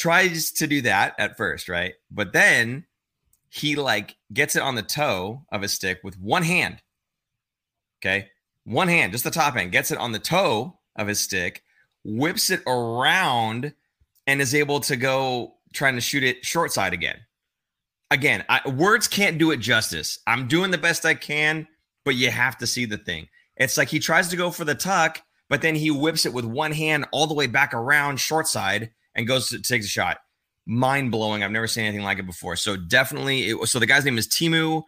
tries 0.00 0.50
to 0.50 0.66
do 0.66 0.80
that 0.80 1.14
at 1.18 1.36
first, 1.36 1.68
right? 1.68 1.92
But 2.10 2.32
then 2.32 2.86
he 3.50 3.76
like 3.76 4.16
gets 4.32 4.56
it 4.56 4.62
on 4.62 4.74
the 4.74 4.82
toe 4.82 5.44
of 5.52 5.60
his 5.60 5.74
stick 5.74 6.00
with 6.02 6.18
one 6.18 6.42
hand. 6.42 6.78
Okay. 8.00 8.30
One 8.64 8.88
hand, 8.88 9.12
just 9.12 9.24
the 9.24 9.30
top 9.30 9.54
hand, 9.54 9.72
gets 9.72 9.90
it 9.90 9.98
on 9.98 10.12
the 10.12 10.18
toe 10.18 10.78
of 10.96 11.06
his 11.06 11.20
stick, 11.20 11.62
whips 12.02 12.48
it 12.48 12.62
around, 12.66 13.74
and 14.26 14.40
is 14.40 14.54
able 14.54 14.80
to 14.80 14.96
go 14.96 15.56
trying 15.72 15.94
to 15.94 16.00
shoot 16.00 16.24
it 16.24 16.44
short 16.44 16.72
side 16.72 16.92
again. 16.92 17.18
Again, 18.10 18.44
I, 18.48 18.68
words 18.68 19.06
can't 19.06 19.38
do 19.38 19.52
it 19.52 19.58
justice. 19.58 20.18
I'm 20.26 20.48
doing 20.48 20.70
the 20.70 20.78
best 20.78 21.06
I 21.06 21.14
can, 21.14 21.68
but 22.04 22.16
you 22.16 22.30
have 22.30 22.58
to 22.58 22.66
see 22.66 22.84
the 22.84 22.98
thing. 22.98 23.28
It's 23.56 23.76
like 23.76 23.88
he 23.88 23.98
tries 23.98 24.28
to 24.28 24.36
go 24.36 24.50
for 24.50 24.64
the 24.64 24.74
tuck, 24.74 25.22
but 25.48 25.62
then 25.62 25.74
he 25.74 25.90
whips 25.90 26.26
it 26.26 26.32
with 26.32 26.44
one 26.44 26.72
hand 26.72 27.06
all 27.12 27.26
the 27.26 27.34
way 27.34 27.46
back 27.46 27.74
around 27.74 28.18
short 28.18 28.48
side 28.48 28.90
and 29.14 29.26
goes 29.26 29.48
to 29.50 29.60
takes 29.60 29.86
a 29.86 29.88
shot. 29.88 30.18
Mind 30.66 31.10
blowing. 31.10 31.42
I've 31.42 31.50
never 31.50 31.66
seen 31.66 31.84
anything 31.84 32.04
like 32.04 32.18
it 32.18 32.26
before. 32.26 32.56
So 32.56 32.76
definitely, 32.76 33.50
it. 33.50 33.66
So 33.68 33.78
the 33.78 33.86
guy's 33.86 34.04
name 34.04 34.18
is 34.18 34.28
Teemu 34.28 34.82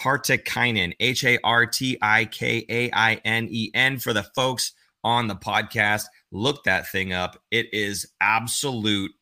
Hartikainen, 0.00 0.94
H 1.00 1.24
A 1.24 1.38
R 1.44 1.66
T 1.66 1.98
I 2.02 2.26
K 2.26 2.64
A 2.68 2.90
I 2.92 3.14
N 3.24 3.48
E 3.50 3.70
N. 3.74 3.98
For 3.98 4.12
the 4.12 4.22
folks 4.22 4.72
on 5.04 5.28
the 5.28 5.36
podcast, 5.36 6.04
look 6.30 6.64
that 6.64 6.90
thing 6.90 7.12
up. 7.12 7.40
It 7.50 7.72
is 7.72 8.06
absolute 8.20 9.12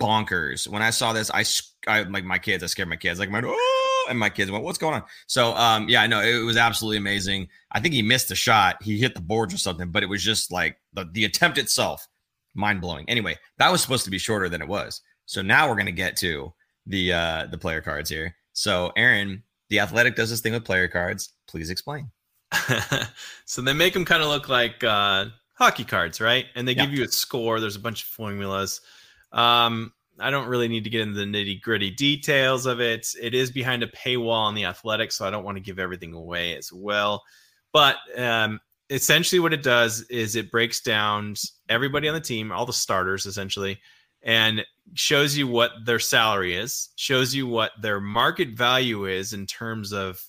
bonkers. 0.00 0.66
When 0.66 0.82
I 0.82 0.90
saw 0.90 1.12
this, 1.12 1.30
I, 1.32 1.44
I 1.86 2.02
like 2.02 2.24
my 2.24 2.38
kids. 2.38 2.62
I 2.62 2.66
scared 2.66 2.88
my 2.88 2.96
kids. 2.96 3.20
Like 3.20 3.30
my 3.30 3.42
oh, 3.44 4.06
and 4.08 4.18
my 4.18 4.30
kids 4.30 4.50
went, 4.50 4.64
"What's 4.64 4.78
going 4.78 4.94
on?" 4.94 5.04
So, 5.26 5.54
um, 5.54 5.88
yeah, 5.88 6.02
I 6.02 6.06
know 6.06 6.20
it 6.20 6.44
was 6.44 6.56
absolutely 6.56 6.96
amazing. 6.96 7.48
I 7.72 7.80
think 7.80 7.94
he 7.94 8.02
missed 8.02 8.30
a 8.30 8.34
shot. 8.34 8.82
He 8.82 8.98
hit 8.98 9.14
the 9.14 9.20
boards 9.20 9.54
or 9.54 9.58
something, 9.58 9.90
but 9.90 10.02
it 10.02 10.06
was 10.06 10.22
just 10.22 10.50
like 10.50 10.78
the 10.94 11.04
the 11.12 11.24
attempt 11.24 11.58
itself 11.58 12.08
mind 12.54 12.80
blowing. 12.80 13.08
Anyway, 13.08 13.36
that 13.58 13.70
was 13.70 13.80
supposed 13.80 14.04
to 14.04 14.10
be 14.10 14.18
shorter 14.18 14.48
than 14.48 14.62
it 14.62 14.68
was. 14.68 15.02
So 15.26 15.42
now 15.42 15.68
we're 15.68 15.76
gonna 15.76 15.92
get 15.92 16.16
to 16.18 16.52
the 16.86 17.12
uh 17.12 17.46
the 17.50 17.58
player 17.58 17.80
cards 17.80 18.10
here. 18.10 18.34
So 18.52 18.92
Aaron, 18.96 19.42
the 19.68 19.78
athletic 19.80 20.16
does 20.16 20.30
this 20.30 20.40
thing 20.40 20.52
with 20.54 20.64
player 20.64 20.88
cards. 20.88 21.32
Please 21.46 21.70
explain. 21.70 22.10
so 23.44 23.62
they 23.62 23.72
make 23.72 23.92
them 23.94 24.04
kind 24.04 24.22
of 24.22 24.28
look 24.28 24.48
like 24.48 24.82
uh, 24.82 25.26
hockey 25.54 25.84
cards, 25.84 26.20
right? 26.20 26.46
And 26.56 26.66
they 26.66 26.72
Yeah. 26.72 26.86
give 26.86 26.94
you 26.94 27.04
a 27.04 27.08
score. 27.08 27.60
There's 27.60 27.76
a 27.76 27.80
bunch 27.80 28.02
of 28.02 28.08
formulas. 28.08 28.80
Um, 29.32 29.92
I 30.18 30.30
don't 30.30 30.48
really 30.48 30.68
need 30.68 30.84
to 30.84 30.90
get 30.90 31.00
into 31.00 31.18
the 31.18 31.24
nitty 31.24 31.62
gritty 31.62 31.90
details 31.90 32.66
of 32.66 32.80
it. 32.80 33.06
It 33.20 33.34
is 33.34 33.50
behind 33.50 33.82
a 33.82 33.88
paywall 33.88 34.32
on 34.32 34.54
the 34.54 34.66
athletic, 34.66 35.12
so 35.12 35.26
I 35.26 35.30
don't 35.30 35.44
want 35.44 35.56
to 35.56 35.62
give 35.62 35.78
everything 35.78 36.12
away 36.12 36.56
as 36.56 36.72
well. 36.72 37.22
But 37.72 37.96
um, 38.16 38.60
essentially, 38.90 39.40
what 39.40 39.52
it 39.52 39.62
does 39.62 40.02
is 40.02 40.36
it 40.36 40.50
breaks 40.50 40.80
down 40.80 41.34
everybody 41.68 42.08
on 42.08 42.14
the 42.14 42.20
team, 42.20 42.52
all 42.52 42.66
the 42.66 42.72
starters 42.72 43.26
essentially, 43.26 43.80
and 44.22 44.64
shows 44.94 45.36
you 45.36 45.46
what 45.46 45.70
their 45.84 45.98
salary 45.98 46.54
is, 46.54 46.90
shows 46.96 47.34
you 47.34 47.46
what 47.46 47.72
their 47.80 48.00
market 48.00 48.50
value 48.50 49.06
is 49.06 49.32
in 49.32 49.46
terms 49.46 49.92
of 49.92 50.22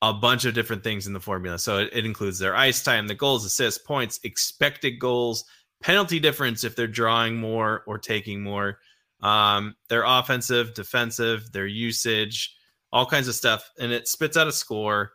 a 0.00 0.14
bunch 0.14 0.44
of 0.44 0.54
different 0.54 0.84
things 0.84 1.06
in 1.06 1.12
the 1.12 1.20
formula. 1.20 1.58
So 1.58 1.78
it, 1.78 1.90
it 1.92 2.06
includes 2.06 2.38
their 2.38 2.54
ice 2.54 2.82
time, 2.82 3.08
the 3.08 3.14
goals, 3.14 3.44
assists, 3.44 3.82
points, 3.84 4.20
expected 4.22 5.00
goals, 5.00 5.44
penalty 5.80 6.20
difference 6.20 6.64
if 6.64 6.76
they're 6.76 6.86
drawing 6.86 7.36
more 7.36 7.82
or 7.86 7.98
taking 7.98 8.42
more, 8.42 8.78
um, 9.20 9.74
their 9.88 10.04
offensive, 10.04 10.74
defensive, 10.74 11.50
their 11.52 11.66
usage, 11.66 12.54
all 12.92 13.06
kinds 13.06 13.28
of 13.28 13.34
stuff, 13.34 13.70
and 13.78 13.92
it 13.92 14.08
spits 14.08 14.36
out 14.36 14.48
a 14.48 14.52
score, 14.52 15.12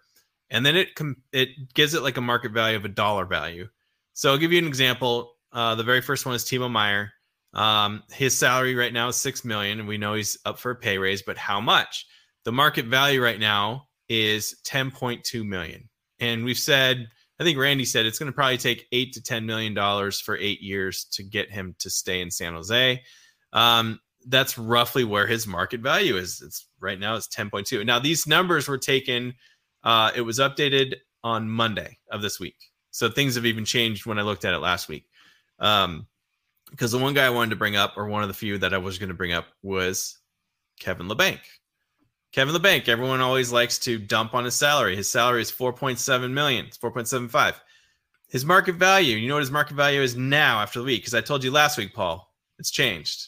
and 0.50 0.66
then 0.66 0.76
it 0.76 0.96
com- 0.96 1.22
it 1.32 1.50
gives 1.74 1.94
it 1.94 2.04
like 2.04 2.18
a 2.18 2.22
market 2.22 2.52
value 2.52 2.78
of 2.78 2.86
a 2.86 2.90
dollar 2.90 3.26
value. 3.26 3.68
So 4.14 4.32
I'll 4.32 4.38
give 4.38 4.52
you 4.52 4.60
an 4.60 4.68
example. 4.68 5.36
Uh, 5.52 5.76
the 5.76 5.84
very 5.84 6.02
first 6.02 6.26
one 6.26 6.36
is 6.36 6.44
Timo 6.44 6.70
Meier. 6.70 7.12
Um, 7.54 8.04
his 8.12 8.38
salary 8.38 8.76
right 8.76 8.94
now 8.94 9.08
is 9.08 9.16
six 9.16 9.46
million, 9.46 9.80
and 9.80 9.88
we 9.88 9.98
know 9.98 10.14
he's 10.14 10.38
up 10.46 10.60
for 10.60 10.72
a 10.72 10.76
pay 10.76 10.98
raise, 10.98 11.22
but 11.22 11.38
how 11.38 11.62
much? 11.62 12.08
The 12.44 12.52
market 12.52 12.86
value 12.86 13.24
right 13.24 13.40
now 13.40 13.88
is 14.10 14.56
10.2 14.66 15.46
million. 15.46 15.90
And 16.20 16.44
we've 16.44 16.58
said, 16.58 17.08
I 17.40 17.44
think 17.44 17.58
Randy 17.58 17.86
said 17.86 18.06
it's 18.06 18.20
going 18.20 18.32
to 18.32 18.36
probably 18.36 18.58
take 18.58 18.88
eight 18.92 19.14
to 19.14 19.22
10 19.22 19.46
million 19.46 19.74
dollars 19.74 20.20
for 20.20 20.38
eight 20.38 20.62
years 20.62 21.06
to 21.14 21.24
get 21.24 21.52
him 21.52 21.76
to 21.80 21.90
stay 21.90 22.22
in 22.22 22.30
San 22.30 22.54
Jose. 22.54 23.02
Um, 23.52 24.00
that's 24.28 24.58
roughly 24.58 25.04
where 25.04 25.28
his 25.28 25.48
market 25.48 25.82
value 25.82 26.16
is. 26.16 26.42
It's 26.42 26.68
right 26.80 27.00
now 27.00 27.16
it's 27.16 27.28
10.2. 27.28 27.86
Now 27.86 28.00
these 28.00 28.28
numbers 28.28 28.68
were 28.68 28.78
taken. 28.78 29.34
Uh, 29.84 30.12
it 30.16 30.22
was 30.22 30.40
updated 30.40 30.96
on 31.24 31.50
Monday 31.50 31.98
of 32.12 32.22
this 32.22 32.40
week, 32.40 32.56
so 32.92 33.10
things 33.10 33.36
have 33.36 33.46
even 33.46 33.66
changed 33.66 34.06
when 34.06 34.20
I 34.20 34.22
looked 34.22 34.46
at 34.46 34.54
it 34.54 34.60
last 34.60 34.88
week. 34.88 35.06
Um, 35.60 36.08
because 36.70 36.92
the 36.92 36.98
one 36.98 37.14
guy 37.14 37.26
I 37.26 37.30
wanted 37.30 37.52
to 37.52 37.56
bring 37.58 37.76
up, 37.76 37.98
or 37.98 38.08
one 38.08 38.24
of 38.24 38.30
the 38.30 38.34
few 38.34 38.58
that 38.58 38.74
I 38.74 38.78
was 38.78 38.98
going 38.98 39.10
to 39.10 39.16
bring 39.16 39.34
up, 39.34 39.46
was 39.62 40.18
Kevin 40.80 41.08
Labanc. 41.08 41.40
Kevin 42.34 42.56
Labanc, 42.56 42.88
everyone 42.88 43.22
always 43.22 43.52
likes 43.52 43.78
to 43.80 44.00
dump 44.00 44.34
on 44.34 44.44
his 44.46 44.56
salary. 44.56 44.96
His 44.96 45.08
salary 45.10 45.42
is 45.42 45.52
4.7 45.52 46.32
million. 46.32 46.66
It's 46.66 46.78
4.75. 46.80 47.54
His 48.30 48.44
market 48.44 48.76
value, 48.76 49.16
you 49.18 49.28
know 49.28 49.36
what 49.36 49.42
his 49.42 49.52
market 49.52 49.76
value 49.76 50.02
is 50.02 50.16
now 50.16 50.60
after 50.60 50.80
the 50.80 50.86
week? 50.86 51.02
Because 51.04 51.14
I 51.14 51.22
told 51.22 51.44
you 51.44 51.52
last 51.52 51.78
week, 51.78 51.94
Paul, 51.94 52.28
it's 52.58 52.72
changed. 52.72 53.28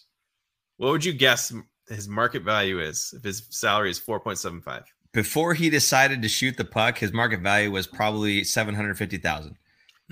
What 0.77 0.91
would 0.91 1.05
you 1.05 1.13
guess 1.13 1.53
his 1.87 2.07
market 2.07 2.41
value 2.41 2.79
is 2.79 3.13
if 3.15 3.23
his 3.23 3.43
salary 3.51 3.91
is 3.91 3.99
4.75? 3.99 4.83
Before 5.13 5.53
he 5.53 5.69
decided 5.69 6.23
to 6.23 6.27
shoot 6.27 6.57
the 6.57 6.65
puck, 6.65 6.97
his 6.97 7.13
market 7.13 7.41
value 7.41 7.71
was 7.71 7.87
probably 7.87 8.43
seven 8.43 8.75
hundred 8.75 8.97
fifty 8.97 9.17
thousand. 9.17 9.55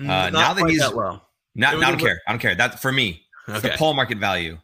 Mm, 0.00 0.04
Uh, 0.08 0.30
not 0.30 0.32
now 0.32 0.54
that 0.54 0.70
he's- 0.70 0.92
low. 0.94 1.20
Not, 1.56 1.74
I 1.74 1.90
don't 1.90 2.00
care. 2.00 2.20
I 2.26 2.32
don't 2.32 2.38
care. 2.40 2.54
That 2.54 2.80
for 2.80 2.90
me, 2.90 3.22
that's 3.46 3.60
the 3.62 3.68
Okay. 3.68 3.76
Paul 3.76 3.92
market 3.94 4.16
value, 4.18 4.58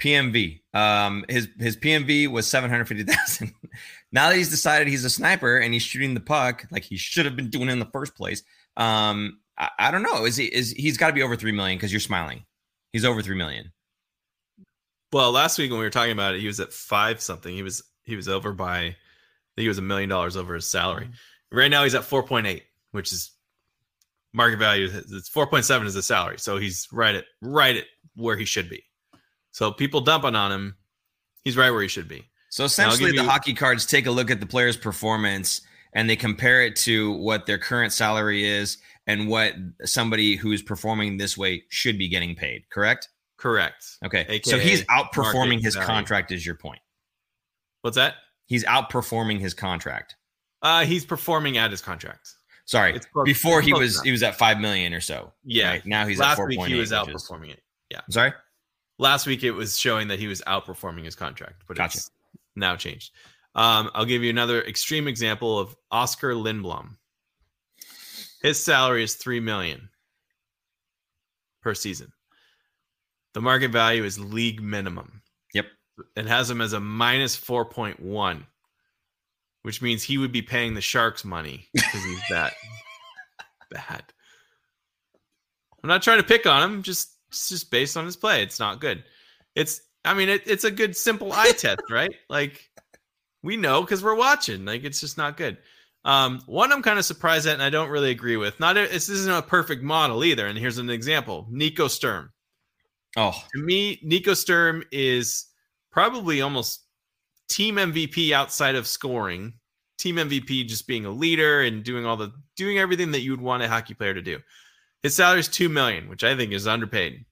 PMV. 0.00 0.60
Um, 0.74 1.24
his 1.28 1.48
his 1.58 1.76
PMV 1.76 2.28
was 2.28 2.46
seven 2.46 2.70
hundred 2.70 2.88
fifty 2.88 3.04
thousand. 3.04 3.52
now 4.12 4.28
that 4.28 4.36
he's 4.36 4.50
decided 4.50 4.88
he's 4.88 5.04
a 5.04 5.10
sniper 5.10 5.56
and 5.58 5.72
he's 5.72 5.82
shooting 5.82 6.14
the 6.14 6.20
puck 6.20 6.66
like 6.70 6.84
he 6.84 6.96
should 6.96 7.24
have 7.24 7.36
been 7.36 7.50
doing 7.50 7.68
in 7.68 7.78
the 7.78 7.88
first 7.92 8.14
place, 8.14 8.42
um, 8.76 9.38
I, 9.58 9.70
I 9.78 9.90
don't 9.90 10.02
know. 10.02 10.24
Is 10.24 10.36
he 10.36 10.46
is 10.46 10.70
he's 10.72 10.96
got 10.96 11.08
to 11.08 11.12
be 11.12 11.22
over 11.22 11.36
three 11.36 11.52
million 11.52 11.78
because 11.78 11.92
you're 11.92 12.00
smiling. 12.00 12.44
He's 12.92 13.04
over 13.04 13.22
three 13.22 13.36
million. 13.36 13.72
Well, 15.12 15.32
last 15.32 15.58
week 15.58 15.70
when 15.70 15.78
we 15.78 15.86
were 15.86 15.90
talking 15.90 16.12
about 16.12 16.34
it, 16.34 16.40
he 16.40 16.46
was 16.46 16.60
at 16.60 16.72
five 16.72 17.20
something. 17.20 17.54
He 17.54 17.62
was 17.62 17.82
he 18.04 18.16
was 18.16 18.28
over 18.28 18.52
by 18.52 18.78
I 18.78 18.84
think 18.84 19.64
he 19.64 19.68
was 19.68 19.78
a 19.78 19.82
million 19.82 20.08
dollars 20.08 20.36
over 20.36 20.54
his 20.54 20.68
salary. 20.68 21.08
Right 21.50 21.70
now 21.70 21.84
he's 21.84 21.94
at 21.94 22.04
four 22.04 22.22
point 22.22 22.46
eight, 22.46 22.64
which 22.90 23.12
is 23.12 23.32
market 24.34 24.58
value. 24.58 24.88
It's 24.92 25.28
four 25.28 25.46
point 25.46 25.64
seven 25.64 25.86
is 25.86 25.94
the 25.94 26.02
salary, 26.02 26.38
so 26.38 26.58
he's 26.58 26.88
right 26.92 27.14
at 27.14 27.24
right 27.40 27.76
at 27.76 27.84
where 28.14 28.36
he 28.36 28.44
should 28.44 28.68
be. 28.68 28.84
So 29.56 29.72
people 29.72 30.02
dumping 30.02 30.34
on 30.36 30.52
him, 30.52 30.76
he's 31.42 31.56
right 31.56 31.70
where 31.70 31.80
he 31.80 31.88
should 31.88 32.08
be. 32.08 32.28
So 32.50 32.64
essentially, 32.64 33.12
the 33.12 33.22
you- 33.22 33.28
hockey 33.28 33.54
cards 33.54 33.86
take 33.86 34.04
a 34.04 34.10
look 34.10 34.30
at 34.30 34.38
the 34.38 34.44
player's 34.44 34.76
performance 34.76 35.62
and 35.94 36.10
they 36.10 36.16
compare 36.16 36.62
it 36.62 36.76
to 36.76 37.12
what 37.12 37.46
their 37.46 37.56
current 37.56 37.94
salary 37.94 38.44
is 38.44 38.76
and 39.06 39.28
what 39.28 39.54
somebody 39.82 40.36
who's 40.36 40.60
performing 40.60 41.16
this 41.16 41.38
way 41.38 41.64
should 41.70 41.96
be 41.96 42.06
getting 42.06 42.34
paid. 42.34 42.68
Correct? 42.68 43.08
Correct. 43.38 43.96
Okay. 44.04 44.42
so 44.44 44.58
he's 44.58 44.84
outperforming 44.88 45.62
his 45.62 45.74
value. 45.74 45.86
contract. 45.86 46.32
Is 46.32 46.44
your 46.44 46.56
point? 46.56 46.80
What's 47.80 47.96
that? 47.96 48.16
He's 48.44 48.64
outperforming 48.66 49.40
his 49.40 49.54
contract. 49.54 50.16
Uh, 50.60 50.84
he's 50.84 51.06
performing 51.06 51.56
at 51.56 51.70
his 51.70 51.80
contract. 51.80 52.28
Sorry, 52.66 52.94
It's 52.94 53.06
before 53.24 53.62
he 53.62 53.72
was 53.72 53.94
enough. 53.94 54.04
he 54.04 54.10
was 54.12 54.22
at 54.22 54.36
five 54.36 54.60
million 54.60 54.92
or 54.92 55.00
so. 55.00 55.32
Yeah. 55.44 55.70
Right? 55.70 55.86
Now 55.86 56.06
he's 56.06 56.20
at 56.20 56.24
Last 56.26 56.36
four 56.36 56.46
week 56.46 56.58
point 56.58 56.72
he 56.74 56.78
was 56.78 56.92
outperforming 56.92 57.52
it. 57.52 57.62
Yeah. 57.90 58.00
Sorry. 58.10 58.34
Last 58.98 59.26
week 59.26 59.44
it 59.44 59.50
was 59.50 59.78
showing 59.78 60.08
that 60.08 60.18
he 60.18 60.26
was 60.26 60.40
outperforming 60.46 61.04
his 61.04 61.14
contract, 61.14 61.62
but 61.68 61.76
Gotcha. 61.76 61.98
it's 61.98 62.10
now 62.54 62.76
changed. 62.76 63.12
Um, 63.54 63.90
I'll 63.94 64.04
give 64.04 64.22
you 64.22 64.30
another 64.30 64.62
extreme 64.62 65.08
example 65.08 65.58
of 65.58 65.76
Oskar 65.90 66.34
Lindblom. 66.34 66.96
His 68.42 68.62
salary 68.62 69.02
is 69.02 69.14
three 69.14 69.40
million 69.40 69.88
per 71.62 71.74
season. 71.74 72.12
The 73.34 73.40
market 73.40 73.70
value 73.70 74.04
is 74.04 74.18
league 74.18 74.62
minimum. 74.62 75.22
Yep. 75.52 75.66
It 76.16 76.26
has 76.26 76.50
him 76.50 76.60
as 76.60 76.72
a 76.72 76.80
minus 76.80 77.34
four 77.34 77.64
point 77.64 78.00
one, 78.00 78.46
which 79.62 79.82
means 79.82 80.02
he 80.02 80.18
would 80.18 80.32
be 80.32 80.42
paying 80.42 80.74
the 80.74 80.80
Sharks 80.80 81.24
money 81.24 81.68
because 81.74 82.04
he's 82.04 82.22
that 82.30 82.54
bad. 83.70 84.04
I'm 85.82 85.88
not 85.88 86.02
trying 86.02 86.18
to 86.18 86.24
pick 86.26 86.46
on 86.46 86.62
him, 86.62 86.82
just 86.82 87.15
it's 87.28 87.48
just 87.48 87.70
based 87.70 87.96
on 87.96 88.04
his 88.04 88.16
play. 88.16 88.42
It's 88.42 88.60
not 88.60 88.80
good. 88.80 89.04
It's 89.54 89.80
I 90.04 90.14
mean 90.14 90.28
it, 90.28 90.42
it's 90.46 90.64
a 90.64 90.70
good 90.70 90.96
simple 90.96 91.32
eye 91.32 91.52
test, 91.56 91.82
right? 91.90 92.14
Like 92.28 92.70
we 93.42 93.56
know 93.56 93.80
because 93.80 94.02
we're 94.02 94.14
watching. 94.14 94.64
Like 94.64 94.84
it's 94.84 95.00
just 95.00 95.18
not 95.18 95.36
good. 95.36 95.58
Um, 96.04 96.40
one 96.46 96.72
I'm 96.72 96.82
kind 96.82 97.00
of 97.00 97.04
surprised 97.04 97.48
at, 97.48 97.54
and 97.54 97.62
I 97.62 97.68
don't 97.70 97.90
really 97.90 98.10
agree 98.10 98.36
with. 98.36 98.60
Not 98.60 98.76
a, 98.76 98.86
this 98.86 99.08
isn't 99.08 99.32
a 99.32 99.42
perfect 99.42 99.82
model 99.82 100.24
either. 100.24 100.46
And 100.46 100.56
here's 100.56 100.78
an 100.78 100.88
example: 100.88 101.46
Nico 101.50 101.88
Sturm. 101.88 102.30
Oh, 103.16 103.32
To 103.54 103.60
me, 103.60 103.98
Nico 104.02 104.34
Sturm 104.34 104.84
is 104.92 105.46
probably 105.90 106.42
almost 106.42 106.84
team 107.48 107.76
MVP 107.76 108.32
outside 108.32 108.74
of 108.74 108.86
scoring. 108.86 109.54
Team 109.98 110.16
MVP 110.16 110.68
just 110.68 110.86
being 110.86 111.06
a 111.06 111.10
leader 111.10 111.62
and 111.62 111.82
doing 111.82 112.04
all 112.04 112.16
the 112.16 112.32
doing 112.56 112.78
everything 112.78 113.12
that 113.12 113.22
you 113.22 113.30
would 113.32 113.40
want 113.40 113.62
a 113.62 113.68
hockey 113.68 113.94
player 113.94 114.14
to 114.14 114.22
do. 114.22 114.38
His 115.06 115.14
salary 115.14 115.38
is 115.38 115.46
two 115.46 115.68
million, 115.68 116.08
which 116.08 116.24
I 116.24 116.34
think 116.36 116.50
is 116.50 116.66
underpaid, 116.66 117.24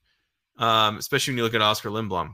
um, 0.58 0.96
especially 0.96 1.32
when 1.32 1.38
you 1.38 1.42
look 1.42 1.54
at 1.54 1.60
Oskar 1.60 1.88
Lindblom. 1.90 2.32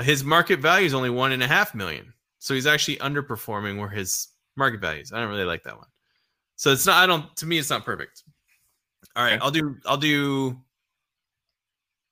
His 0.00 0.24
market 0.24 0.58
value 0.60 0.86
is 0.86 0.94
only 0.94 1.10
one 1.10 1.32
and 1.32 1.42
a 1.42 1.46
half 1.46 1.74
million, 1.74 2.14
so 2.38 2.54
he's 2.54 2.66
actually 2.66 2.96
underperforming 2.96 3.78
where 3.78 3.90
his 3.90 4.28
market 4.56 4.80
value 4.80 5.02
is. 5.02 5.12
I 5.12 5.20
don't 5.20 5.28
really 5.28 5.44
like 5.44 5.64
that 5.64 5.76
one. 5.76 5.88
So 6.56 6.72
it's 6.72 6.86
not. 6.86 6.96
I 6.96 7.06
don't. 7.06 7.36
To 7.36 7.44
me, 7.44 7.58
it's 7.58 7.68
not 7.68 7.84
perfect. 7.84 8.22
All 9.16 9.22
right, 9.22 9.34
Okay. 9.34 9.42
I'll 9.44 9.50
do. 9.50 9.76
I'll 9.84 9.98
do 9.98 10.52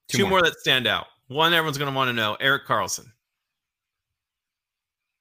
Two 0.09 0.19
two, 0.19 0.23
more. 0.25 0.31
more. 0.33 0.43
that 0.43 0.59
stand 0.59 0.87
out. 0.87 1.07
One 1.29 1.55
everyone's 1.55 1.79
going 1.79 1.91
to 1.91 1.97
want 1.97 2.09
to 2.11 2.13
know: 2.13 2.35
Erik 2.39 2.67
Karlsson. 2.67 3.07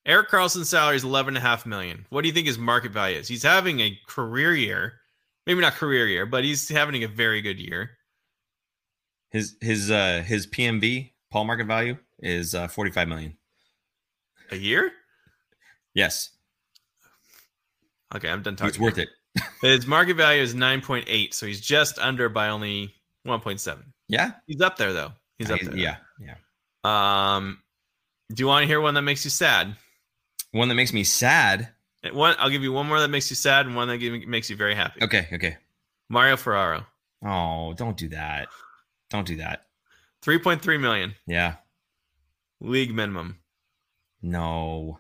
Erik 0.06 0.28
Karlsson's 0.30 0.68
salary 0.68 0.98
is 0.98 1.06
eleven 1.06 1.38
and 1.38 1.46
a 1.46 1.48
half 1.48 1.66
million. 1.66 2.06
What 2.10 2.24
do 2.24 2.28
you 2.28 2.34
think 2.34 2.48
his 2.48 2.58
market 2.58 2.92
value 2.92 3.20
is? 3.20 3.30
He's 3.30 3.42
having 3.44 3.80
a 3.80 3.98
career 4.06 4.54
year, 4.54 4.96
maybe 5.46 5.62
not 5.62 5.74
career 5.74 6.08
year, 6.08 6.26
but 6.26 6.44
he's 6.44 6.70
having 6.70 7.04
a 7.04 7.08
very 7.08 7.42
good 7.42 7.60
year. 7.60 7.92
his 9.32 9.56
his 9.62 9.92
uh 9.92 10.24
his 10.26 10.48
PMV 10.48 11.12
Paul 11.32 11.46
market 11.46 11.68
value 11.68 11.98
is 12.20 12.56
uh, 12.56 12.68
forty 12.68 12.92
five 12.92 13.08
million. 13.08 13.38
A 14.52 14.56
year? 14.56 14.92
Yes, 15.94 16.30
Okay, 18.14 18.30
I'm 18.30 18.42
done 18.44 18.56
talking. 18.56 18.70
it's 18.70 18.80
worth 18.80 18.98
it. 18.98 19.10
His 19.62 19.86
market 19.88 20.16
value 20.16 20.42
is 20.42 20.54
nine 20.56 20.80
point 20.82 21.06
eight, 21.10 21.34
so 21.34 21.46
he's 21.46 21.60
just 21.60 21.98
under 22.00 22.30
by 22.30 22.50
only 22.50 22.94
one 23.24 23.42
point 23.42 23.60
seven. 23.60 23.92
Yeah, 24.08 24.32
He's 24.48 24.62
up 24.62 24.78
there 24.78 24.94
though. 24.94 25.12
He's 25.38 25.50
up 25.52 25.60
He's- 25.60 25.70
there. 25.72 25.78
Yeah, 25.78 25.98
yeah. 26.20 26.36
Um, 27.36 27.62
do 28.34 28.42
you 28.42 28.48
want 28.48 28.64
to 28.64 28.68
hear 28.68 28.80
one 28.80 28.94
that 28.94 29.02
makes 29.02 29.24
you 29.26 29.32
sad? 29.32 29.76
One 30.52 30.70
that 30.70 30.76
makes 30.76 30.94
me 30.94 31.04
sad. 31.04 31.70
One, 32.14 32.36
I'll 32.40 32.50
give 32.50 32.64
you 32.64 32.72
one 32.72 32.88
more 32.88 33.00
that 33.00 33.10
makes 33.10 33.30
you 33.30 33.36
sad, 33.36 33.66
and 33.66 33.76
one 33.76 33.88
that 33.88 33.98
give, 33.98 34.28
makes 34.28 34.50
you 34.50 34.56
very 34.56 34.76
happy. 34.76 35.04
Okay, 35.04 35.28
okay. 35.34 35.58
Mario 36.10 36.38
Ferraro, 36.38 36.86
Oh, 37.26 37.74
don't 37.74 37.98
do 37.98 38.10
that. 38.10 38.48
Don't 39.10 39.26
do 39.26 39.38
that. 39.38 39.66
three 40.22 40.38
point 40.40 40.62
three 40.62 40.78
million 40.78 41.16
Yeah. 41.28 41.56
league 42.62 42.94
minimum. 42.94 43.40
No. 44.22 45.00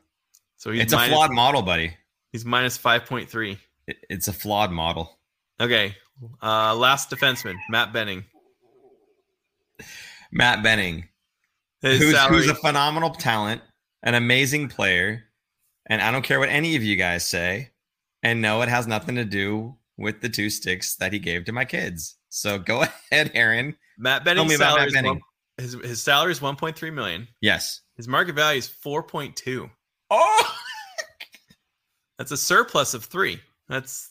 So 0.57 0.71
he's 0.71 0.83
It's 0.83 0.93
a 0.93 0.99
flawed 1.07 1.31
model, 1.31 1.61
buddy. 1.61 1.95
He's 2.31 2.45
minus 2.45 2.77
five 2.77 3.05
point 3.05 3.29
three. 3.29 3.59
It- 3.87 4.03
It's 4.09 4.27
a 4.27 4.33
flawed 4.33 4.71
model. 4.71 5.19
Okay. 5.59 5.95
Uh, 6.41 6.73
last 6.75 7.09
defenseman, 7.09 7.55
Matt 7.69 7.91
Benning. 7.93 8.25
Matt 10.31 10.63
Benning, 10.63 11.07
who's, 11.81 12.17
who's 12.27 12.49
a 12.49 12.55
phenomenal 12.55 13.11
talent, 13.11 13.61
an 14.03 14.15
amazing 14.15 14.69
player, 14.69 15.25
and 15.87 16.01
I 16.01 16.11
don't 16.11 16.23
care 16.23 16.39
what 16.39 16.49
any 16.49 16.75
of 16.75 16.83
you 16.83 16.95
guys 16.95 17.25
say. 17.25 17.71
And 18.23 18.41
no, 18.41 18.61
it 18.61 18.69
has 18.69 18.87
nothing 18.87 19.15
to 19.15 19.25
do 19.25 19.75
with 19.97 20.21
the 20.21 20.29
two 20.29 20.49
sticks 20.49 20.95
that 20.95 21.13
he 21.13 21.19
gave 21.19 21.45
to 21.45 21.51
my 21.51 21.63
kids. 21.65 22.15
So 22.29 22.57
go 22.57 22.81
ahead, 23.11 23.31
Aaron. 23.33 23.75
Matt 23.97 24.25
Tell 24.25 24.33
Benning's 24.35 24.49
me 24.49 24.55
about 24.55 24.69
salary 24.75 24.79
Matt 24.81 24.87
is 24.87 24.93
Benning. 24.93 25.11
one, 25.11 25.21
his 25.57 25.73
his 25.89 26.03
salary 26.03 26.31
is 26.31 26.41
one 26.41 26.55
point 26.55 26.75
three 26.75 26.91
million. 26.91 27.27
Yes. 27.41 27.81
His 27.95 28.07
market 28.07 28.35
value 28.35 28.57
is 28.59 28.67
four 28.67 29.03
point 29.03 29.35
two. 29.35 29.69
Oh, 30.11 30.55
That's 32.17 32.31
a 32.31 32.37
surplus 32.37 32.93
of 32.93 33.03
three. 33.05 33.39
That's 33.67 34.09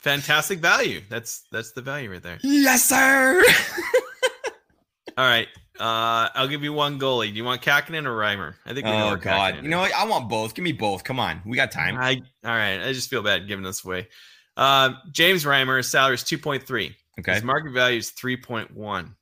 fantastic 0.00 0.58
value. 0.58 1.02
That's 1.08 1.44
that's 1.52 1.72
the 1.72 1.82
value 1.82 2.10
right 2.12 2.22
there. 2.22 2.38
yes, 2.42 2.84
sir. 2.84 3.42
All 5.16 5.24
right. 5.24 5.48
Uh, 5.78 6.28
I'll 6.34 6.46
give 6.48 6.62
you 6.62 6.72
one 6.72 7.00
goalie. 7.00 7.30
Do 7.30 7.36
you 7.36 7.44
want 7.44 7.60
Kahkonen 7.62 8.06
or 8.06 8.16
Reimer? 8.16 8.54
I 8.64 8.74
think 8.74 8.86
we 8.86 8.92
know 8.92 9.10
oh 9.10 9.16
God. 9.16 9.54
Kahkonen 9.54 9.62
You 9.64 9.68
know 9.70 9.80
what? 9.80 9.92
I 9.94 10.06
want 10.06 10.28
both. 10.28 10.54
Give 10.54 10.62
me 10.62 10.72
both. 10.72 11.02
Come 11.02 11.18
on. 11.18 11.42
We 11.44 11.56
got 11.56 11.72
time. 11.72 11.96
I 11.96 12.20
all 12.44 12.56
right. 12.56 12.80
I 12.80 12.92
just 12.92 13.10
feel 13.10 13.22
bad 13.22 13.48
giving 13.48 13.64
this 13.64 13.84
away. 13.84 14.08
Uh, 14.56 14.90
James 15.10 15.44
Reimer, 15.44 15.84
salary 15.84 16.14
is 16.14 16.22
two 16.22 16.38
point 16.38 16.62
three. 16.64 16.94
Okay. 17.18 17.34
His 17.34 17.42
market 17.42 17.72
value 17.72 17.98
is 17.98 18.10
three 18.10 18.36
point 18.36 18.72
one. 18.72 19.16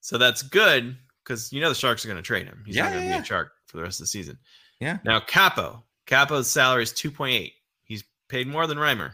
So 0.00 0.18
that's 0.18 0.42
good 0.42 0.96
because 1.24 1.52
you 1.52 1.60
know 1.60 1.70
the 1.70 1.74
Sharks 1.74 2.04
are 2.04 2.08
going 2.08 2.16
to 2.16 2.22
trade 2.22 2.46
him. 2.46 2.62
He's 2.66 2.76
Yeah, 2.76 2.84
not 2.84 2.92
going 2.92 3.02
to 3.04 3.08
yeah, 3.08 3.12
be 3.14 3.16
yeah. 3.16 3.22
a 3.22 3.24
Shark 3.24 3.52
for 3.66 3.78
the 3.78 3.84
rest 3.84 4.00
of 4.00 4.04
the 4.04 4.08
season. 4.08 4.38
Yeah. 4.80 4.98
Now 5.04 5.20
Capo, 5.20 5.82
Capo's 6.06 6.50
salary 6.50 6.82
is 6.82 6.92
two 6.92 7.10
point 7.10 7.34
eight. 7.34 7.52
He's 7.84 8.04
paid 8.28 8.48
more 8.48 8.66
than 8.66 8.76
Reimer. 8.78 9.12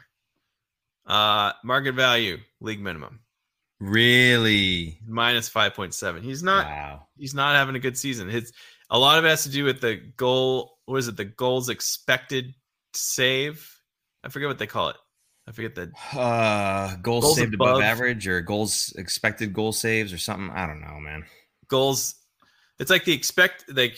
Uh, 1.07 1.53
market 1.65 1.95
value 1.95 2.39
league 2.61 2.81
minimum 2.81 3.21
Really? 3.81 4.99
minus 5.07 5.49
five 5.49 5.75
point 5.75 5.95
seven. 5.95 6.23
He's 6.23 6.43
not. 6.43 6.67
wow. 6.67 7.07
He's 7.17 7.35
not 7.35 7.55
having 7.55 7.77
a 7.77 7.81
good 7.81 7.97
season. 7.97 8.29
His 8.29 8.53
a 8.91 8.99
lot 8.99 9.19
of 9.19 9.25
it 9.25 9.29
has 9.29 9.45
to 9.45 9.51
do 9.51 9.65
with 9.65 9.81
the 9.81 9.97
goal. 10.17 10.79
What 10.87 10.97
is 10.99 11.09
it? 11.09 11.17
The 11.17 11.25
goals 11.25 11.69
expected 11.69 12.55
save. 12.95 13.69
I 14.25 14.29
forget 14.31 14.49
what 14.49 14.59
they 14.59 14.67
call 14.67 14.89
it. 14.89 14.97
I 15.47 15.53
forget 15.53 15.75
the 15.75 15.93
Uh, 16.19 16.97
goals, 16.97 17.25
Goals 17.25 17.37
saved 17.37 17.55
above 17.55 17.69
above. 17.69 17.83
average 17.83 18.27
or 18.29 18.41
goals 18.41 18.93
expected 18.99 19.53
goal 19.55 19.73
saves 19.73 20.13
or 20.13 20.19
something. 20.19 20.51
I 20.55 20.67
don't 20.67 20.81
know, 20.81 20.99
man. 21.01 21.25
goals. 21.69 22.15
It's 22.79 22.91
like 22.91 23.05
the 23.05 23.13
expect 23.13 23.65
like 23.75 23.97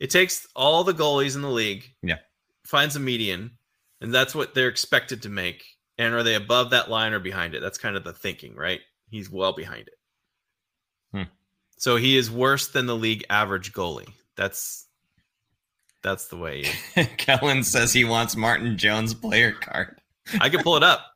it 0.00 0.10
takes 0.10 0.46
all 0.56 0.84
the 0.84 0.94
goalies 0.94 1.36
in 1.36 1.42
the 1.42 1.50
league. 1.50 1.84
Yeah. 2.02 2.18
Finds 2.66 2.96
a 2.96 3.00
median, 3.00 3.52
and 4.00 4.12
that's 4.14 4.34
what 4.34 4.54
they're 4.54 4.68
expected 4.68 5.22
to 5.22 5.28
make. 5.28 5.64
And 5.98 6.14
are 6.14 6.22
they 6.22 6.34
above 6.34 6.70
that 6.70 6.90
line 6.90 7.12
or 7.12 7.18
behind 7.18 7.54
it? 7.54 7.60
That's 7.60 7.78
kind 7.78 7.96
of 7.96 8.04
the 8.04 8.12
thinking, 8.12 8.54
right? 8.56 8.80
He's 9.12 9.30
well 9.30 9.52
behind 9.52 9.88
it. 9.88 9.98
Hmm. 11.12 11.30
So 11.76 11.96
he 11.96 12.16
is 12.16 12.30
worse 12.30 12.68
than 12.68 12.86
the 12.86 12.96
league 12.96 13.26
average 13.28 13.74
goalie. 13.74 14.08
That's 14.36 14.86
that's 16.02 16.28
the 16.28 16.38
way. 16.38 16.64
Kellen 17.18 17.62
says 17.62 17.92
he 17.92 18.04
wants 18.04 18.36
Martin 18.36 18.78
Jones 18.78 19.12
player 19.12 19.52
card. 19.52 20.00
I 20.40 20.48
can 20.48 20.62
pull 20.62 20.78
it 20.78 20.82
up. 20.82 21.11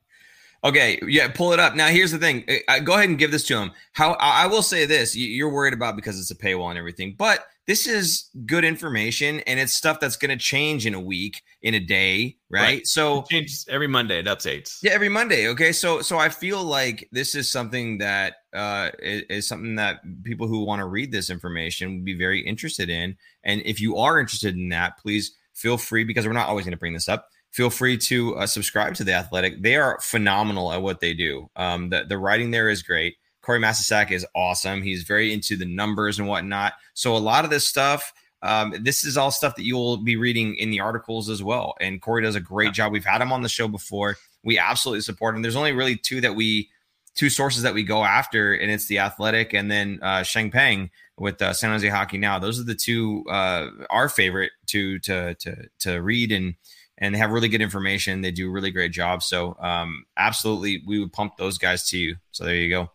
Okay, 0.65 0.99
yeah, 1.07 1.29
pull 1.29 1.53
it 1.53 1.61
up. 1.61 1.75
Now, 1.75 1.89
here's 1.89 2.11
the 2.11 2.19
thing. 2.19 2.45
I, 2.69 2.81
go 2.81 2.95
ahead 2.95 3.09
and 3.09 3.19
give 3.19 3.31
this 3.31 3.47
to 3.49 3.59
him. 3.59 3.73
How 3.93 4.13
I, 4.15 4.45
I 4.45 4.47
will 4.47 4.63
say 4.63 4.87
this: 4.87 5.17
you're 5.17 5.53
worried 5.53 5.75
about 5.75 5.97
because 5.97 6.19
it's 6.19 6.31
a 6.31 6.35
paywall 6.35 6.71
and 6.71 6.79
everything, 6.79 7.15
but 7.17 7.47
this 7.67 7.87
is 7.87 8.31
good 8.47 8.65
information, 8.65 9.41
and 9.41 9.61
it's 9.61 9.73
stuff 9.73 10.01
that's 10.01 10.17
going 10.17 10.31
to 10.31 10.37
change 10.37 10.87
in 10.87 10.95
a 10.95 11.01
week, 11.01 11.43
in 11.63 11.75
a 11.75 11.81
day, 11.81 12.37
right? 12.49 12.63
right. 12.63 12.87
So 12.87 13.21
it 13.21 13.27
changes 13.27 13.67
every 13.69 13.89
Monday. 13.89 14.21
It 14.21 14.27
updates. 14.27 14.79
Yeah, 14.83 14.93
every 14.93 15.09
Monday. 15.09 15.49
Okay, 15.49 15.73
so 15.73 16.01
so 16.01 16.19
I 16.19 16.29
feel 16.29 16.63
like 16.63 17.09
this 17.13 17.35
is 17.35 17.49
something 17.49 17.99
that 17.99 18.35
uh, 18.55 18.91
is, 19.01 19.23
is 19.29 19.49
something 19.49 19.75
that 19.77 20.01
people 20.23 20.47
who 20.47 20.65
want 20.65 20.81
to 20.81 20.87
read 20.87 21.13
this 21.13 21.31
information 21.31 21.97
would 21.97 22.05
be 22.05 22.17
very 22.17 22.41
interested 22.41 22.89
in, 22.89 23.17
and 23.45 23.63
if 23.65 23.81
you 23.81 23.97
are 23.99 24.19
interested 24.19 24.55
in 24.55 24.69
that, 24.71 24.99
please 24.99 25.37
feel 25.55 25.79
free 25.79 26.05
because 26.05 26.27
we're 26.27 26.33
not 26.33 26.49
always 26.49 26.65
going 26.65 26.73
to 26.73 26.79
bring 26.79 26.93
this 26.93 27.09
up 27.09 27.29
feel 27.57 27.71
free 27.71 27.97
to 27.97 28.37
uh, 28.37 28.47
subscribe 28.47 28.95
to 28.95 29.03
the 29.03 29.15
Athletic. 29.15 29.63
They 29.63 29.77
are 29.77 29.99
phenomenal 30.03 30.71
at 30.75 30.83
what 30.83 31.01
they 31.01 31.15
do. 31.15 31.49
Um, 31.57 31.89
the 31.89 32.05
the 32.05 32.19
writing 32.19 32.51
there 32.51 32.69
is 32.69 32.83
great. 32.83 33.17
Corey 33.41 33.59
Masisak 33.59 34.11
is 34.11 34.27
awesome. 34.35 34.83
He's 34.83 35.05
very 35.05 35.33
into 35.33 35.57
the 35.57 35.65
numbers 35.65 36.19
and 36.19 36.29
whatnot. 36.29 36.75
So 36.93 37.17
a 37.17 37.19
lot 37.19 37.45
of 37.45 37.51
this 37.51 37.67
stuff, 37.67 38.13
um, 38.43 38.75
this 38.83 39.05
is 39.05 39.17
all 39.17 39.31
stuff 39.31 39.57
that 39.57 39.63
you 39.65 39.77
will 39.77 39.97
be 39.97 40.17
reading 40.17 40.57
in 40.57 40.71
the 40.71 40.81
articles 40.81 41.31
as 41.31 41.43
well. 41.43 41.75
And 41.81 42.03
Corey 42.03 42.23
does 42.23 42.35
a 42.35 42.41
great 42.41 42.75
job. 42.75 42.93
We've 42.93 43.05
had 43.05 43.23
him 43.23 43.33
on 43.33 43.43
the 43.43 43.49
show 43.49 43.69
before. 43.69 44.17
We 44.43 44.59
absolutely 44.59 45.03
support 45.03 45.35
him. 45.35 45.43
There's 45.43 45.57
only 45.57 45.73
really 45.73 45.97
two 45.97 46.21
that 46.21 46.35
we 46.35 46.69
two 47.15 47.31
sources 47.31 47.63
that 47.63 47.73
we 47.73 47.85
go 47.85 48.05
after, 48.05 48.53
and 48.53 48.71
it's 48.71 48.87
the 48.87 48.99
Athletic 48.99 49.55
and 49.55 49.71
then 49.71 49.99
uh, 50.03 50.23
Sheng 50.25 50.51
Peng 50.51 50.91
with 51.17 51.41
uh, 51.41 51.55
San 51.55 51.71
Jose 51.71 51.89
Hockey 51.89 52.19
Now. 52.19 52.39
Those 52.39 52.61
are 52.61 52.65
the 52.65 52.75
two 52.75 53.25
uh, 53.31 53.69
our 53.89 54.11
favorite 54.11 54.53
to 54.67 54.99
to 54.99 55.35
to 55.37 55.69
to 55.79 56.03
read 56.03 56.33
and 56.33 56.55
and 56.99 57.15
they 57.15 57.19
have 57.19 57.31
really 57.31 57.49
good 57.49 57.63
information. 57.63 58.21
They 58.21 58.31
do 58.31 58.49
a 58.49 58.53
really 58.53 58.71
great 58.71 58.93
job. 58.93 59.23
So 59.23 59.57
um, 59.61 60.07
absolutely, 60.17 60.83
we 60.87 60.99
would 60.99 61.13
pump 61.13 61.37
those 61.37 61.59
guys 61.59 61.89
to 61.91 61.99
you. 61.99 62.17
So 62.31 62.45
there 62.45 62.55
you 62.55 62.71
go. 62.71 62.91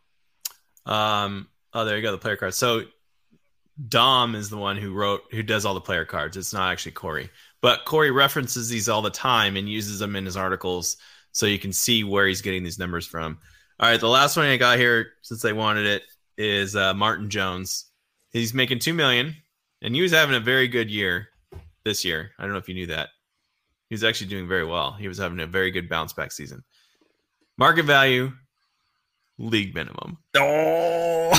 Um, 0.91 1.47
oh, 1.74 1.86
there 1.86 1.97
you 1.97 2.02
go. 2.02 2.12
The 2.12 2.18
player 2.18 2.38
cards. 2.38 2.58
So 2.58 2.84
Dom 3.88 4.36
is 4.36 4.49
the 4.49 4.58
one 4.58 4.78
who 4.78 4.93
wrote, 4.93 5.22
who 5.32 5.43
does 5.43 5.66
all 5.66 5.74
the 5.74 5.82
player 5.82 6.06
cards. 6.06 6.38
It's 6.38 6.54
not 6.54 6.72
actually 6.72 6.93
Corey, 6.93 7.30
but 7.62 7.86
Corey 7.86 8.12
references 8.12 8.70
these 8.70 8.89
all 8.89 9.02
the 9.02 9.10
time 9.10 9.56
and 9.56 9.70
uses 9.70 9.99
them 9.99 10.16
in 10.16 10.26
his 10.26 10.38
articles, 10.38 10.97
so 11.32 11.45
you 11.45 11.60
can 11.60 11.74
see 11.74 12.04
where 12.04 12.28
he's 12.28 12.41
getting 12.41 12.64
these 12.64 12.80
numbers 12.80 13.08
from. 13.08 13.39
All 13.80 13.89
right, 13.89 13.99
the 13.99 14.08
last 14.08 14.38
one 14.38 14.45
I 14.45 14.58
got 14.58 14.78
here, 14.78 15.14
since 15.22 15.41
they 15.41 15.54
wanted 15.54 15.88
it, 15.88 16.04
is 16.38 16.76
uh, 16.76 16.93
Martin 16.93 17.30
Jones. 17.30 17.86
He's 18.32 18.54
making 18.54 18.80
two 18.80 18.93
million, 18.93 19.36
and 19.82 19.95
he 19.95 20.02
was 20.02 20.12
having 20.12 20.36
a 20.36 20.39
very 20.39 20.68
good 20.68 20.91
year 20.91 21.30
this 21.84 22.06
year. 22.06 22.32
I 22.38 22.43
don't 22.43 22.52
know 22.52 22.60
if 22.60 22.70
you 22.70 22.76
knew 22.76 22.88
that. 22.88 23.10
He's 23.92 24.06
actually 24.06 24.28
doing 24.28 24.48
very 24.48 24.64
well. 24.64 24.94
He 24.94 25.10
was 25.10 25.18
having 25.18 25.42
a 25.42 25.46
very 25.46 25.70
good 25.70 25.89
bounce 25.89 26.14
back 26.14 26.32
season. 26.32 26.64
Market 27.58 27.84
value, 27.84 28.32
league 29.38 29.76
minimum. 29.76 30.18
Oh. 30.38 31.38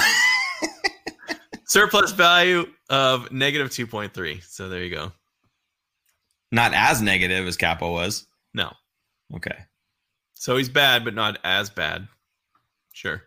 Surplus 1.66 2.12
value 2.12 2.66
of 2.90 3.32
negative 3.32 3.70
2.3. 3.70 4.42
So 4.44 4.68
there 4.68 4.84
you 4.84 4.94
go. 4.94 5.12
Not 6.50 6.74
as 6.74 7.00
negative 7.00 7.46
as 7.46 7.56
Capo 7.56 7.90
was. 7.90 8.26
No. 8.52 8.70
Okay. 9.34 9.56
So 10.34 10.58
he's 10.58 10.68
bad, 10.68 11.06
but 11.06 11.14
not 11.14 11.38
as 11.44 11.70
bad. 11.70 12.06
Sure. 12.92 13.22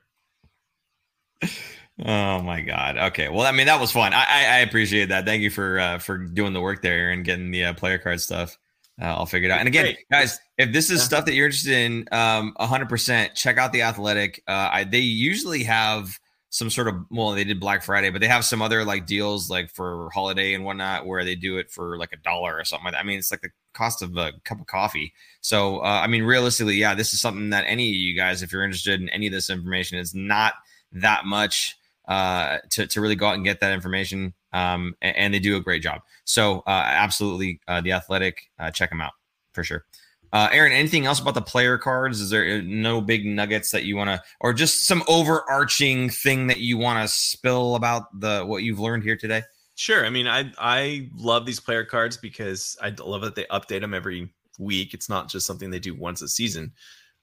Oh 1.98 2.42
my 2.42 2.60
god. 2.60 2.98
Okay. 2.98 3.30
Well, 3.30 3.48
I 3.48 3.54
mean, 3.54 3.68
that 3.68 3.80
was 3.80 3.90
fun. 3.90 4.12
I 4.14 4.26
I, 4.28 4.46
I 4.46 4.58
appreciate 4.58 5.06
that. 5.06 5.24
Thank 5.24 5.44
you 5.44 5.50
for 5.50 5.80
uh, 5.80 5.98
for 5.98 6.18
doing 6.18 6.52
the 6.52 6.60
work 6.60 6.82
there 6.82 7.12
and 7.12 7.24
getting 7.24 7.52
the 7.52 7.64
uh, 7.64 7.74
player 7.74 7.98
card 7.98 8.20
stuff. 8.20 8.58
Uh, 9.02 9.06
I'll 9.06 9.26
figure 9.26 9.50
it 9.50 9.52
out. 9.52 9.60
And 9.60 9.68
again, 9.68 9.86
Great. 9.86 9.98
guys, 10.10 10.40
if 10.58 10.72
this 10.72 10.90
is 10.90 11.00
yeah. 11.00 11.06
stuff 11.06 11.26
that 11.26 11.34
you're 11.34 11.48
interested 11.48 11.74
in, 11.74 12.08
um, 12.12 12.56
100%, 12.60 13.34
check 13.36 13.58
out 13.58 13.74
the 13.74 13.82
Athletic. 13.82 14.42
Uh, 14.48 14.70
I, 14.72 14.84
they 14.86 15.00
usually 15.00 15.64
have 15.64 16.18
some 16.56 16.70
sort 16.70 16.88
of 16.88 16.96
well, 17.12 17.32
they 17.32 17.44
did 17.44 17.60
Black 17.60 17.84
Friday, 17.84 18.10
but 18.10 18.22
they 18.22 18.30
have 18.30 18.46
some 18.46 18.62
other 18.62 18.86
like 18.86 19.06
deals 19.06 19.50
like 19.50 19.70
for 19.70 20.10
holiday 20.14 20.54
and 20.54 20.64
whatnot 20.64 21.06
where 21.06 21.26
they 21.26 21.36
do 21.36 21.58
it 21.58 21.70
for 21.70 21.98
like 21.98 22.14
a 22.14 22.18
dollar 22.18 22.58
or 22.58 22.64
something 22.64 22.86
like 22.86 22.94
that. 22.94 23.00
I 23.00 23.04
mean, 23.04 23.20
it's 23.20 23.30
like 23.30 23.42
the 23.42 23.50
cost 23.74 24.02
of 24.02 24.16
a 24.16 24.32
cup 24.46 24.62
of 24.62 24.66
coffee. 24.66 25.12
So, 25.42 25.80
uh, 25.80 26.02
I 26.02 26.08
mean, 26.08 26.24
realistically, 26.24 26.76
yeah, 26.76 26.96
this 26.96 27.14
is 27.14 27.20
something 27.20 27.50
that 27.50 27.66
any 27.68 27.90
of 27.90 27.96
you 27.96 28.16
guys, 28.16 28.42
if 28.42 28.54
you're 28.54 28.64
interested 28.64 29.02
in 29.02 29.10
any 29.10 29.28
of 29.28 29.34
this 29.34 29.50
information, 29.50 29.98
is 30.00 30.16
not 30.16 30.54
that 30.94 31.26
much 31.26 31.76
uh, 32.08 32.60
to 32.70 32.88
to 32.88 33.02
really 33.02 33.16
go 33.16 33.28
out 33.28 33.36
and 33.36 33.44
get 33.44 33.60
that 33.60 33.74
information 33.74 34.34
um, 34.56 34.96
and, 35.02 35.16
and, 35.18 35.34
they 35.34 35.40
do 35.40 35.58
a 35.58 35.60
great 35.60 35.84
job. 35.84 36.02
So 36.24 36.60
uh, 36.66 36.84
absolutely, 36.86 37.60
uh, 37.68 37.82
the 37.82 37.92
Athletic, 37.92 38.50
uh, 38.58 38.72
check 38.72 38.90
them 38.90 39.02
out 39.02 39.12
for 39.52 39.64
sure. 39.64 39.86
Uh, 40.32 40.50
Aaron, 40.52 40.72
anything 40.72 41.06
else 41.06 41.20
about 41.20 41.34
the 41.34 41.42
player 41.42 41.78
cards? 41.78 42.22
Is 42.22 42.30
there 42.30 42.62
no 42.62 43.02
big 43.02 43.26
nuggets 43.26 43.72
that 43.72 43.84
you 43.84 43.98
want 43.98 44.10
to, 44.10 44.22
or 44.40 44.54
just 44.54 44.86
some 44.86 45.04
overarching 45.08 46.10
thing 46.10 46.48
that 46.48 46.60
you 46.60 46.78
want 46.78 47.04
to 47.04 47.14
spill 47.14 47.76
about 47.76 48.04
the 48.20 48.44
what 48.46 48.64
you've 48.64 48.80
learned 48.80 49.04
here 49.04 49.18
today? 49.18 49.44
Sure. 49.76 50.06
I 50.06 50.10
mean, 50.10 50.28
I 50.28 50.52
I 50.58 51.10
love 51.18 51.46
these 51.46 51.60
player 51.60 51.84
cards 51.84 52.18
because 52.18 52.78
I 52.82 52.94
love 52.98 53.22
that 53.22 53.36
they 53.36 53.46
update 53.46 53.82
them 53.82 53.94
every 53.94 54.30
week. 54.58 54.94
It's 54.94 55.10
not 55.10 55.30
just 55.30 55.46
something 55.46 55.70
they 55.70 55.80
do 55.80 55.94
once 55.94 56.22
a 56.22 56.28
season. 56.28 56.74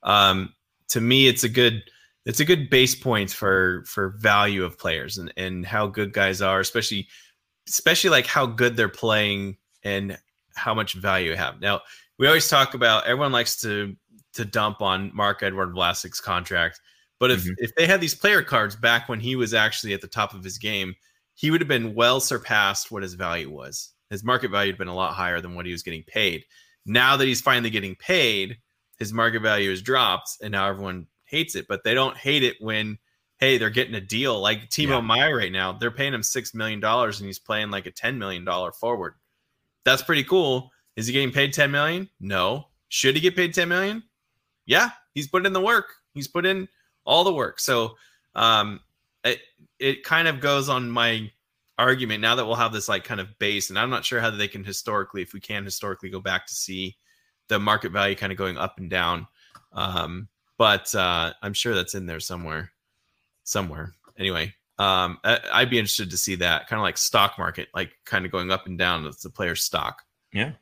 Um, 0.03 0.55
to 0.89 1.01
me, 1.01 1.29
it's 1.29 1.45
a 1.45 1.49
good 1.49 1.83
it's 2.25 2.41
a 2.41 2.45
good 2.45 2.71
base 2.71 2.95
point 2.95 3.31
for 3.31 3.85
for 3.87 4.11
value 4.19 4.65
of 4.65 4.79
players 4.79 5.19
and 5.19 5.33
and 5.37 5.67
how 5.67 5.87
good 5.87 6.13
guys 6.13 6.41
are, 6.41 6.61
especially 6.61 7.09
especially 7.69 8.11
like 8.11 8.27
how 8.27 8.47
good 8.47 8.77
they're 8.77 8.89
playing 8.89 9.57
and 9.83 10.19
how 10.55 10.75
much 10.75 10.95
value 10.95 11.31
you 11.31 11.37
have. 11.37 11.61
Now, 11.61 11.81
we 12.19 12.27
always 12.27 12.49
talk 12.49 12.75
about 12.75 13.07
everyone 13.07 13.33
likes 13.33 13.61
to 13.63 13.97
to 14.35 14.45
dump 14.45 14.81
on 14.81 15.11
Marc-Edouard 15.15 15.75
Vlasic's 15.75 16.21
contract, 16.21 16.81
but 17.19 17.31
if 17.31 17.41
mm-hmm. 17.41 17.53
if 17.59 17.75
they 17.75 17.87
had 17.87 18.01
these 18.01 18.15
player 18.15 18.43
cards 18.43 18.77
back 18.77 19.09
when 19.09 19.21
he 19.21 19.37
was 19.37 19.55
actually 19.55 19.93
at 19.93 20.01
the 20.01 20.09
top 20.09 20.35
of 20.35 20.45
his 20.45 20.59
game, 20.59 20.95
he 21.35 21.51
would 21.51 21.61
have 21.61 21.69
been 21.69 21.95
well 21.95 22.21
surpassed 22.21 22.91
what 22.91 23.03
his 23.03 23.15
value 23.15 23.51
was. 23.51 23.91
His 24.11 24.25
market 24.25 24.51
value 24.51 24.73
had 24.73 24.79
been 24.79 24.89
a 24.89 24.95
lot 24.95 25.15
higher 25.15 25.41
than 25.41 25.55
what 25.55 25.67
he 25.67 25.73
was 25.73 25.83
getting 25.83 26.05
paid. 26.05 26.45
Now 26.85 27.17
that 27.17 27.27
he's 27.27 27.41
finally 27.41 27.71
getting 27.71 27.97
paid, 27.97 28.59
his 28.99 29.13
market 29.13 29.41
value 29.41 29.71
has 29.71 29.83
dropped, 29.83 30.37
and 30.43 30.53
now 30.53 30.69
everyone 30.69 31.07
hates 31.33 31.57
it, 31.57 31.67
but 31.67 31.83
they 31.83 31.95
don't 31.95 32.17
hate 32.17 32.45
it 32.45 32.57
when 32.61 32.99
hey, 33.39 33.59
they're 33.59 33.71
getting 33.71 33.97
a 33.97 34.01
deal. 34.01 34.39
Like 34.39 34.71
Timo 34.71 34.89
yeah. 34.89 35.01
Meier 35.01 35.37
right 35.37 35.51
now, 35.51 35.73
they're 35.73 35.91
paying 35.91 36.15
him 36.15 36.23
six 36.23 36.55
million 36.55 36.79
dollars 36.79 37.19
and 37.19 37.27
he's 37.27 37.41
playing 37.41 37.73
like 37.73 37.87
a 37.87 37.91
ten 37.91 38.19
million 38.19 38.45
dollar 38.45 38.71
forward. 38.71 39.15
That's 39.85 40.03
pretty 40.03 40.25
cool. 40.25 40.71
Is 40.97 41.07
he 41.07 41.13
getting 41.13 41.33
paid 41.33 41.53
10 41.53 41.71
million? 41.71 42.09
No. 42.21 42.67
Should 42.89 43.15
he 43.15 43.21
get 43.21 43.37
paid 43.37 43.55
10 43.55 43.69
million? 43.69 44.03
Yeah, 44.67 44.91
he's 45.15 45.29
put 45.29 45.47
in 45.47 45.53
the 45.53 45.61
work. 45.61 45.87
He's 46.15 46.29
put 46.29 46.47
in 46.47 46.69
all 47.05 47.25
the 47.25 47.33
work. 47.33 47.61
So 47.61 47.97
um 48.35 48.81
it 49.25 49.41
it 49.79 50.05
kind 50.05 50.29
of 50.29 50.41
goes 50.41 50.69
on 50.69 50.91
my 50.91 51.31
argument 51.79 52.21
now 52.21 52.35
that 52.35 52.47
we'll 52.47 52.55
have 52.55 52.73
this 52.73 52.89
like 52.89 53.05
kind 53.05 53.21
of 53.21 53.39
base 53.39 53.71
and 53.71 53.79
I'm 53.79 53.91
not 53.91 54.05
sure 54.05 54.21
how 54.21 54.31
they 54.31 54.49
can 54.49 54.63
historically 54.63 55.23
if 55.23 55.33
we 55.33 55.41
can 55.41 55.65
historically 55.65 56.11
go 56.11 56.21
back 56.21 56.47
to 56.47 56.55
see 56.55 56.97
the 57.49 57.59
market 57.59 57.93
value 57.93 58.15
kind 58.15 58.33
of 58.33 58.39
going 58.39 58.57
up 58.57 58.79
and 58.79 58.89
down. 58.89 59.27
Um 59.73 60.29
but 60.59 60.95
uh, 60.95 61.33
I'm 61.43 61.55
sure 61.55 61.75
that's 61.75 61.95
in 61.95 62.07
there 62.07 62.21
somewhere, 62.21 62.73
somewhere. 63.45 63.95
Anyway, 64.19 64.55
um, 64.79 65.19
I, 65.25 65.61
would 65.61 65.71
be 65.71 65.79
interested 65.79 66.11
to 66.11 66.17
see 66.17 66.37
that 66.37 66.69
kind 66.69 66.79
of 66.79 66.85
like 66.85 66.99
stock 66.99 67.39
market, 67.39 67.69
like 67.75 67.93
kind 68.05 68.25
of 68.25 68.33
going 68.33 68.51
up 68.51 68.67
and 68.67 68.79
down 68.79 69.05
with 69.05 69.21
the 69.21 69.31
player's 69.31 69.65
stock. 69.65 70.03
Yeah. 70.33 70.53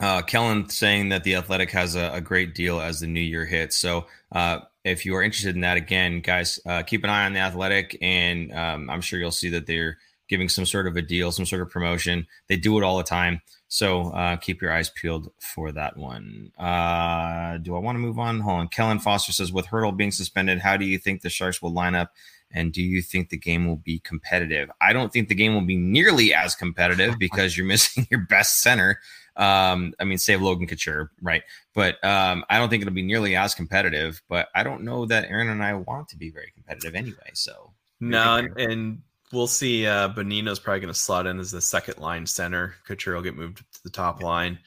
Uh, 0.00 0.22
Kellen 0.22 0.68
saying 0.68 1.08
that 1.08 1.24
the 1.24 1.34
Athletic 1.34 1.70
has 1.72 1.96
a, 1.96 2.12
a, 2.14 2.20
great 2.20 2.54
deal 2.54 2.80
as 2.80 3.00
the 3.00 3.06
new 3.08 3.20
year 3.20 3.44
hits. 3.44 3.76
So 3.76 4.06
uh, 4.30 4.60
if 4.84 5.04
you 5.04 5.16
are 5.16 5.22
interested 5.22 5.56
in 5.56 5.62
that, 5.62 5.76
again, 5.76 6.20
guys, 6.20 6.60
uh, 6.66 6.82
keep 6.82 7.02
an 7.02 7.10
eye 7.10 7.26
on 7.26 7.32
the 7.32 7.40
Athletic, 7.40 7.98
and 8.00 8.52
um, 8.52 8.90
I'm 8.90 9.00
sure 9.00 9.18
you'll 9.18 9.32
see 9.32 9.50
that 9.50 9.66
they're 9.66 9.98
giving 10.28 10.48
some 10.48 10.66
sort 10.66 10.86
of 10.86 10.96
a 10.96 11.02
deal, 11.02 11.32
some 11.32 11.46
sort 11.46 11.62
of 11.62 11.70
promotion. 11.70 12.26
They 12.48 12.56
do 12.56 12.78
it 12.78 12.84
all 12.84 12.98
the 12.98 13.04
time. 13.04 13.40
So 13.68 14.10
uh, 14.10 14.36
keep 14.36 14.62
your 14.62 14.72
eyes 14.72 14.90
peeled 14.90 15.30
for 15.38 15.72
that 15.72 15.96
one. 15.96 16.52
Uh, 16.58 17.58
do 17.58 17.76
I 17.76 17.78
want 17.78 17.96
to 17.96 18.00
move 18.00 18.18
on? 18.18 18.40
Hold 18.40 18.60
on. 18.60 18.68
Kellen 18.68 18.98
Foster 18.98 19.32
says, 19.32 19.52
with 19.52 19.66
Hertl 19.66 19.96
being 19.96 20.10
suspended, 20.10 20.60
how 20.60 20.76
do 20.76 20.86
you 20.86 20.98
think 20.98 21.20
the 21.20 21.28
Sharks 21.28 21.60
will 21.60 21.72
line 21.72 21.94
up? 21.94 22.12
And 22.50 22.72
do 22.72 22.82
you 22.82 23.02
think 23.02 23.28
the 23.28 23.36
game 23.36 23.66
will 23.66 23.76
be 23.76 23.98
competitive? 23.98 24.70
I 24.80 24.94
don't 24.94 25.12
think 25.12 25.28
the 25.28 25.34
game 25.34 25.52
will 25.52 25.66
be 25.66 25.76
nearly 25.76 26.32
as 26.32 26.54
competitive 26.54 27.18
because 27.18 27.56
you're 27.56 27.66
missing 27.66 28.06
your 28.10 28.20
best 28.20 28.60
center. 28.60 29.00
Um, 29.36 29.94
I 30.00 30.04
mean, 30.04 30.18
save 30.18 30.40
Logan 30.40 30.66
Couture, 30.66 31.10
right? 31.20 31.42
But 31.74 32.02
um, 32.02 32.44
I 32.48 32.58
don't 32.58 32.70
think 32.70 32.82
it'll 32.82 32.94
be 32.94 33.02
nearly 33.02 33.36
as 33.36 33.54
competitive. 33.54 34.22
But 34.28 34.48
I 34.54 34.62
don't 34.62 34.82
know 34.82 35.04
that 35.06 35.28
Aaron 35.28 35.48
and 35.48 35.62
I 35.62 35.74
want 35.74 36.08
to 36.08 36.16
be 36.16 36.30
very 36.30 36.50
competitive 36.54 36.94
anyway. 36.94 37.30
So 37.34 37.72
no, 38.00 38.48
and 38.56 39.02
we'll 39.32 39.46
see. 39.46 39.86
Uh, 39.86 40.08
Bonino's 40.08 40.58
probably 40.58 40.80
going 40.80 40.92
to 40.92 40.98
slot 40.98 41.26
in 41.26 41.38
as 41.38 41.50
the 41.50 41.60
second 41.60 41.98
line 41.98 42.26
center. 42.26 42.74
Couture 42.86 43.14
will 43.14 43.22
get 43.22 43.36
moved 43.36 43.58
to 43.58 43.82
the 43.82 43.90
top 43.90 44.22
line. 44.22 44.58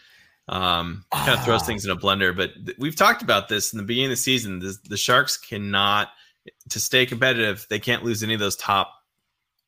Um, 0.49 1.05
kind 1.13 1.37
of 1.37 1.43
throws 1.45 1.63
things 1.63 1.85
in 1.85 1.91
a 1.91 1.95
blender. 1.95 2.35
But 2.35 2.51
th- 2.65 2.77
we've 2.77 2.95
talked 2.95 3.21
about 3.21 3.47
this 3.47 3.73
in 3.73 3.77
the 3.77 3.83
beginning 3.83 4.07
of 4.07 4.17
the 4.17 4.17
season. 4.17 4.59
The, 4.59 4.75
the 4.89 4.97
Sharks 4.97 5.37
cannot, 5.37 6.09
to 6.69 6.79
stay 6.79 7.05
competitive, 7.05 7.65
they 7.69 7.79
can't 7.79 8.03
lose 8.03 8.23
any 8.23 8.33
of 8.33 8.39
those 8.39 8.55
top 8.55 8.93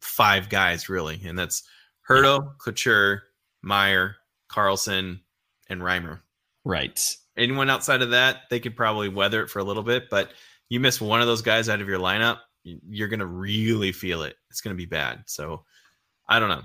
five 0.01 0.49
guys 0.49 0.89
really, 0.89 1.21
and 1.25 1.39
that's 1.39 1.63
Hertl, 2.07 2.57
Couture, 2.57 3.23
Meier, 3.61 4.17
Karlsson, 4.51 5.21
and 5.69 5.81
Reimer. 5.81 6.19
Right. 6.65 7.15
Anyone 7.37 7.69
outside 7.69 8.01
of 8.01 8.11
that, 8.11 8.41
they 8.49 8.59
could 8.59 8.75
probably 8.75 9.09
weather 9.09 9.41
it 9.41 9.49
for 9.49 9.59
a 9.59 9.63
little 9.63 9.83
bit, 9.83 10.09
but 10.09 10.31
you 10.69 10.79
miss 10.79 10.99
one 10.99 11.21
of 11.21 11.27
those 11.27 11.41
guys 11.41 11.69
out 11.69 11.81
of 11.81 11.87
your 11.87 11.99
lineup, 11.99 12.39
you're 12.63 13.07
going 13.07 13.19
to 13.19 13.25
really 13.25 13.91
feel 13.91 14.23
it. 14.23 14.35
It's 14.49 14.61
going 14.61 14.75
to 14.75 14.77
be 14.77 14.85
bad. 14.85 15.23
So 15.25 15.63
I 16.27 16.39
don't 16.39 16.49
know. 16.49 16.61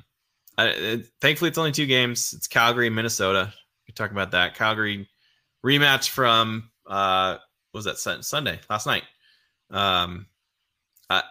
I, 0.57 0.66
it, 0.68 1.07
thankfully, 1.20 1.49
it's 1.49 1.59
only 1.59 1.72
two 1.72 1.86
games. 1.86 2.32
It's 2.32 2.46
Calgary, 2.46 2.90
Minnesota. 2.90 3.53
We 3.86 3.92
talk 3.92 4.11
about 4.11 4.32
that. 4.32 4.55
Calgary 4.55 5.09
rematch 5.64 6.09
from 6.09 6.70
uh, 6.86 7.38
was 7.72 7.84
that 7.84 7.99
Sunday 7.99 8.61
last 8.68 8.86
night. 8.86 9.05
Um, 9.70 10.26
I, 11.11 11.22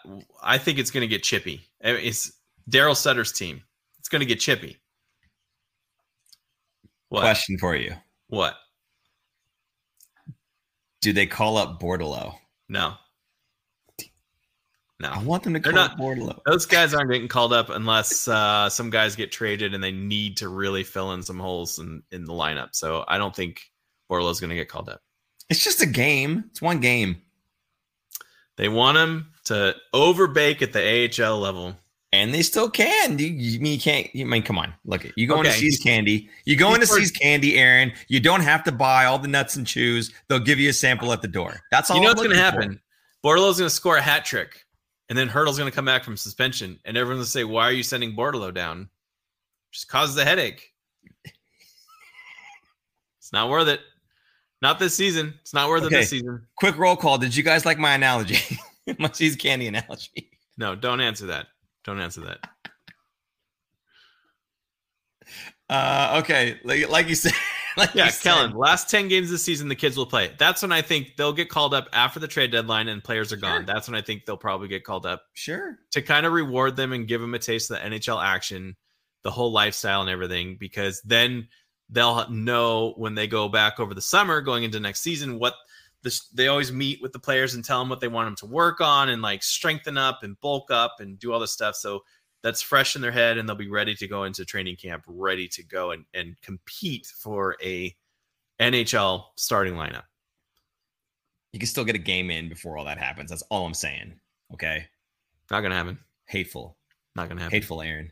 I 0.44 0.58
think 0.58 0.80
it's 0.80 0.92
going 0.92 1.02
to 1.02 1.08
get 1.08 1.24
chippy. 1.24 1.62
It's 1.82 2.32
Daryl 2.70 2.96
Sutter's 2.96 3.32
team. 3.32 3.64
It's 4.00 4.10
going 4.10 4.22
to 4.22 4.26
get 4.26 4.40
chippy. 4.40 4.78
What? 7.10 7.22
Question 7.22 7.58
for 7.58 7.76
you. 7.76 7.94
What? 8.28 8.56
Do 11.02 11.14
they 11.14 11.28
call 11.28 11.58
up 11.58 11.80
Bordeleau? 11.80 12.36
No. 12.68 12.96
No. 15.00 15.10
I 15.10 15.22
want 15.22 15.44
them 15.44 15.54
to 15.54 15.60
call 15.60 15.74
They're 15.74 16.16
not. 16.16 16.44
Those 16.46 16.66
guys 16.66 16.94
aren't 16.94 17.12
getting 17.12 17.28
called 17.28 17.54
up 17.54 17.70
unless 17.70 18.28
uh, 18.28 18.68
some 18.68 18.90
guys 18.90 19.16
get 19.16 19.32
traded 19.32 19.76
and 19.76 19.84
they 19.84 19.92
need 19.92 20.38
to 20.38 20.50
really 20.50 20.84
fill 20.84 21.12
in 21.12 21.22
some 21.22 21.40
holes 21.40 21.78
in, 21.78 22.02
in 22.12 22.26
the 22.26 22.34
lineup. 22.34 22.70
So 22.72 23.06
I 23.08 23.20
don't 23.20 23.36
think 23.36 23.62
Bordeleau's 24.10 24.40
going 24.40 24.50
to 24.50 24.56
get 24.56 24.70
called 24.70 24.90
up. 24.90 25.02
It's 25.50 25.64
just 25.64 25.82
a 25.82 25.86
game. 25.86 26.46
It's 26.50 26.62
one 26.62 26.80
game. 26.80 27.22
They 28.58 28.70
want 28.70 28.98
him 28.98 29.34
to 29.46 29.76
overbake 29.94 30.62
at 30.64 30.74
the 30.74 31.24
AHL 31.24 31.38
level. 31.38 31.76
And 32.14 32.34
they 32.34 32.42
still 32.42 32.70
can. 32.70 33.20
You, 33.20 33.28
you, 33.28 33.60
you 33.60 33.80
can't. 33.80 34.14
You 34.16 34.26
I 34.26 34.28
mean, 34.28 34.42
come 34.42 34.58
on. 34.58 34.74
Look, 34.86 35.06
at 35.06 35.12
you 35.18 35.28
go 35.28 35.40
okay. 35.40 35.50
into 35.50 35.60
See's 35.60 35.78
Candy. 35.78 36.30
You 36.46 36.56
go 36.56 36.74
into 36.74 36.88
See's 36.88 37.12
Candy, 37.12 37.58
Aaron. 37.58 37.92
You 38.08 38.22
don't 38.22 38.42
have 38.42 38.64
to 38.64 38.72
buy 38.72 39.06
all 39.06 39.20
the 39.20 39.28
nuts 39.28 39.58
and 39.58 39.68
chews. 39.68 40.12
They'll 40.28 40.40
give 40.40 40.58
you 40.58 40.70
a 40.70 40.74
sample 40.74 41.12
at 41.12 41.22
the 41.22 41.28
door. 41.28 41.60
That's 41.70 41.92
all. 41.92 41.98
You 41.98 42.04
know 42.04 42.10
what's 42.10 42.22
going 42.22 42.36
to 42.36 42.42
happen? 42.42 42.80
Bordeleau's 43.26 43.60
going 43.60 43.70
to 43.70 43.70
score 43.70 43.98
a 43.98 44.02
hat 44.02 44.24
trick, 44.24 44.66
and 45.10 45.18
then 45.18 45.28
Hertl's 45.28 45.58
going 45.58 45.70
to 45.70 45.76
come 45.76 45.86
back 45.86 46.04
from 46.04 46.18
suspension, 46.18 46.80
and 46.86 46.98
everyone's 46.98 47.18
going 47.18 47.26
to 47.26 47.32
say, 47.32 47.44
"Why 47.44 47.64
are 47.64 47.72
you 47.72 47.84
sending 47.84 48.16
Bordeleau 48.16 48.54
down?" 48.54 48.90
Just 49.72 49.88
causes 49.88 50.18
a 50.18 50.26
headache. 50.26 50.74
it's 53.20 53.34
not 53.34 53.50
worth 53.50 53.68
it. 53.68 53.82
Not 54.62 54.80
this 54.80 54.96
season. 54.96 55.36
It's 55.42 55.54
not 55.54 55.70
worth 55.70 55.84
okay. 55.84 55.96
it 55.96 56.00
this 56.00 56.10
season. 56.10 56.48
Quick 56.58 56.78
roll 56.78 56.96
call. 56.96 57.18
Did 57.18 57.36
you 57.36 57.44
guys 57.44 57.66
like 57.66 57.78
my 57.78 57.94
analogy? 57.94 58.40
my 58.98 59.08
cheese 59.08 59.36
Candy 59.36 59.68
analogy. 59.68 60.32
No, 60.58 60.76
don't 60.76 61.02
answer 61.02 61.28
that. 61.28 61.48
Don't 61.84 62.00
answer 62.00 62.22
that. 62.22 62.40
Uh, 65.70 66.22
okay, 66.24 66.60
like, 66.64 66.90
like 66.90 67.08
you 67.08 67.16
said. 67.16 67.34
Like 67.88 67.94
yeah, 67.94 68.10
Kellen. 68.10 68.54
Last 68.54 68.90
ten 68.90 69.08
games 69.08 69.30
this 69.30 69.44
season, 69.44 69.68
the 69.68 69.76
kids 69.76 69.96
will 69.96 70.08
play. 70.08 70.32
That's 70.40 70.64
when 70.64 70.72
I 70.72 70.82
think 70.82 71.16
they'll 71.16 71.32
get 71.32 71.48
called 71.48 71.76
up 71.76 71.88
after 71.94 72.20
the 72.20 72.28
trade 72.28 72.52
deadline 72.52 72.88
and 72.88 73.04
players 73.04 73.32
are 73.32 73.38
gone. 73.38 73.66
That's 73.68 73.88
when 73.88 73.94
I 73.94 74.02
think 74.02 74.26
they'll 74.26 74.36
probably 74.36 74.68
get 74.68 74.84
called 74.84 75.06
up. 75.06 75.22
Sure. 75.36 75.78
To 75.92 76.02
kind 76.02 76.26
of 76.26 76.34
reward 76.34 76.76
them 76.76 76.92
and 76.92 77.08
give 77.08 77.22
them 77.22 77.36
a 77.36 77.40
taste 77.40 77.70
of 77.70 77.78
the 77.78 77.84
NHL 77.88 78.24
action, 78.24 78.76
the 79.22 79.30
whole 79.30 79.52
lifestyle 79.52 80.02
and 80.02 80.10
everything, 80.10 80.58
because 80.60 81.04
then 81.06 81.50
they'll 81.90 82.28
know 82.32 82.94
when 82.98 83.14
they 83.14 83.28
go 83.28 83.48
back 83.48 83.80
over 83.80 83.94
the 83.94 84.02
summer, 84.02 84.42
going 84.42 84.64
into 84.64 84.80
next 84.80 85.02
season, 85.02 85.38
what 85.38 85.54
this, 86.02 86.28
they 86.30 86.48
always 86.48 86.72
meet 86.72 87.00
with 87.02 87.14
the 87.14 87.20
players 87.20 87.54
and 87.54 87.64
tell 87.64 87.80
them 87.80 87.90
what 87.90 88.00
they 88.00 88.08
want 88.08 88.26
them 88.26 88.36
to 88.38 88.52
work 88.52 88.82
on 88.82 89.10
and 89.10 89.22
like 89.22 89.44
strengthen 89.44 90.00
up 90.00 90.24
and 90.24 90.40
bulk 90.42 90.72
up 90.72 90.96
and 91.00 91.20
do 91.20 91.32
all 91.32 91.40
this 91.40 91.52
stuff. 91.52 91.76
So 91.76 92.02
that's 92.44 92.62
fresh 92.62 92.96
in 92.96 93.02
their 93.02 93.12
head 93.12 93.38
and 93.38 93.48
they'll 93.48 93.56
be 93.56 93.70
ready 93.70 93.96
to 93.96 94.08
go 94.08 94.24
into 94.24 94.46
training 94.46 94.76
camp, 94.76 95.04
ready 95.08 95.48
to 95.50 95.64
go 95.64 95.92
and, 95.92 96.06
and 96.14 96.40
compete 96.42 97.08
for 97.08 97.56
a 97.64 97.96
NHL 98.60 99.26
starting 99.36 99.74
lineup. 99.74 100.04
You 101.54 101.60
can 101.60 101.68
still 101.68 101.86
get 101.86 101.96
a 101.96 102.00
game 102.00 102.30
in 102.30 102.50
before 102.50 102.78
all 102.78 102.86
that 102.86 102.98
happens. 102.98 103.30
That's 103.30 103.44
all 103.44 103.66
I'm 103.66 103.74
saying. 103.74 104.14
Okay. 104.54 104.86
Not 105.50 105.62
gonna 105.62 105.76
happen. 105.76 105.98
Hateful. 106.26 106.78
Not 107.16 107.30
gonna 107.30 107.42
happen. 107.42 107.56
Hateful, 107.56 107.82
Aaron. 107.82 108.12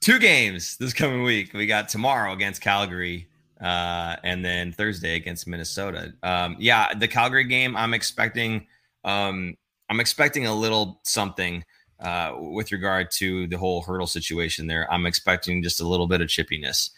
Two 0.00 0.18
games 0.18 0.76
this 0.78 0.92
coming 0.92 1.22
week. 1.22 1.52
We 1.52 1.66
got 1.66 1.88
tomorrow 1.88 2.32
against 2.32 2.60
Calgary 2.60 3.28
uh, 3.60 4.16
and 4.24 4.44
then 4.44 4.72
Thursday 4.72 5.16
against 5.16 5.46
Minnesota. 5.46 6.12
Um, 6.22 6.56
yeah, 6.58 6.92
the 6.94 7.06
Calgary 7.06 7.44
game, 7.44 7.76
I'm 7.76 7.94
expecting, 7.94 8.66
um, 9.04 9.56
I'm 9.88 10.00
expecting 10.00 10.46
a 10.46 10.54
little 10.54 11.00
something 11.04 11.64
uh, 12.02 12.34
with 12.36 12.72
regard 12.72 13.10
to 13.12 13.46
the 13.46 13.56
whole 13.56 13.82
Hertl 13.82 14.08
situation 14.08 14.66
there. 14.66 14.92
I'm 14.92 15.06
expecting 15.06 15.62
just 15.62 15.80
a 15.80 15.88
little 15.88 16.06
bit 16.06 16.20
of 16.20 16.28
chippiness, 16.28 16.90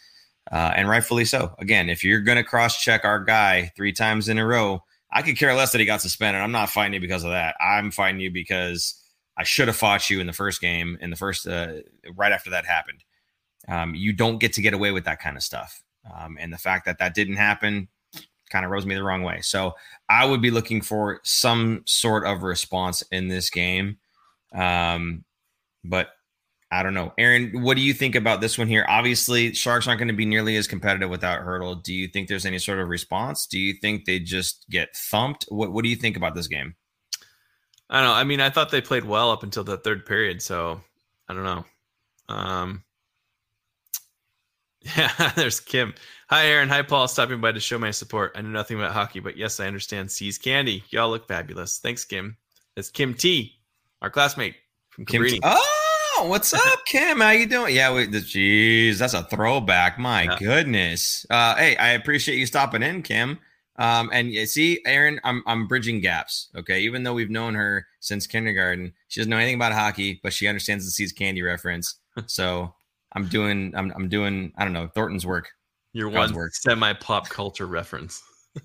uh, 0.51 0.73
and 0.75 0.89
rightfully 0.89 1.25
so. 1.25 1.55
Again, 1.59 1.89
if 1.89 2.03
you're 2.03 2.21
going 2.21 2.37
to 2.37 2.43
cross 2.43 2.81
check 2.81 3.05
our 3.05 3.23
guy 3.23 3.71
three 3.75 3.93
times 3.93 4.27
in 4.27 4.37
a 4.37 4.45
row, 4.45 4.83
I 5.11 5.21
could 5.21 5.37
care 5.37 5.53
less 5.53 5.71
that 5.71 5.79
he 5.79 5.85
got 5.85 6.01
suspended. 6.01 6.41
I'm 6.41 6.51
not 6.51 6.69
fighting 6.69 6.95
you 6.95 6.99
because 6.99 7.23
of 7.23 7.31
that. 7.31 7.55
I'm 7.61 7.91
fighting 7.91 8.19
you 8.19 8.31
because 8.31 8.95
I 9.37 9.43
should 9.43 9.67
have 9.67 9.77
fought 9.77 10.09
you 10.09 10.19
in 10.19 10.27
the 10.27 10.33
first 10.33 10.59
game, 10.59 10.97
in 10.99 11.09
the 11.09 11.15
first, 11.15 11.47
uh, 11.47 11.73
right 12.15 12.31
after 12.31 12.49
that 12.49 12.65
happened. 12.65 13.03
Um, 13.67 13.95
you 13.95 14.13
don't 14.13 14.39
get 14.39 14.53
to 14.53 14.61
get 14.61 14.73
away 14.73 14.91
with 14.91 15.05
that 15.05 15.21
kind 15.21 15.37
of 15.37 15.43
stuff. 15.43 15.83
Um, 16.13 16.37
and 16.39 16.51
the 16.51 16.57
fact 16.57 16.85
that 16.85 16.99
that 16.99 17.15
didn't 17.15 17.37
happen 17.37 17.87
kind 18.49 18.65
of 18.65 18.71
rose 18.71 18.85
me 18.85 18.95
the 18.95 19.03
wrong 19.03 19.23
way. 19.23 19.41
So 19.41 19.73
I 20.09 20.25
would 20.25 20.41
be 20.41 20.51
looking 20.51 20.81
for 20.81 21.19
some 21.23 21.81
sort 21.85 22.25
of 22.25 22.43
response 22.43 23.01
in 23.11 23.27
this 23.27 23.49
game. 23.49 23.97
Um, 24.55 25.23
but 25.83 26.09
I 26.71 26.81
don't 26.83 26.93
know. 26.93 27.13
Aaron, 27.17 27.61
what 27.61 27.77
do 27.77 27.81
you 27.81 27.93
think 27.93 28.15
about 28.15 28.41
this 28.41 28.57
one 28.57 28.67
here? 28.67 28.85
Obviously, 28.89 29.53
Sharks 29.53 29.87
aren't 29.87 29.99
going 29.99 30.07
to 30.07 30.13
be 30.13 30.25
nearly 30.25 30.55
as 30.55 30.67
competitive 30.67 31.09
without 31.09 31.41
Hertl. 31.41 31.81
Do 31.83 31.93
you 31.93 32.07
think 32.07 32.27
there's 32.27 32.45
any 32.45 32.59
sort 32.59 32.79
of 32.79 32.87
response? 32.89 33.45
Do 33.45 33.59
you 33.59 33.75
think 33.81 34.05
they 34.05 34.19
just 34.19 34.65
get 34.69 34.95
thumped? 34.95 35.45
What 35.49 35.71
What 35.71 35.83
do 35.83 35.89
you 35.89 35.95
think 35.95 36.17
about 36.17 36.35
this 36.35 36.47
game? 36.47 36.75
I 37.89 37.99
don't 37.99 38.09
know. 38.09 38.13
I 38.13 38.23
mean, 38.23 38.41
I 38.41 38.49
thought 38.49 38.71
they 38.71 38.81
played 38.81 39.05
well 39.05 39.29
up 39.29 39.43
until 39.43 39.63
the 39.63 39.77
third 39.77 40.05
period, 40.05 40.41
so 40.41 40.81
I 41.29 41.33
don't 41.33 41.43
know. 41.43 41.65
Um, 42.27 42.83
Yeah, 44.97 45.31
there's 45.35 45.59
Kim. 45.59 45.93
Hi, 46.29 46.45
Aaron. 46.45 46.69
Hi, 46.69 46.81
Paul. 46.83 47.07
Stopping 47.07 47.41
by 47.41 47.51
to 47.51 47.59
show 47.59 47.79
my 47.79 47.91
support. 47.91 48.33
I 48.35 48.41
know 48.41 48.49
nothing 48.49 48.77
about 48.77 48.91
hockey, 48.91 49.19
but 49.19 49.37
yes, 49.37 49.59
I 49.59 49.65
understand 49.65 50.11
See's 50.11 50.37
candy. 50.37 50.83
Y'all 50.89 51.09
look 51.09 51.27
fabulous. 51.27 51.79
Thanks, 51.79 52.05
Kim. 52.05 52.37
It's 52.77 52.91
Kim 52.91 53.13
T, 53.15 53.54
our 54.05 54.11
classmate 54.11 54.55
from 54.91 55.03
Kim. 55.03 55.25
Oh, 55.43 56.25
what's 56.27 56.53
up, 56.53 56.85
Kim? 56.85 57.21
How 57.21 57.31
you 57.31 57.47
doing? 57.47 57.75
Yeah, 57.75 57.91
we, 57.91 58.05
jeez, 58.05 58.99
that's 58.99 59.15
a 59.15 59.23
throwback. 59.23 59.97
My 59.97 60.23
yeah. 60.23 60.37
goodness. 60.37 61.25
Uh, 61.27 61.55
hey, 61.55 61.75
I 61.77 61.89
appreciate 61.89 62.37
you 62.37 62.45
stopping 62.45 62.83
in, 62.83 63.01
Kim. 63.01 63.39
Um, 63.77 64.11
and 64.13 64.31
you 64.31 64.45
see, 64.45 64.79
Aaron, 64.85 65.19
I'm 65.23 65.41
I'm 65.47 65.65
bridging 65.65 66.01
gaps. 66.01 66.49
Okay, 66.55 66.81
even 66.81 67.01
though 67.01 67.15
we've 67.15 67.31
known 67.31 67.55
her 67.55 67.87
since 67.99 68.27
kindergarten, 68.27 68.93
she 69.07 69.19
doesn't 69.19 69.29
know 69.29 69.37
anything 69.37 69.55
about 69.55 69.73
hockey, 69.73 70.19
but 70.21 70.31
she 70.31 70.47
understands 70.47 70.85
the 70.85 70.91
See's 70.91 71.11
candy 71.11 71.41
reference. 71.41 71.95
So 72.27 72.73
I'm 73.11 73.27
doing 73.27 73.73
I'm 73.75 73.91
I'm 73.93 74.07
doing 74.07 74.53
I 74.57 74.63
don't 74.63 74.71
know 74.71 74.87
Thornton's 74.87 75.25
work. 75.25 75.49
Your 75.91 76.09
God's 76.09 76.31
one 76.31 76.49
semi 76.51 76.93
pop 76.93 77.27
culture 77.27 77.65
reference. 77.65 78.23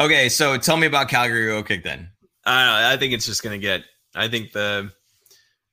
okay, 0.00 0.28
so 0.28 0.58
tell 0.58 0.76
me 0.76 0.86
about 0.86 1.08
Calgary 1.08 1.46
real 1.46 1.62
quick 1.62 1.82
then. 1.82 2.10
I 2.44 2.94
I 2.94 2.96
think 2.96 3.12
it's 3.12 3.26
just 3.26 3.42
gonna 3.42 3.58
get. 3.58 3.82
I 4.14 4.28
think 4.28 4.52
the 4.52 4.90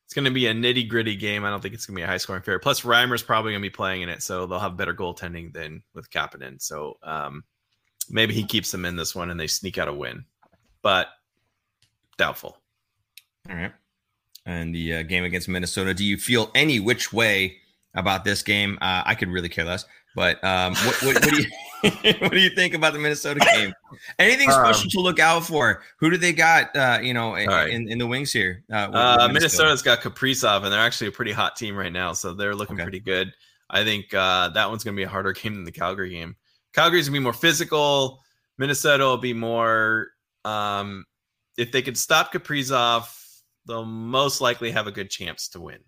it's 0.06 0.14
gonna 0.14 0.32
be 0.32 0.48
a 0.48 0.54
nitty 0.54 0.88
gritty 0.88 1.16
game. 1.16 1.44
I 1.44 1.50
don't 1.50 1.62
think 1.62 1.74
it's 1.74 1.86
gonna 1.86 1.96
be 1.96 2.04
a 2.04 2.08
high 2.08 2.18
scoring 2.18 2.42
affair. 2.42 2.60
Plus, 2.60 2.82
Reimer's 2.82 3.24
probably 3.24 3.52
gonna 3.52 3.62
be 3.62 3.70
playing 3.70 4.02
in 4.02 4.10
it, 4.10 4.22
so 4.24 4.46
they'll 4.46 4.60
have 4.60 4.78
better 4.78 4.94
goaltending 4.94 5.54
than 5.54 5.84
with 5.94 6.10
Kapanen. 6.12 6.62
So 6.62 6.98
um, 7.04 7.44
maybe 8.10 8.34
he 8.34 8.44
keeps 8.44 8.72
them 8.72 8.86
in 8.86 8.96
this 8.96 9.16
one 9.16 9.30
and 9.30 9.40
they 9.40 9.48
sneak 9.48 9.78
out 9.78 9.88
a 9.88 9.94
win, 9.94 10.26
but 10.82 11.08
doubtful. 12.18 12.58
All 13.50 13.56
right 13.56 13.72
and 14.48 14.74
the 14.74 14.96
uh, 14.96 15.04
game 15.04 15.26
against 15.26 15.50
Minnesota. 15.50 15.94
Do 15.94 16.06
you 16.06 16.18
feel 16.18 16.50
any 16.56 16.80
which 16.80 17.14
way 17.14 17.58
about 17.94 18.24
this 18.24 18.42
game? 18.42 18.78
Uh, 18.82 19.04
I 19.06 19.14
could 19.14 19.30
really 19.30 19.50
care 19.50 19.66
less. 19.66 19.86
But 20.18 20.44
um, 20.44 20.74
what, 20.74 21.04
what, 21.04 21.14
what, 21.14 21.24
do 21.24 21.36
you 21.36 21.46
what 22.22 22.32
do 22.32 22.40
you 22.40 22.50
think 22.50 22.74
about 22.74 22.94
the 22.94 23.00
Minnesota 23.00 23.40
game? 23.54 23.72
Anything 24.18 24.50
special 24.50 24.86
um, 24.86 24.90
to 24.90 25.00
look 25.00 25.20
out 25.20 25.46
for? 25.46 25.84
Who 26.00 26.10
do 26.10 26.18
they 26.18 26.34
got? 26.34 26.76
Uh, 26.76 26.98
you 27.04 27.14
know, 27.14 27.36
in, 27.36 27.48
right. 27.48 27.70
in, 27.70 27.88
in, 27.88 28.00
the 28.00 28.08
wings 28.08 28.34
here. 28.34 28.64
Uh, 28.74 28.90
uh 28.92 29.30
Minnesota's 29.32 29.84
got 29.84 30.02
Kaprizov, 30.02 30.64
and 30.64 30.74
they're 30.74 30.80
actually 30.80 31.08
a 31.08 31.12
pretty 31.12 31.32
hot 31.32 31.56
team 31.56 31.76
right 31.76 31.94
now, 31.94 32.14
so 32.14 32.34
they're 32.34 32.56
looking 32.56 32.78
okay. 32.78 32.84
pretty 32.84 33.00
good. 33.00 33.32
I 33.70 33.84
think 33.84 34.12
uh, 34.12 34.50
that 34.50 34.68
one's 34.68 34.84
going 34.84 34.96
to 34.96 35.00
be 35.00 35.04
a 35.04 35.10
harder 35.10 35.34
game 35.34 35.54
than 35.54 35.66
the 35.66 35.72
Calgary 35.72 36.10
game. 36.10 36.36
Calgary's 36.74 37.08
going 37.08 37.14
to 37.14 37.20
be 37.20 37.24
more 37.24 37.32
physical. 37.34 38.24
Minnesota 38.58 39.04
will 39.04 39.18
be 39.18 39.34
more. 39.34 40.08
Um, 40.44 41.06
if 41.58 41.72
they 41.72 41.84
could 41.84 41.98
stop 41.98 42.34
Kaprizov 42.34 43.08
they'll 43.68 43.86
most 43.86 44.42
likely 44.42 44.72
have 44.72 44.88
a 44.88 44.92
good 44.92 45.10
chance 45.10 45.50
to 45.50 45.60
win. 45.60 45.80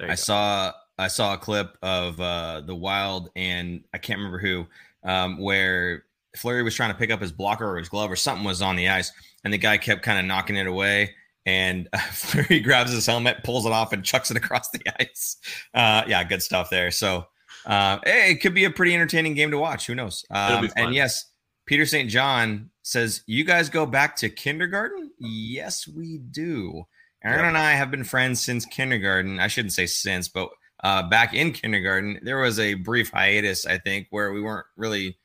I 0.00 0.08
go. 0.08 0.14
saw 0.14 0.72
I 0.98 1.08
saw 1.08 1.34
a 1.34 1.38
clip 1.38 1.76
of 1.82 2.20
uh, 2.20 2.62
the 2.64 2.74
Wild 2.74 3.30
and 3.34 3.84
I 3.92 3.98
can't 3.98 4.18
remember 4.18 4.38
who, 4.38 4.66
um, 5.04 5.38
where 5.38 6.04
Fleury 6.36 6.62
was 6.62 6.74
trying 6.74 6.92
to 6.92 6.98
pick 6.98 7.10
up 7.10 7.20
his 7.20 7.32
blocker 7.32 7.68
or 7.68 7.78
his 7.78 7.88
glove 7.88 8.10
or 8.10 8.16
something 8.16 8.44
was 8.44 8.62
on 8.62 8.76
the 8.76 8.88
ice, 8.88 9.12
and 9.44 9.52
the 9.52 9.58
guy 9.58 9.78
kept 9.78 10.02
kind 10.02 10.18
of 10.18 10.24
knocking 10.24 10.56
it 10.56 10.66
away. 10.66 11.14
And 11.44 11.88
uh, 11.92 11.98
Fleury 11.98 12.60
grabs 12.60 12.92
his 12.92 13.06
helmet, 13.06 13.42
pulls 13.44 13.66
it 13.66 13.72
off, 13.72 13.92
and 13.92 14.04
chucks 14.04 14.30
it 14.30 14.36
across 14.36 14.70
the 14.70 14.80
ice. 15.00 15.36
Uh, 15.74 16.04
yeah, 16.06 16.22
good 16.24 16.42
stuff 16.42 16.70
there. 16.70 16.90
So 16.90 17.26
Uh, 17.66 17.98
hey, 18.04 18.32
it 18.32 18.36
could 18.36 18.54
be 18.54 18.64
a 18.64 18.70
pretty 18.70 18.94
entertaining 18.94 19.34
game 19.34 19.50
to 19.50 19.58
watch. 19.58 19.86
Who 19.86 19.94
knows? 19.94 20.24
Um, 20.30 20.68
and 20.76 20.94
yes, 20.94 21.26
Peter 21.66 21.86
St. 21.86 22.08
John 22.10 22.70
says, 22.82 23.22
You 23.26 23.44
guys 23.44 23.68
go 23.68 23.86
back 23.86 24.16
to 24.16 24.28
kindergarten? 24.28 25.10
Yes, 25.18 25.86
we 25.86 26.18
do. 26.18 26.84
Aaron 27.24 27.44
and 27.44 27.58
I 27.58 27.72
have 27.72 27.90
been 27.90 28.02
friends 28.02 28.40
since 28.40 28.64
kindergarten. 28.64 29.38
I 29.38 29.46
shouldn't 29.46 29.72
say 29.72 29.86
since, 29.86 30.26
but 30.28 30.50
uh, 30.82 31.02
back 31.08 31.34
in 31.34 31.52
kindergarten, 31.52 32.18
there 32.22 32.38
was 32.38 32.58
a 32.58 32.74
brief 32.74 33.10
hiatus, 33.10 33.66
I 33.66 33.78
think, 33.78 34.08
where 34.10 34.32
we 34.32 34.40
weren't 34.40 34.66
really 34.76 35.18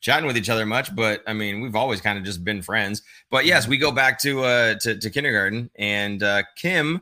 chatting 0.00 0.26
with 0.26 0.36
each 0.36 0.50
other 0.50 0.66
much. 0.66 0.94
But 0.94 1.22
I 1.26 1.32
mean, 1.32 1.60
we've 1.60 1.76
always 1.76 2.00
kind 2.00 2.18
of 2.18 2.24
just 2.24 2.44
been 2.44 2.62
friends. 2.62 3.02
But 3.30 3.46
yes, 3.46 3.66
we 3.66 3.78
go 3.78 3.92
back 3.92 4.18
to 4.20 4.44
uh, 4.44 4.74
to, 4.80 4.98
to 4.98 5.10
kindergarten, 5.10 5.70
and 5.76 6.22
uh, 6.22 6.42
Kim, 6.56 7.00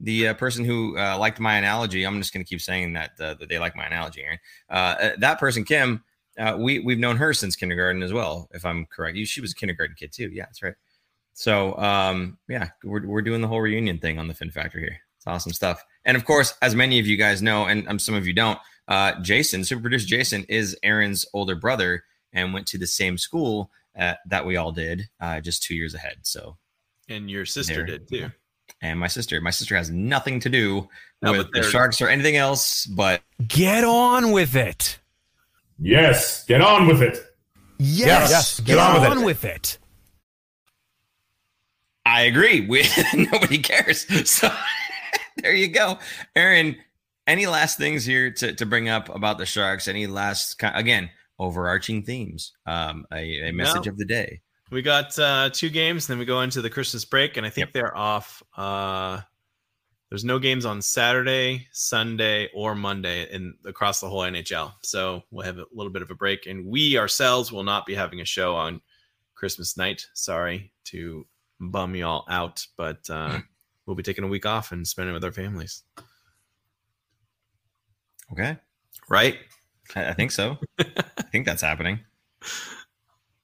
the 0.00 0.28
uh, 0.28 0.34
person 0.34 0.64
who 0.64 0.98
uh, 0.98 1.18
liked 1.18 1.38
my 1.38 1.56
analogy, 1.56 2.04
I'm 2.04 2.20
just 2.20 2.32
going 2.32 2.44
to 2.44 2.48
keep 2.48 2.60
saying 2.60 2.94
that 2.94 3.12
uh, 3.20 3.34
that 3.34 3.48
they 3.48 3.58
like 3.58 3.76
my 3.76 3.86
analogy, 3.86 4.22
Aaron. 4.22 4.38
Uh, 4.68 4.74
uh, 4.74 5.10
that 5.18 5.38
person, 5.38 5.64
Kim, 5.64 6.02
uh, 6.38 6.56
we 6.58 6.80
we've 6.80 6.98
known 6.98 7.16
her 7.16 7.32
since 7.32 7.56
kindergarten 7.56 8.02
as 8.02 8.12
well, 8.12 8.48
if 8.52 8.64
I'm 8.64 8.86
correct. 8.86 9.18
She 9.26 9.40
was 9.40 9.52
a 9.52 9.54
kindergarten 9.54 9.96
kid 9.98 10.12
too. 10.12 10.30
Yeah, 10.32 10.44
that's 10.44 10.62
right. 10.62 10.74
So 11.34 11.76
um, 11.78 12.38
yeah, 12.48 12.70
we're 12.82 13.06
we're 13.06 13.22
doing 13.22 13.42
the 13.42 13.48
whole 13.48 13.60
reunion 13.60 13.98
thing 13.98 14.18
on 14.18 14.28
the 14.28 14.34
Fin 14.34 14.50
Factor 14.50 14.78
here. 14.78 14.98
It's 15.18 15.26
awesome 15.26 15.52
stuff. 15.52 15.84
And 16.04 16.16
of 16.16 16.24
course, 16.24 16.54
as 16.62 16.74
many 16.74 16.98
of 16.98 17.06
you 17.06 17.16
guys 17.16 17.42
know, 17.42 17.66
and 17.66 17.86
um, 17.88 17.98
some 17.98 18.14
of 18.14 18.26
you 18.26 18.32
don't, 18.32 18.58
uh, 18.88 19.12
Jason, 19.20 19.64
super 19.64 19.82
producer 19.82 20.06
Jason, 20.06 20.44
is 20.48 20.76
Aaron's 20.82 21.26
older 21.34 21.54
brother 21.54 22.04
and 22.32 22.52
went 22.54 22.66
to 22.68 22.78
the 22.78 22.86
same 22.86 23.18
school 23.18 23.70
uh, 23.98 24.14
that 24.26 24.44
we 24.46 24.56
all 24.56 24.72
did, 24.72 25.08
uh, 25.20 25.40
just 25.40 25.62
two 25.62 25.74
years 25.74 25.94
ahead. 25.94 26.16
So, 26.22 26.56
And 27.08 27.30
your 27.30 27.44
sister 27.44 27.74
There. 27.76 27.84
did 27.86 28.08
too. 28.08 28.30
and 28.80 28.98
my 28.98 29.08
sister, 29.08 29.40
my 29.40 29.50
sister 29.50 29.76
has 29.76 29.90
nothing 29.90 30.40
to 30.40 30.48
do 30.48 30.88
No, 31.22 31.32
with 31.32 31.50
the 31.52 31.62
Sharks 31.62 32.00
or 32.00 32.08
anything 32.08 32.36
else, 32.36 32.86
but 32.86 33.20
Get 33.48 33.84
on 33.84 34.32
with 34.32 34.56
it. 34.56 34.98
Yes, 35.78 36.44
get 36.44 36.60
on 36.60 36.86
with 36.86 37.02
it. 37.02 37.18
Yes, 37.78 38.30
Yes, 38.30 38.60
get, 38.60 38.76
on, 38.78 39.24
with, 39.24 39.44
it. 39.44 39.78
I 42.04 42.22
agree. 42.22 42.66
We 42.66 42.84
nobody 43.14 43.58
cares. 43.58 44.06
So 44.28 44.52
there 45.42 45.54
you 45.54 45.68
go, 45.68 45.98
Aaron. 46.36 46.76
Any 47.26 47.46
last 47.46 47.78
things 47.78 48.04
here 48.04 48.30
to, 48.32 48.54
to 48.54 48.66
bring 48.66 48.88
up 48.88 49.08
about 49.14 49.38
the 49.38 49.46
Sharks? 49.46 49.86
Any 49.88 50.06
last 50.06 50.60
again 50.62 51.10
overarching 51.38 52.02
themes? 52.02 52.52
Um, 52.66 53.04
a, 53.12 53.48
a 53.48 53.52
message 53.52 53.86
No. 53.86 53.92
of 53.92 53.98
the 53.98 54.04
day. 54.04 54.40
We 54.70 54.82
got 54.82 55.18
uh, 55.18 55.50
two 55.52 55.68
games, 55.68 56.06
then 56.06 56.18
we 56.18 56.24
go 56.24 56.40
into 56.42 56.62
the 56.62 56.70
Christmas 56.70 57.04
break, 57.04 57.36
and 57.36 57.44
I 57.44 57.50
think 57.50 57.72
they're 57.72 57.96
off. 57.96 58.42
Uh, 58.56 59.20
there's 60.08 60.24
no 60.24 60.38
games 60.38 60.64
on 60.64 60.80
Saturday, 60.82 61.66
Sunday, 61.72 62.48
or 62.54 62.74
Monday 62.74 63.28
in 63.32 63.54
across 63.64 64.00
the 64.00 64.08
whole 64.08 64.20
NHL. 64.20 64.72
So 64.82 65.22
we'll 65.30 65.44
have 65.46 65.58
a 65.58 65.66
little 65.72 65.92
bit 65.92 66.02
of 66.02 66.10
a 66.10 66.14
break, 66.14 66.46
and 66.46 66.66
we 66.66 66.98
ourselves 66.98 67.50
will 67.52 67.64
not 67.64 67.84
be 67.86 67.94
having 67.94 68.20
a 68.20 68.24
show 68.24 68.54
on 68.56 68.80
Christmas 69.34 69.76
night. 69.76 70.06
Sorry 70.14 70.72
to 70.86 71.26
bum 71.60 71.94
y'all 71.96 72.24
out, 72.28 72.64
but 72.76 73.08
uh, 73.10 73.40
we'll 73.90 73.96
be 73.96 74.04
taking 74.04 74.22
a 74.22 74.28
week 74.28 74.46
off 74.46 74.70
and 74.70 74.86
spending 74.86 75.12
it 75.12 75.14
with 75.14 75.24
our 75.24 75.32
families. 75.32 75.82
Okay, 78.30 78.56
Right? 79.08 79.38
I, 79.96 80.10
I 80.10 80.12
think 80.14 80.30
so. 80.30 80.56
I 80.78 81.22
think 81.32 81.44
that's 81.44 81.60
happening. 81.60 81.98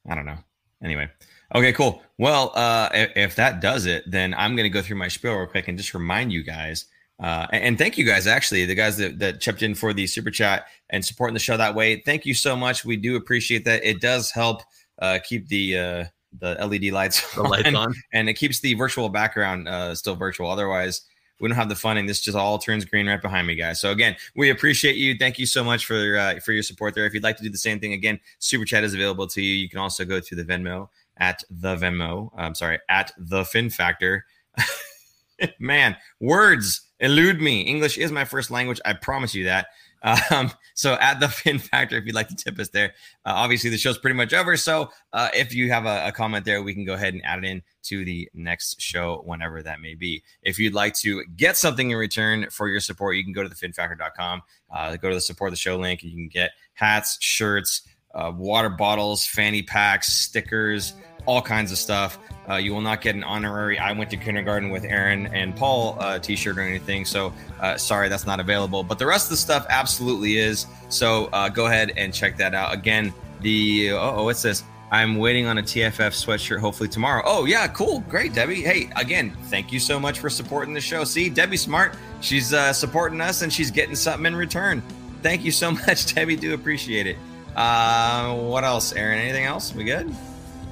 I 0.09 0.15
don't 0.15 0.25
know. 0.25 0.39
Anyway. 0.83 1.11
Okay, 1.55 1.73
cool. 1.73 2.03
Well, 2.19 2.53
uh, 2.55 2.89
if, 2.95 3.11
if 3.17 3.37
that 3.37 3.61
does 3.61 3.87
it, 3.87 4.05
then 4.07 4.33
I'm 4.35 4.55
going 4.55 4.65
to 4.65 4.71
go 4.71 4.83
through 4.83 4.97
my 4.97 5.09
spiel 5.09 5.35
real 5.35 5.47
quick 5.47 5.67
and 5.67 5.77
just 5.77 5.93
remind 5.93 6.33
you 6.33 6.45
guys. 6.45 6.87
Uh, 7.21 7.47
and, 7.53 7.65
and 7.65 7.79
thank 7.79 7.99
you 7.99 8.05
guys, 8.05 8.29
actually, 8.29 8.65
the 8.65 8.75
guys 8.75 8.97
that, 8.99 9.19
that 9.19 9.41
chipped 9.41 9.63
in 9.63 9.75
for 9.75 9.93
the 9.93 10.07
super 10.07 10.31
chat 10.31 10.67
and 10.91 11.05
supporting 11.05 11.35
the 11.35 11.41
show 11.41 11.57
that 11.57 11.75
way. 11.75 12.01
Thank 12.01 12.25
you 12.25 12.35
so 12.35 12.55
much. 12.57 12.85
We 12.85 12.97
do 12.97 13.17
appreciate 13.17 13.65
that. 13.65 13.85
It 13.85 14.01
does 14.01 14.31
help 14.31 14.63
uh, 15.01 15.19
keep 15.25 15.49
the 15.49 15.79
uh, 15.79 16.05
the 16.39 16.55
LED 16.64 16.93
lights, 16.93 17.34
The 17.34 17.43
lights 17.43 17.74
on. 17.74 17.95
and 18.12 18.28
it 18.28 18.34
keeps 18.34 18.61
the 18.61 18.74
virtual 18.74 19.09
background 19.09 19.68
uh, 19.68 19.95
still 19.95 20.16
virtual. 20.16 20.51
Otherwise, 20.51 21.03
we 21.41 21.49
don't 21.49 21.57
have 21.57 21.68
the 21.68 21.76
fun, 21.76 21.99
and 21.99 22.09
this 22.09 22.20
just 22.20 22.37
all 22.37 22.59
turns 22.59 22.84
green 22.87 23.07
right 23.07 23.20
behind 23.20 23.47
me, 23.47 23.55
guys. 23.55 23.80
So 23.80 23.91
again, 23.91 24.16
we 24.37 24.51
appreciate 24.51 24.97
you. 24.97 25.16
Thank 25.18 25.39
you 25.39 25.45
so 25.47 25.62
much 25.62 25.84
for 25.87 26.16
uh, 26.16 26.41
for 26.41 26.53
your 26.53 26.62
support 26.62 26.95
there. 26.95 27.05
If 27.07 27.12
you'd 27.14 27.22
like 27.22 27.37
to 27.37 27.43
do 27.43 27.51
the 27.51 27.59
same 27.59 27.78
thing 27.78 27.93
again, 27.93 28.18
super 28.39 28.64
chat 28.64 28.84
is 28.84 28.95
available 28.95 29.26
to 29.28 29.43
you. 29.43 29.55
You 29.55 29.68
can 29.68 29.78
also 29.78 30.05
go 30.05 30.18
to 30.20 30.34
the 30.34 30.45
Venmo 30.45 30.89
at 31.18 31.43
the 31.51 31.76
Venmo. 31.76 32.30
I'm 32.37 32.55
sorry, 32.55 32.78
at 32.89 33.12
the 33.18 33.45
Fin 33.45 33.68
Factor. 33.70 34.24
Man, 35.59 35.95
words 36.20 36.80
elude 37.01 37.43
me. 37.43 37.61
English 37.61 37.99
is 37.99 38.11
my 38.11 38.24
first 38.24 38.51
language. 38.51 38.80
I 38.87 38.95
promise 38.95 39.34
you 39.34 39.45
that. 39.45 39.66
Um, 40.07 40.53
so 40.75 40.95
at 40.95 41.21
the 41.21 41.29
Fin 41.29 41.59
Factor, 41.59 41.97
if 41.97 42.07
you'd 42.07 42.15
like 42.15 42.29
to 42.29 42.37
tip 42.37 42.59
us 42.59 42.69
there, 42.69 42.95
uh, 43.25 43.33
obviously 43.35 43.71
the 43.71 43.79
show's 43.79 43.99
pretty 43.99 44.17
much 44.17 44.33
over. 44.33 44.57
So 44.57 44.91
uh, 45.13 45.31
if 45.35 45.55
you 45.55 45.71
have 45.71 45.85
a, 45.85 46.07
a 46.07 46.13
comment 46.13 46.45
there, 46.45 46.63
we 46.63 46.75
can 46.75 46.85
go 46.85 46.95
ahead 46.95 47.15
and 47.15 47.25
add 47.25 47.39
it 47.39 47.45
in 47.45 47.63
to 47.85 48.05
the 48.05 48.29
next 48.35 48.81
show 48.81 49.23
whenever 49.25 49.63
that 49.63 49.81
may 49.81 49.95
be. 49.95 50.23
If 50.43 50.59
you'd 50.59 50.75
like 50.75 50.95
to 50.97 51.25
get 51.37 51.57
something 51.57 51.91
in 51.91 51.97
return 51.97 52.49
for 52.51 52.69
your 52.69 52.81
support, 52.81 53.17
you 53.17 53.25
can 53.25 53.33
go 53.33 53.43
to 53.43 53.49
thefinfactor.com, 53.49 54.43
uh, 54.75 54.97
go 54.97 55.09
to 55.09 55.15
the 55.15 55.21
support 55.21 55.51
the 55.51 55.57
show 55.57 55.77
link, 55.77 56.03
and 56.03 56.13
you 56.13 56.17
can 56.17 56.29
get 56.29 56.53
hats, 56.75 57.19
shirts, 57.21 57.83
uh, 58.15 58.33
water 58.35 58.71
bottles, 58.71 59.27
fanny 59.27 59.63
packs, 59.63 60.13
stickers, 60.13 60.95
all 61.27 61.43
kinds 61.43 61.72
of 61.72 61.79
stuff. 61.79 62.18
Uh, 62.49 62.55
you 62.55 62.72
will 62.72 62.81
not 62.81 63.01
get 63.01 63.16
an 63.16 63.24
honorary 63.24 63.77
I 63.77 63.91
went 63.91 64.09
to 64.11 64.16
kindergarten 64.16 64.70
with 64.70 64.85
Aaron 64.85 65.27
and 65.35 65.55
Paul 65.57 65.97
uh, 65.99 66.18
t 66.18 66.37
shirt 66.37 66.59
or 66.59 66.62
anything. 66.62 67.05
So 67.05 67.33
uh, 67.61 67.77
sorry, 67.77 68.09
that's 68.09 68.27
not 68.27 68.39
available. 68.41 68.85
But 68.85 68.99
the 68.99 69.07
rest 69.07 69.27
of 69.27 69.31
the 69.31 69.37
stuff 69.37 69.66
absolutely 69.68 70.39
is. 70.39 70.66
So 70.89 71.27
uh, 71.33 71.49
go 71.49 71.66
ahead 71.66 71.93
and 71.97 72.14
check 72.14 72.37
that 72.37 72.55
out. 72.55 72.72
Again, 72.72 73.12
the 73.41 73.93
oh, 73.93 74.24
what's 74.24 74.43
this? 74.43 74.62
I'm 74.91 75.16
waiting 75.16 75.47
on 75.47 75.59
a 75.59 75.62
TFF 75.62 76.12
sweatshirt 76.12 76.61
hopefully 76.61 76.89
tomorrow. 76.89 77.22
Oh, 77.27 77.45
yeah, 77.45 77.66
cool. 77.66 78.01
Great, 78.09 78.35
Debbie. 78.35 78.62
Hey, 78.62 78.89
again, 78.95 79.37
thank 79.45 79.72
you 79.72 79.81
so 79.81 79.99
much 79.99 80.20
for 80.20 80.31
supporting 80.31 80.74
the 80.74 80.81
show. 80.81 81.03
See, 81.03 81.29
Debbie 81.29 81.57
smart. 81.57 81.97
She's 82.20 82.55
uh, 82.55 82.72
supporting 82.72 83.20
us 83.20 83.43
and 83.43 83.53
she's 83.53 83.72
getting 83.72 83.97
something 83.97 84.27
in 84.27 84.37
return. 84.37 84.83
Thank 85.22 85.45
you 85.45 85.51
so 85.51 85.70
much, 85.87 86.14
Debbie. 86.14 86.37
Do 86.37 86.55
appreciate 86.55 87.09
it. 87.09 87.16
Uh, 87.57 88.37
what 88.37 88.62
else, 88.62 88.93
Aaron? 88.93 89.18
Anything 89.18 89.45
else? 89.45 89.74
We 89.74 89.83
good? 89.83 90.14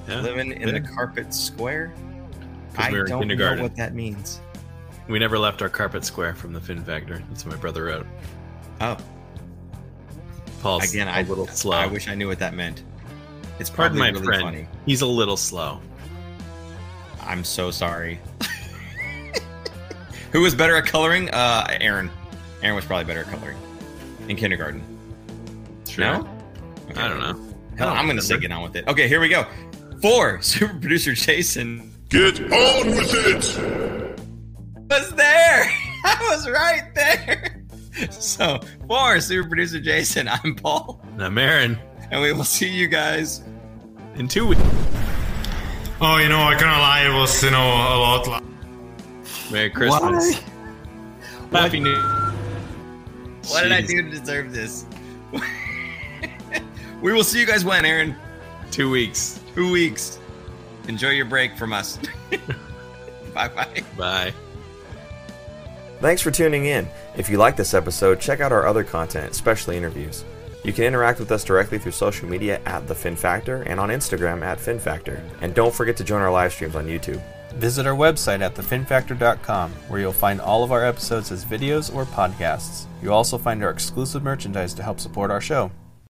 Yeah. 0.09 0.20
Living 0.20 0.52
in 0.52 0.72
the 0.74 0.80
carpet 0.80 1.32
square. 1.32 1.94
I 2.76 2.90
we 2.90 2.98
were 2.98 3.07
don't 3.07 3.28
know 3.28 3.62
what 3.62 3.76
that 3.76 3.94
means. 3.94 4.40
We 5.09 5.18
never 5.18 5.38
left 5.38 5.62
our 5.62 5.68
carpet 5.68 6.05
square 6.05 6.34
from 6.34 6.52
the 6.52 6.61
Fin 6.61 6.82
Factor. 6.82 7.22
That's 7.28 7.44
what 7.44 7.55
my 7.55 7.61
brother 7.61 7.84
wrote. 7.84 8.07
Oh, 8.80 8.96
Paul's 10.61 10.90
again, 10.90 11.09
a 11.09 11.12
I 11.12 11.22
little 11.22 11.46
slow. 11.46 11.76
I 11.76 11.86
wish 11.86 12.09
I 12.09 12.14
knew 12.14 12.26
what 12.28 12.38
that 12.38 12.55
meant. 12.55 12.82
It's 13.59 13.70
Pardon 13.70 13.98
probably 13.98 14.12
my 14.12 14.18
really 14.18 14.24
friend. 14.24 14.42
funny. 14.42 14.68
He's 14.86 15.02
a 15.02 15.07
little 15.07 15.36
slow. 15.36 15.80
I'm 17.22 17.44
so 17.44 17.70
sorry. 17.70 18.18
Who 20.32 20.40
was 20.40 20.55
better 20.55 20.76
at 20.76 20.86
coloring? 20.86 21.30
Uh, 21.30 21.66
Aaron. 21.80 22.11
Aaron 22.62 22.74
was 22.74 22.84
probably 22.84 23.05
better 23.05 23.20
at 23.20 23.26
coloring 23.26 23.57
in 24.28 24.36
kindergarten. 24.36 24.82
Sure. 25.88 26.05
No? 26.05 26.28
Okay. 26.90 27.00
I 27.00 27.09
don't 27.09 27.20
know. 27.20 27.55
Hell, 27.76 27.88
I 27.88 27.96
I'm 27.96 28.07
going 28.07 28.16
to 28.16 28.22
say 28.22 28.38
get 28.38 28.50
on 28.52 28.62
with 28.62 28.74
it. 28.76 28.88
Okay, 28.88 29.07
here 29.07 29.20
we 29.20 29.28
go. 29.28 29.46
Four, 30.05 30.38
super 30.42 30.74
producer 30.74 31.14
Jason 31.14 31.90
Get 32.11 32.38
on 32.38 32.88
with 32.90 33.14
it. 33.14 34.20
was 34.90 35.11
there. 35.14 35.64
I 36.05 36.28
was 36.30 36.46
right 36.46 36.94
there. 36.94 37.64
So, 38.11 38.61
four, 38.86 39.18
super 39.20 39.48
producer 39.48 39.80
Jason, 39.80 40.28
I'm 40.28 40.57
Paul, 40.57 41.02
I'm 41.18 41.38
Aaron. 41.38 41.78
and 42.11 42.20
we 42.20 42.34
will 42.34 42.44
see 42.44 42.68
you 42.68 42.86
guys. 42.86 43.44
in 44.16 44.28
two 44.28 44.46
weeks. 44.46 44.61
Oh, 46.02 46.18
you 46.18 46.28
know, 46.28 46.42
I 46.42 46.55
cannot 46.59 46.80
lie. 46.80 47.07
It 47.07 47.18
was, 47.18 47.42
you 47.42 47.50
know, 47.50 47.64
a 47.64 47.96
lot. 47.96 48.28
Like- 48.28 48.42
Merry 49.50 49.70
Christmas. 49.70 50.38
Happy 51.50 51.80
New 51.80 51.96
What 53.48 53.62
did 53.62 53.72
I 53.72 53.80
do 53.80 54.02
to 54.02 54.11
deserve 54.11 54.52
this? 54.52 54.84
we 57.00 57.14
will 57.14 57.24
see 57.24 57.40
you 57.40 57.46
guys 57.46 57.64
when, 57.64 57.86
Aaron? 57.86 58.14
Two 58.70 58.90
weeks. 58.90 59.40
Two 59.55 59.70
weeks. 59.70 60.18
Enjoy 60.88 61.11
your 61.11 61.26
break 61.26 61.57
from 61.57 61.72
us. 61.72 61.98
bye 63.34 63.48
bye. 63.48 63.82
Bye. 63.96 64.34
Thanks 66.00 66.20
for 66.20 66.30
tuning 66.30 66.66
in. 66.66 66.88
If 67.16 67.30
you 67.30 67.38
like 67.38 67.57
this 67.57 67.72
episode, 67.72 68.20
check 68.20 68.40
out 68.40 68.52
our 68.52 68.66
other 68.66 68.84
content, 68.84 69.30
especially 69.30 69.76
interviews. 69.76 70.24
You 70.64 70.72
can 70.72 70.84
interact 70.84 71.18
with 71.18 71.30
us 71.30 71.44
directly 71.44 71.78
through 71.78 71.92
social 71.92 72.28
media 72.28 72.61
at 72.66 72.88
The 72.88 72.94
Fin 72.94 73.16
Factor 73.16 73.62
and 73.62 73.78
on 73.78 73.90
Instagram 73.90 74.42
at 74.42 74.59
Fin 74.59 74.78
Factor. 74.78 75.22
And 75.40 75.55
don't 75.55 75.74
forget 75.74 75.96
to 75.98 76.05
join 76.05 76.22
our 76.22 76.32
live 76.32 76.52
streams 76.52 76.74
on 76.74 76.86
YouTube. 76.86 77.22
Visit 77.55 77.86
our 77.86 77.94
website 77.94 78.40
at 78.40 78.55
thefinfactor.com, 78.55 79.70
where 79.88 80.00
you'll 80.00 80.12
find 80.12 80.40
all 80.40 80.64
of 80.64 80.72
our 80.72 80.84
episodes 80.84 81.30
as 81.30 81.44
videos 81.44 81.94
or 81.94 82.05
podcasts. 82.05 82.86
You'll 83.00 83.14
also 83.14 83.38
find 83.38 83.62
our 83.62 83.70
exclusive 83.70 84.22
merchandise 84.22 84.74
to 84.74 84.82
help 84.82 84.98
support 84.98 85.30
our 85.30 85.40
show. 85.40 85.70